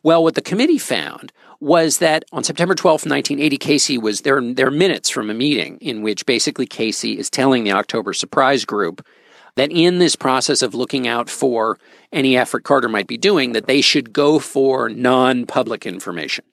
Well, 0.02 0.22
what 0.22 0.34
the 0.34 0.42
committee 0.42 0.78
found 0.78 1.32
was 1.60 1.98
that 1.98 2.24
on 2.32 2.42
September 2.42 2.74
12th, 2.74 3.06
1980, 3.06 3.58
Casey 3.58 3.98
was 3.98 4.22
there. 4.22 4.40
There 4.40 4.66
are 4.66 4.72
minutes 4.72 5.10
from 5.10 5.28
a 5.28 5.34
meeting 5.34 5.76
in 5.78 6.02
which 6.02 6.26
basically 6.26 6.66
Casey 6.66 7.18
is 7.18 7.28
telling 7.28 7.64
the 7.64 7.72
October 7.72 8.12
Surprise 8.12 8.64
Group 8.64 9.06
that 9.56 9.70
in 9.70 9.98
this 9.98 10.16
process 10.16 10.62
of 10.62 10.74
looking 10.74 11.06
out 11.06 11.28
for 11.28 11.78
any 12.12 12.36
effort 12.36 12.64
Carter 12.64 12.88
might 12.88 13.06
be 13.06 13.18
doing, 13.18 13.52
that 13.52 13.66
they 13.66 13.80
should 13.80 14.12
go 14.12 14.38
for 14.38 14.88
non-public 14.88 15.84
information. 15.84 16.44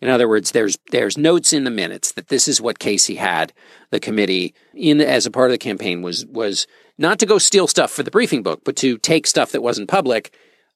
In 0.00 0.08
other 0.08 0.28
words, 0.28 0.52
there's 0.52 0.78
there's 0.90 1.18
notes 1.18 1.52
in 1.52 1.64
the 1.64 1.70
minutes 1.70 2.12
that 2.12 2.28
this 2.28 2.48
is 2.48 2.60
what 2.60 2.78
Casey 2.78 3.16
had 3.16 3.52
the 3.90 4.00
committee 4.00 4.54
in 4.74 5.00
as 5.00 5.26
a 5.26 5.30
part 5.30 5.50
of 5.50 5.52
the 5.52 5.58
campaign 5.58 6.02
was 6.02 6.26
was 6.26 6.66
not 6.98 7.18
to 7.18 7.26
go 7.26 7.38
steal 7.38 7.66
stuff 7.66 7.90
for 7.90 8.02
the 8.02 8.10
briefing 8.10 8.42
book, 8.42 8.62
but 8.64 8.76
to 8.76 8.98
take 8.98 9.26
stuff 9.26 9.52
that 9.52 9.62
wasn't 9.62 9.88
public 9.88 10.34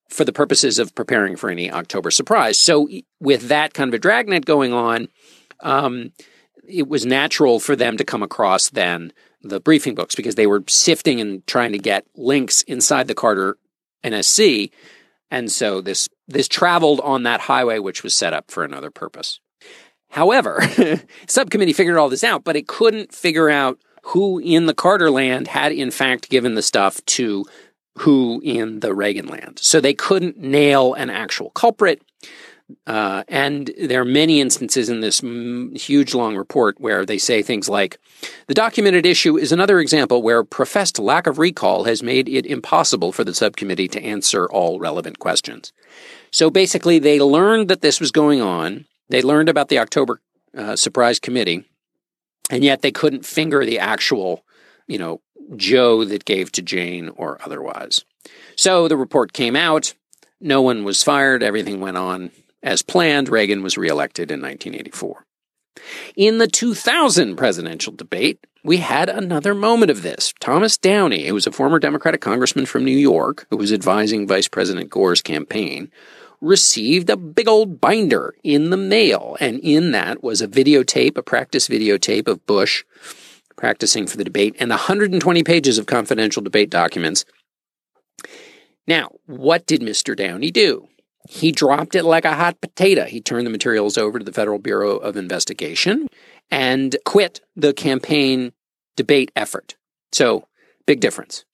for 0.08 0.24
the 0.24 0.32
purposes 0.32 0.78
of 0.78 0.94
preparing 0.94 1.36
for 1.36 1.50
any 1.50 1.70
October 1.70 2.10
surprise. 2.10 2.58
So, 2.58 2.88
with 3.20 3.48
that 3.48 3.74
kind 3.74 3.88
of 3.88 3.94
a 3.94 3.98
dragnet 3.98 4.44
going 4.44 4.72
on, 4.72 5.08
um, 5.60 6.12
it 6.68 6.88
was 6.88 7.06
natural 7.06 7.60
for 7.60 7.76
them 7.76 7.96
to 7.96 8.04
come 8.04 8.22
across 8.22 8.70
then 8.70 9.12
the 9.42 9.60
briefing 9.60 9.94
books 9.94 10.14
because 10.14 10.34
they 10.34 10.46
were 10.46 10.62
sifting 10.68 11.20
and 11.20 11.46
trying 11.46 11.72
to 11.72 11.78
get 11.78 12.06
links 12.14 12.62
inside 12.62 13.08
the 13.08 13.14
Carter 13.14 13.56
NSC. 14.04 14.70
And 15.30 15.50
so 15.50 15.80
this 15.80 16.08
this 16.28 16.48
traveled 16.48 17.00
on 17.00 17.22
that 17.24 17.40
highway 17.40 17.78
which 17.78 18.02
was 18.02 18.14
set 18.14 18.32
up 18.32 18.50
for 18.50 18.64
another 18.64 18.90
purpose. 18.90 19.40
However, 20.10 20.60
subcommittee 21.28 21.72
figured 21.72 21.96
all 21.96 22.08
this 22.08 22.24
out, 22.24 22.44
but 22.44 22.56
it 22.56 22.66
couldn't 22.66 23.14
figure 23.14 23.48
out 23.48 23.78
who 24.02 24.38
in 24.38 24.66
the 24.66 24.74
Carter 24.74 25.10
land 25.10 25.48
had 25.48 25.72
in 25.72 25.90
fact 25.90 26.30
given 26.30 26.54
the 26.54 26.62
stuff 26.62 27.04
to 27.06 27.44
who 27.98 28.40
in 28.42 28.80
the 28.80 28.94
Reagan 28.94 29.26
land. 29.26 29.58
So 29.60 29.80
they 29.80 29.94
couldn't 29.94 30.38
nail 30.38 30.94
an 30.94 31.10
actual 31.10 31.50
culprit. 31.50 32.02
Uh, 32.86 33.24
and 33.28 33.70
there 33.80 34.00
are 34.00 34.04
many 34.04 34.40
instances 34.40 34.88
in 34.88 35.00
this 35.00 35.22
m- 35.22 35.74
huge 35.74 36.14
long 36.14 36.36
report 36.36 36.80
where 36.80 37.04
they 37.04 37.18
say 37.18 37.42
things 37.42 37.68
like 37.68 37.98
the 38.46 38.54
documented 38.54 39.06
issue 39.06 39.36
is 39.36 39.52
another 39.52 39.80
example 39.80 40.22
where 40.22 40.44
professed 40.44 40.98
lack 40.98 41.26
of 41.26 41.38
recall 41.38 41.84
has 41.84 42.02
made 42.02 42.28
it 42.28 42.46
impossible 42.46 43.12
for 43.12 43.24
the 43.24 43.34
subcommittee 43.34 43.88
to 43.88 44.02
answer 44.02 44.46
all 44.50 44.78
relevant 44.78 45.18
questions. 45.18 45.72
So 46.30 46.50
basically, 46.50 46.98
they 46.98 47.20
learned 47.20 47.68
that 47.68 47.80
this 47.80 48.00
was 48.00 48.10
going 48.10 48.40
on. 48.40 48.86
They 49.08 49.22
learned 49.22 49.48
about 49.48 49.68
the 49.68 49.78
October 49.78 50.20
uh, 50.56 50.76
surprise 50.76 51.18
committee, 51.18 51.64
and 52.50 52.62
yet 52.62 52.82
they 52.82 52.92
couldn't 52.92 53.24
finger 53.24 53.64
the 53.64 53.78
actual, 53.78 54.44
you 54.86 54.98
know, 54.98 55.20
Joe 55.56 56.04
that 56.04 56.24
gave 56.24 56.52
to 56.52 56.62
Jane 56.62 57.08
or 57.16 57.38
otherwise. 57.44 58.04
So 58.56 58.86
the 58.86 58.96
report 58.96 59.32
came 59.32 59.56
out. 59.56 59.94
No 60.40 60.62
one 60.62 60.84
was 60.84 61.02
fired. 61.02 61.42
Everything 61.42 61.80
went 61.80 61.96
on 61.96 62.30
as 62.62 62.82
planned. 62.82 63.28
Reagan 63.28 63.62
was 63.62 63.78
reelected 63.78 64.30
in 64.30 64.40
1984. 64.40 65.24
In 66.16 66.38
the 66.38 66.48
2000 66.48 67.36
presidential 67.36 67.92
debate, 67.92 68.44
we 68.62 68.78
had 68.78 69.08
another 69.08 69.54
moment 69.54 69.90
of 69.90 70.02
this. 70.02 70.34
Thomas 70.40 70.76
Downey, 70.76 71.26
who 71.26 71.34
was 71.34 71.46
a 71.46 71.52
former 71.52 71.78
Democratic 71.78 72.20
congressman 72.20 72.66
from 72.66 72.84
New 72.84 72.96
York 72.96 73.46
who 73.50 73.56
was 73.56 73.72
advising 73.72 74.26
Vice 74.26 74.48
President 74.48 74.90
Gore's 74.90 75.22
campaign, 75.22 75.90
received 76.40 77.08
a 77.08 77.16
big 77.16 77.48
old 77.48 77.80
binder 77.80 78.34
in 78.42 78.70
the 78.70 78.76
mail. 78.76 79.36
And 79.40 79.60
in 79.60 79.92
that 79.92 80.22
was 80.22 80.42
a 80.42 80.48
videotape, 80.48 81.16
a 81.16 81.22
practice 81.22 81.68
videotape 81.68 82.28
of 82.28 82.44
Bush 82.46 82.84
practicing 83.60 84.06
for 84.06 84.16
the 84.16 84.24
debate, 84.24 84.56
and 84.58 84.70
120 84.70 85.44
pages 85.44 85.76
of 85.76 85.84
confidential 85.86 86.42
debate 86.42 86.70
documents. 86.70 87.26
Now, 88.86 89.10
what 89.26 89.66
did 89.66 89.82
Mr. 89.82 90.16
Downey 90.16 90.50
do? 90.50 90.88
He 91.28 91.52
dropped 91.52 91.94
it 91.94 92.04
like 92.04 92.24
a 92.24 92.34
hot 92.34 92.60
potato. 92.60 93.04
He 93.04 93.20
turned 93.20 93.46
the 93.46 93.50
materials 93.50 93.98
over 93.98 94.18
to 94.18 94.24
the 94.24 94.32
Federal 94.32 94.58
Bureau 94.58 94.96
of 94.96 95.16
Investigation 95.16 96.08
and 96.50 96.96
quit 97.04 97.40
the 97.54 97.72
campaign 97.72 98.52
debate 98.96 99.30
effort. 99.36 99.76
So, 100.12 100.46
big 100.86 101.00
difference. 101.00 101.44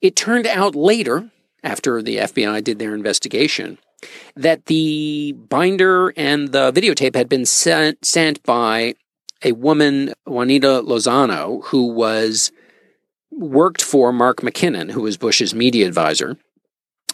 It 0.00 0.16
turned 0.16 0.46
out 0.46 0.74
later, 0.74 1.30
after 1.62 2.02
the 2.02 2.16
FBI 2.16 2.64
did 2.64 2.78
their 2.78 2.94
investigation, 2.94 3.78
that 4.34 4.66
the 4.66 5.32
binder 5.32 6.12
and 6.16 6.48
the 6.48 6.72
videotape 6.72 7.14
had 7.14 7.28
been 7.28 7.46
sent, 7.46 8.04
sent 8.04 8.42
by 8.42 8.94
a 9.44 9.52
woman, 9.52 10.14
Juanita 10.26 10.82
Lozano, 10.82 11.62
who 11.66 11.92
was 11.92 12.50
worked 13.30 13.82
for 13.82 14.12
Mark 14.12 14.40
McKinnon, 14.40 14.90
who 14.90 15.02
was 15.02 15.16
Bush's 15.16 15.54
media 15.54 15.86
advisor 15.86 16.36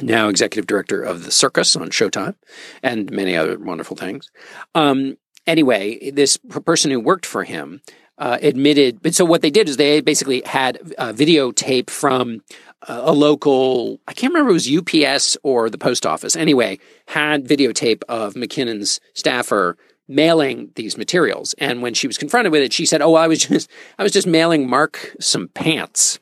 now 0.01 0.29
executive 0.29 0.67
director 0.67 1.03
of 1.03 1.25
the 1.25 1.31
Circus 1.31 1.77
on 1.77 1.91
Showtime, 1.91 2.35
and 2.83 3.11
many 3.11 3.37
other 3.37 3.59
wonderful 3.59 3.97
things. 3.97 4.31
Um, 4.75 5.17
anyway, 5.47 6.11
this 6.11 6.37
person 6.65 6.91
who 6.91 7.01
worked 7.01 7.27
for 7.27 7.45
him 7.45 7.81
uh, 8.19 8.39
admitted. 8.43 9.01
But 9.03 9.15
so 9.15 9.25
what 9.25 9.43
they 9.43 9.51
did 9.51 9.69
is 9.69 9.77
they 9.77 10.01
basically 10.01 10.43
had 10.45 10.77
a 10.99 11.13
videotape 11.13 11.91
from 11.91 12.43
a 12.83 13.13
local. 13.13 14.01
I 14.07 14.13
can't 14.13 14.33
remember 14.33 14.51
it 14.51 14.55
was 14.55 14.71
UPS 14.71 15.37
or 15.43 15.71
the 15.71 15.79
post 15.79 16.05
office. 16.05 16.37
Anyway, 16.37 16.79
had 17.07 17.47
videotape 17.47 18.03
of 18.09 18.35
McKinnon's 18.35 19.01
staffer 19.15 19.77
mailing 20.09 20.71
these 20.75 20.97
materials. 20.97 21.55
And 21.59 21.83
when 21.83 21.95
she 21.95 22.07
was 22.07 22.19
confronted 22.19 22.53
with 22.53 22.63
it, 22.63 22.73
she 22.73 22.87
said, 22.87 23.03
"Oh, 23.03 23.15
I 23.15 23.29
was 23.29 23.39
just 23.47 23.71
I 23.99 24.03
was 24.03 24.13
just 24.13 24.27
mailing 24.27 24.69
Mark 24.69 25.17
some 25.21 25.49
pants." 25.49 26.19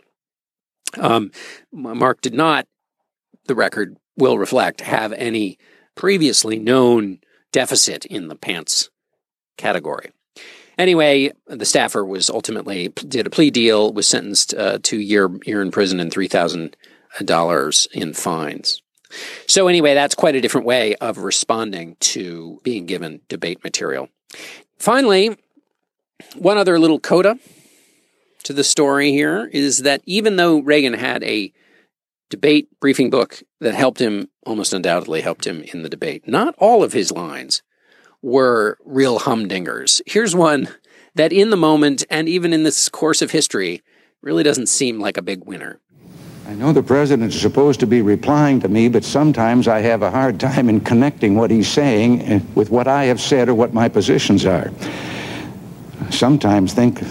Um, 0.98 1.30
Mark 1.72 2.20
did 2.20 2.34
not 2.34 2.66
the 3.46 3.54
record 3.54 3.96
will 4.16 4.38
reflect, 4.38 4.80
have 4.80 5.12
any 5.12 5.58
previously 5.94 6.58
known 6.58 7.18
deficit 7.52 8.04
in 8.04 8.28
the 8.28 8.36
pants 8.36 8.90
category. 9.56 10.10
Anyway, 10.78 11.32
the 11.46 11.64
staffer 11.64 12.04
was 12.04 12.28
ultimately 12.28 12.88
did 12.88 13.26
a 13.26 13.30
plea 13.30 13.50
deal, 13.50 13.92
was 13.92 14.06
sentenced 14.06 14.52
uh, 14.54 14.78
to 14.82 14.98
year 14.98 15.30
year 15.44 15.62
in 15.62 15.70
prison 15.70 16.00
and 16.00 16.12
three 16.12 16.28
thousand 16.28 16.76
dollars 17.24 17.88
in 17.92 18.12
fines. 18.12 18.82
So 19.46 19.68
anyway, 19.68 19.94
that's 19.94 20.14
quite 20.14 20.34
a 20.34 20.40
different 20.40 20.66
way 20.66 20.94
of 20.96 21.18
responding 21.18 21.96
to 22.00 22.60
being 22.62 22.84
given 22.86 23.20
debate 23.28 23.64
material. 23.64 24.10
Finally, 24.78 25.36
one 26.34 26.58
other 26.58 26.78
little 26.78 27.00
coda 27.00 27.38
to 28.42 28.52
the 28.52 28.64
story 28.64 29.12
here 29.12 29.48
is 29.52 29.78
that 29.78 30.02
even 30.04 30.36
though 30.36 30.58
Reagan 30.58 30.94
had 30.94 31.22
a 31.24 31.52
debate 32.30 32.68
briefing 32.80 33.10
book 33.10 33.42
that 33.60 33.74
helped 33.74 34.00
him, 34.00 34.28
almost 34.44 34.72
undoubtedly 34.72 35.20
helped 35.20 35.46
him 35.46 35.62
in 35.72 35.82
the 35.82 35.88
debate. 35.88 36.26
Not 36.26 36.54
all 36.58 36.82
of 36.82 36.92
his 36.92 37.12
lines 37.12 37.62
were 38.22 38.78
real 38.84 39.20
humdingers. 39.20 40.00
Here's 40.06 40.34
one 40.34 40.68
that 41.14 41.32
in 41.32 41.50
the 41.50 41.56
moment 41.56 42.04
and 42.10 42.28
even 42.28 42.52
in 42.52 42.62
this 42.62 42.88
course 42.88 43.22
of 43.22 43.30
history 43.30 43.82
really 44.22 44.42
doesn't 44.42 44.68
seem 44.68 44.98
like 44.98 45.16
a 45.16 45.22
big 45.22 45.44
winner. 45.44 45.80
I 46.46 46.54
know 46.54 46.72
the 46.72 46.82
president 46.82 47.34
is 47.34 47.40
supposed 47.40 47.80
to 47.80 47.86
be 47.86 48.02
replying 48.02 48.60
to 48.60 48.68
me, 48.68 48.88
but 48.88 49.02
sometimes 49.04 49.66
I 49.66 49.80
have 49.80 50.02
a 50.02 50.10
hard 50.10 50.38
time 50.38 50.68
in 50.68 50.80
connecting 50.80 51.34
what 51.34 51.50
he's 51.50 51.68
saying 51.68 52.46
with 52.54 52.70
what 52.70 52.86
I 52.86 53.04
have 53.04 53.20
said 53.20 53.48
or 53.48 53.54
what 53.54 53.74
my 53.74 53.88
positions 53.88 54.46
are. 54.46 54.70
I 56.00 56.10
sometimes 56.10 56.72
think 56.72 57.02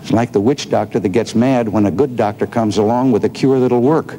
it's 0.00 0.12
like 0.12 0.32
the 0.32 0.40
witch 0.40 0.70
doctor 0.70 1.00
that 1.00 1.08
gets 1.08 1.34
mad 1.34 1.68
when 1.68 1.86
a 1.86 1.90
good 1.90 2.16
doctor 2.16 2.46
comes 2.46 2.78
along 2.78 3.10
with 3.10 3.24
a 3.24 3.28
cure 3.28 3.58
that'll 3.58 3.80
work 3.80 4.16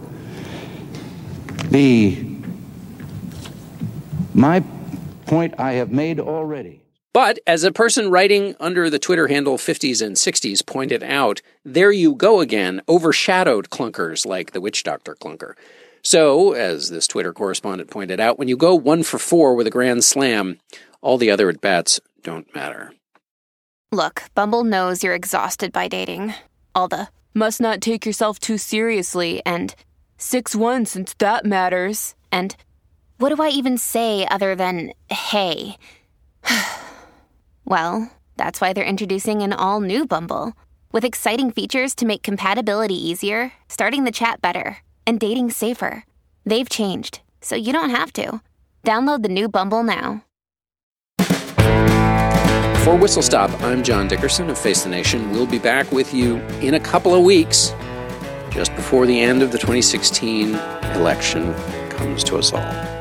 the 1.72 2.26
my 4.34 4.63
point 5.26 5.55
I 5.57 5.74
have 5.74 5.91
made 5.91 6.20
already. 6.20 6.82
But 7.13 7.39
as 7.47 7.63
a 7.63 7.72
person 7.72 8.11
writing 8.11 8.55
under 8.59 8.89
the 8.89 8.99
Twitter 8.99 9.30
handle 9.30 9.57
50s 9.57 10.05
and 10.05 10.18
60s 10.18 10.66
pointed 10.66 11.01
out, 11.01 11.41
there 11.63 11.91
you 11.91 12.13
go 12.13 12.41
again, 12.41 12.82
overshadowed 12.89 13.70
clunkers 13.70 14.26
like 14.26 14.51
the 14.51 14.59
witch 14.59 14.84
doctor 14.84 15.16
clunker. 15.16 15.53
So, 16.03 16.51
as 16.51 16.89
this 16.89 17.07
Twitter 17.07 17.32
correspondent 17.32 17.89
pointed 17.89 18.20
out, 18.20 18.38
when 18.38 18.49
you 18.49 18.57
go 18.57 18.76
one 18.76 19.01
for 19.01 19.18
four 19.18 19.55
with 19.55 19.66
a 19.66 19.72
grand 19.72 20.03
slam, 20.03 20.59
all 21.01 21.18
the 21.18 21.32
other 21.32 21.49
at 21.49 21.61
bats 21.61 22.01
don't 22.22 22.53
matter. 22.53 22.93
Look, 23.93 24.24
Bumble 24.36 24.66
knows 24.66 25.03
you're 25.03 25.16
exhausted 25.16 25.72
by 25.72 25.88
dating. 25.88 26.34
All 26.76 26.89
the 26.89 27.07
must 27.34 27.61
not 27.61 27.80
take 27.80 28.05
yourself 28.05 28.39
too 28.39 28.57
seriously 28.57 29.41
and 29.45 29.74
6 30.18 30.55
1 30.55 30.86
since 30.86 31.13
that 31.16 31.45
matters. 31.45 32.16
And 32.32 32.55
what 33.18 33.36
do 33.36 33.41
I 33.41 33.49
even 33.49 33.78
say 33.78 34.26
other 34.30 34.55
than 34.55 34.91
hey? 35.09 35.78
well, 37.66 38.11
that's 38.38 38.61
why 38.61 38.74
they're 38.74 38.84
introducing 38.84 39.41
an 39.41 39.53
all 39.53 39.82
new 39.82 40.05
Bumble 40.05 40.53
with 40.91 41.05
exciting 41.05 41.51
features 41.51 41.93
to 41.95 42.05
make 42.05 42.24
compatibility 42.24 42.95
easier, 42.95 43.51
starting 43.68 44.05
the 44.05 44.11
chat 44.11 44.41
better, 44.41 44.78
and 45.05 45.20
dating 45.20 45.51
safer. 45.51 46.05
They've 46.45 46.70
changed, 46.70 47.22
so 47.41 47.55
you 47.55 47.74
don't 47.74 47.89
have 47.89 48.13
to. 48.13 48.41
Download 48.84 49.22
the 49.24 49.30
new 49.30 49.49
Bumble 49.49 49.84
now. 49.84 50.24
For 52.84 52.95
Whistle 52.95 53.24
Stop, 53.24 53.49
I'm 53.63 53.84
John 53.84 54.07
Dickerson 54.07 54.49
of 54.49 54.59
Face 54.59 54.84
the 54.84 54.89
Nation. 54.89 55.32
We'll 55.32 55.47
be 55.47 55.57
back 55.57 55.91
with 55.91 56.13
you 56.13 56.36
in 56.61 56.76
a 56.76 56.80
couple 56.80 57.16
of 57.16 57.24
weeks 57.24 57.74
just 58.56 58.76
before 58.76 59.06
the 59.06 59.20
end 59.20 59.43
of 59.43 59.51
the 59.51 59.58
2016 59.58 60.56
election 60.95 61.53
comes 61.89 62.24
to 62.24 62.38
us 62.38 62.53
all. 62.53 62.95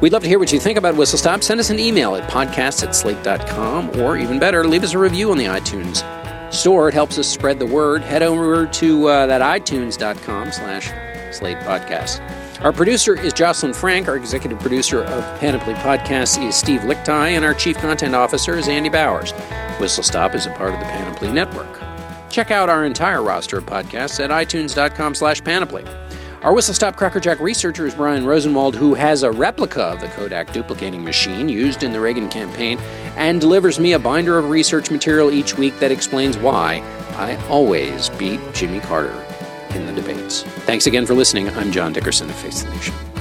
We'd 0.00 0.12
love 0.12 0.22
to 0.22 0.28
hear 0.28 0.38
what 0.38 0.52
you 0.52 0.60
think 0.60 0.76
about 0.76 0.96
Whistle 0.96 1.18
Stop. 1.18 1.42
Send 1.42 1.60
us 1.60 1.70
an 1.70 1.78
email 1.78 2.14
at 2.16 2.28
podcast 2.28 2.82
at 2.86 2.94
slate.com, 2.94 3.98
or 4.00 4.18
even 4.18 4.38
better, 4.38 4.66
leave 4.66 4.82
us 4.82 4.92
a 4.92 4.98
review 4.98 5.30
on 5.30 5.38
the 5.38 5.46
iTunes 5.46 6.02
store. 6.52 6.88
It 6.88 6.94
helps 6.94 7.18
us 7.18 7.26
spread 7.28 7.58
the 7.58 7.66
word. 7.66 8.02
Head 8.02 8.22
over 8.22 8.66
to 8.66 9.06
uh, 9.08 9.26
that 9.26 9.40
itunes.com 9.40 10.52
slash 10.52 10.90
slate 11.34 11.58
podcast. 11.58 12.20
Our 12.62 12.72
producer 12.72 13.18
is 13.18 13.32
Jocelyn 13.32 13.74
Frank. 13.74 14.08
Our 14.08 14.16
executive 14.16 14.58
producer 14.58 15.02
of 15.04 15.40
Panoply 15.40 15.74
Podcasts 15.74 16.42
is 16.42 16.54
Steve 16.54 16.80
Lickteig, 16.80 17.36
and 17.36 17.44
our 17.44 17.54
chief 17.54 17.76
content 17.78 18.14
officer 18.14 18.56
is 18.56 18.68
Andy 18.68 18.88
Bowers. 18.88 19.32
Whistle 19.78 20.02
Stop 20.02 20.34
is 20.34 20.46
a 20.46 20.50
part 20.50 20.72
of 20.72 20.80
the 20.80 20.86
Panoply 20.86 21.32
Network. 21.32 21.80
Check 22.34 22.50
out 22.50 22.68
our 22.68 22.84
entire 22.84 23.22
roster 23.22 23.58
of 23.58 23.66
podcasts 23.66 24.18
at 24.18 24.30
itunes.com 24.30 25.14
slash 25.14 25.40
panoply. 25.44 25.84
Our 26.42 26.52
Whistle 26.52 26.74
Stop 26.74 26.96
Crackerjack 26.96 27.38
researcher 27.38 27.86
is 27.86 27.94
Brian 27.94 28.26
Rosenwald, 28.26 28.74
who 28.74 28.94
has 28.94 29.22
a 29.22 29.30
replica 29.30 29.82
of 29.84 30.00
the 30.00 30.08
Kodak 30.08 30.52
duplicating 30.52 31.04
machine 31.04 31.48
used 31.48 31.84
in 31.84 31.92
the 31.92 32.00
Reagan 32.00 32.28
campaign 32.28 32.80
and 33.16 33.40
delivers 33.40 33.78
me 33.78 33.92
a 33.92 34.00
binder 34.00 34.36
of 34.36 34.50
research 34.50 34.90
material 34.90 35.30
each 35.30 35.56
week 35.56 35.78
that 35.78 35.92
explains 35.92 36.36
why 36.36 36.82
I 37.12 37.36
always 37.46 38.08
beat 38.08 38.40
Jimmy 38.52 38.80
Carter 38.80 39.14
in 39.70 39.86
the 39.86 39.92
debates. 39.92 40.42
Thanks 40.66 40.88
again 40.88 41.06
for 41.06 41.14
listening. 41.14 41.48
I'm 41.50 41.70
John 41.70 41.92
Dickerson 41.92 42.28
of 42.28 42.34
Face 42.34 42.64
the 42.64 42.70
Nation. 42.70 43.13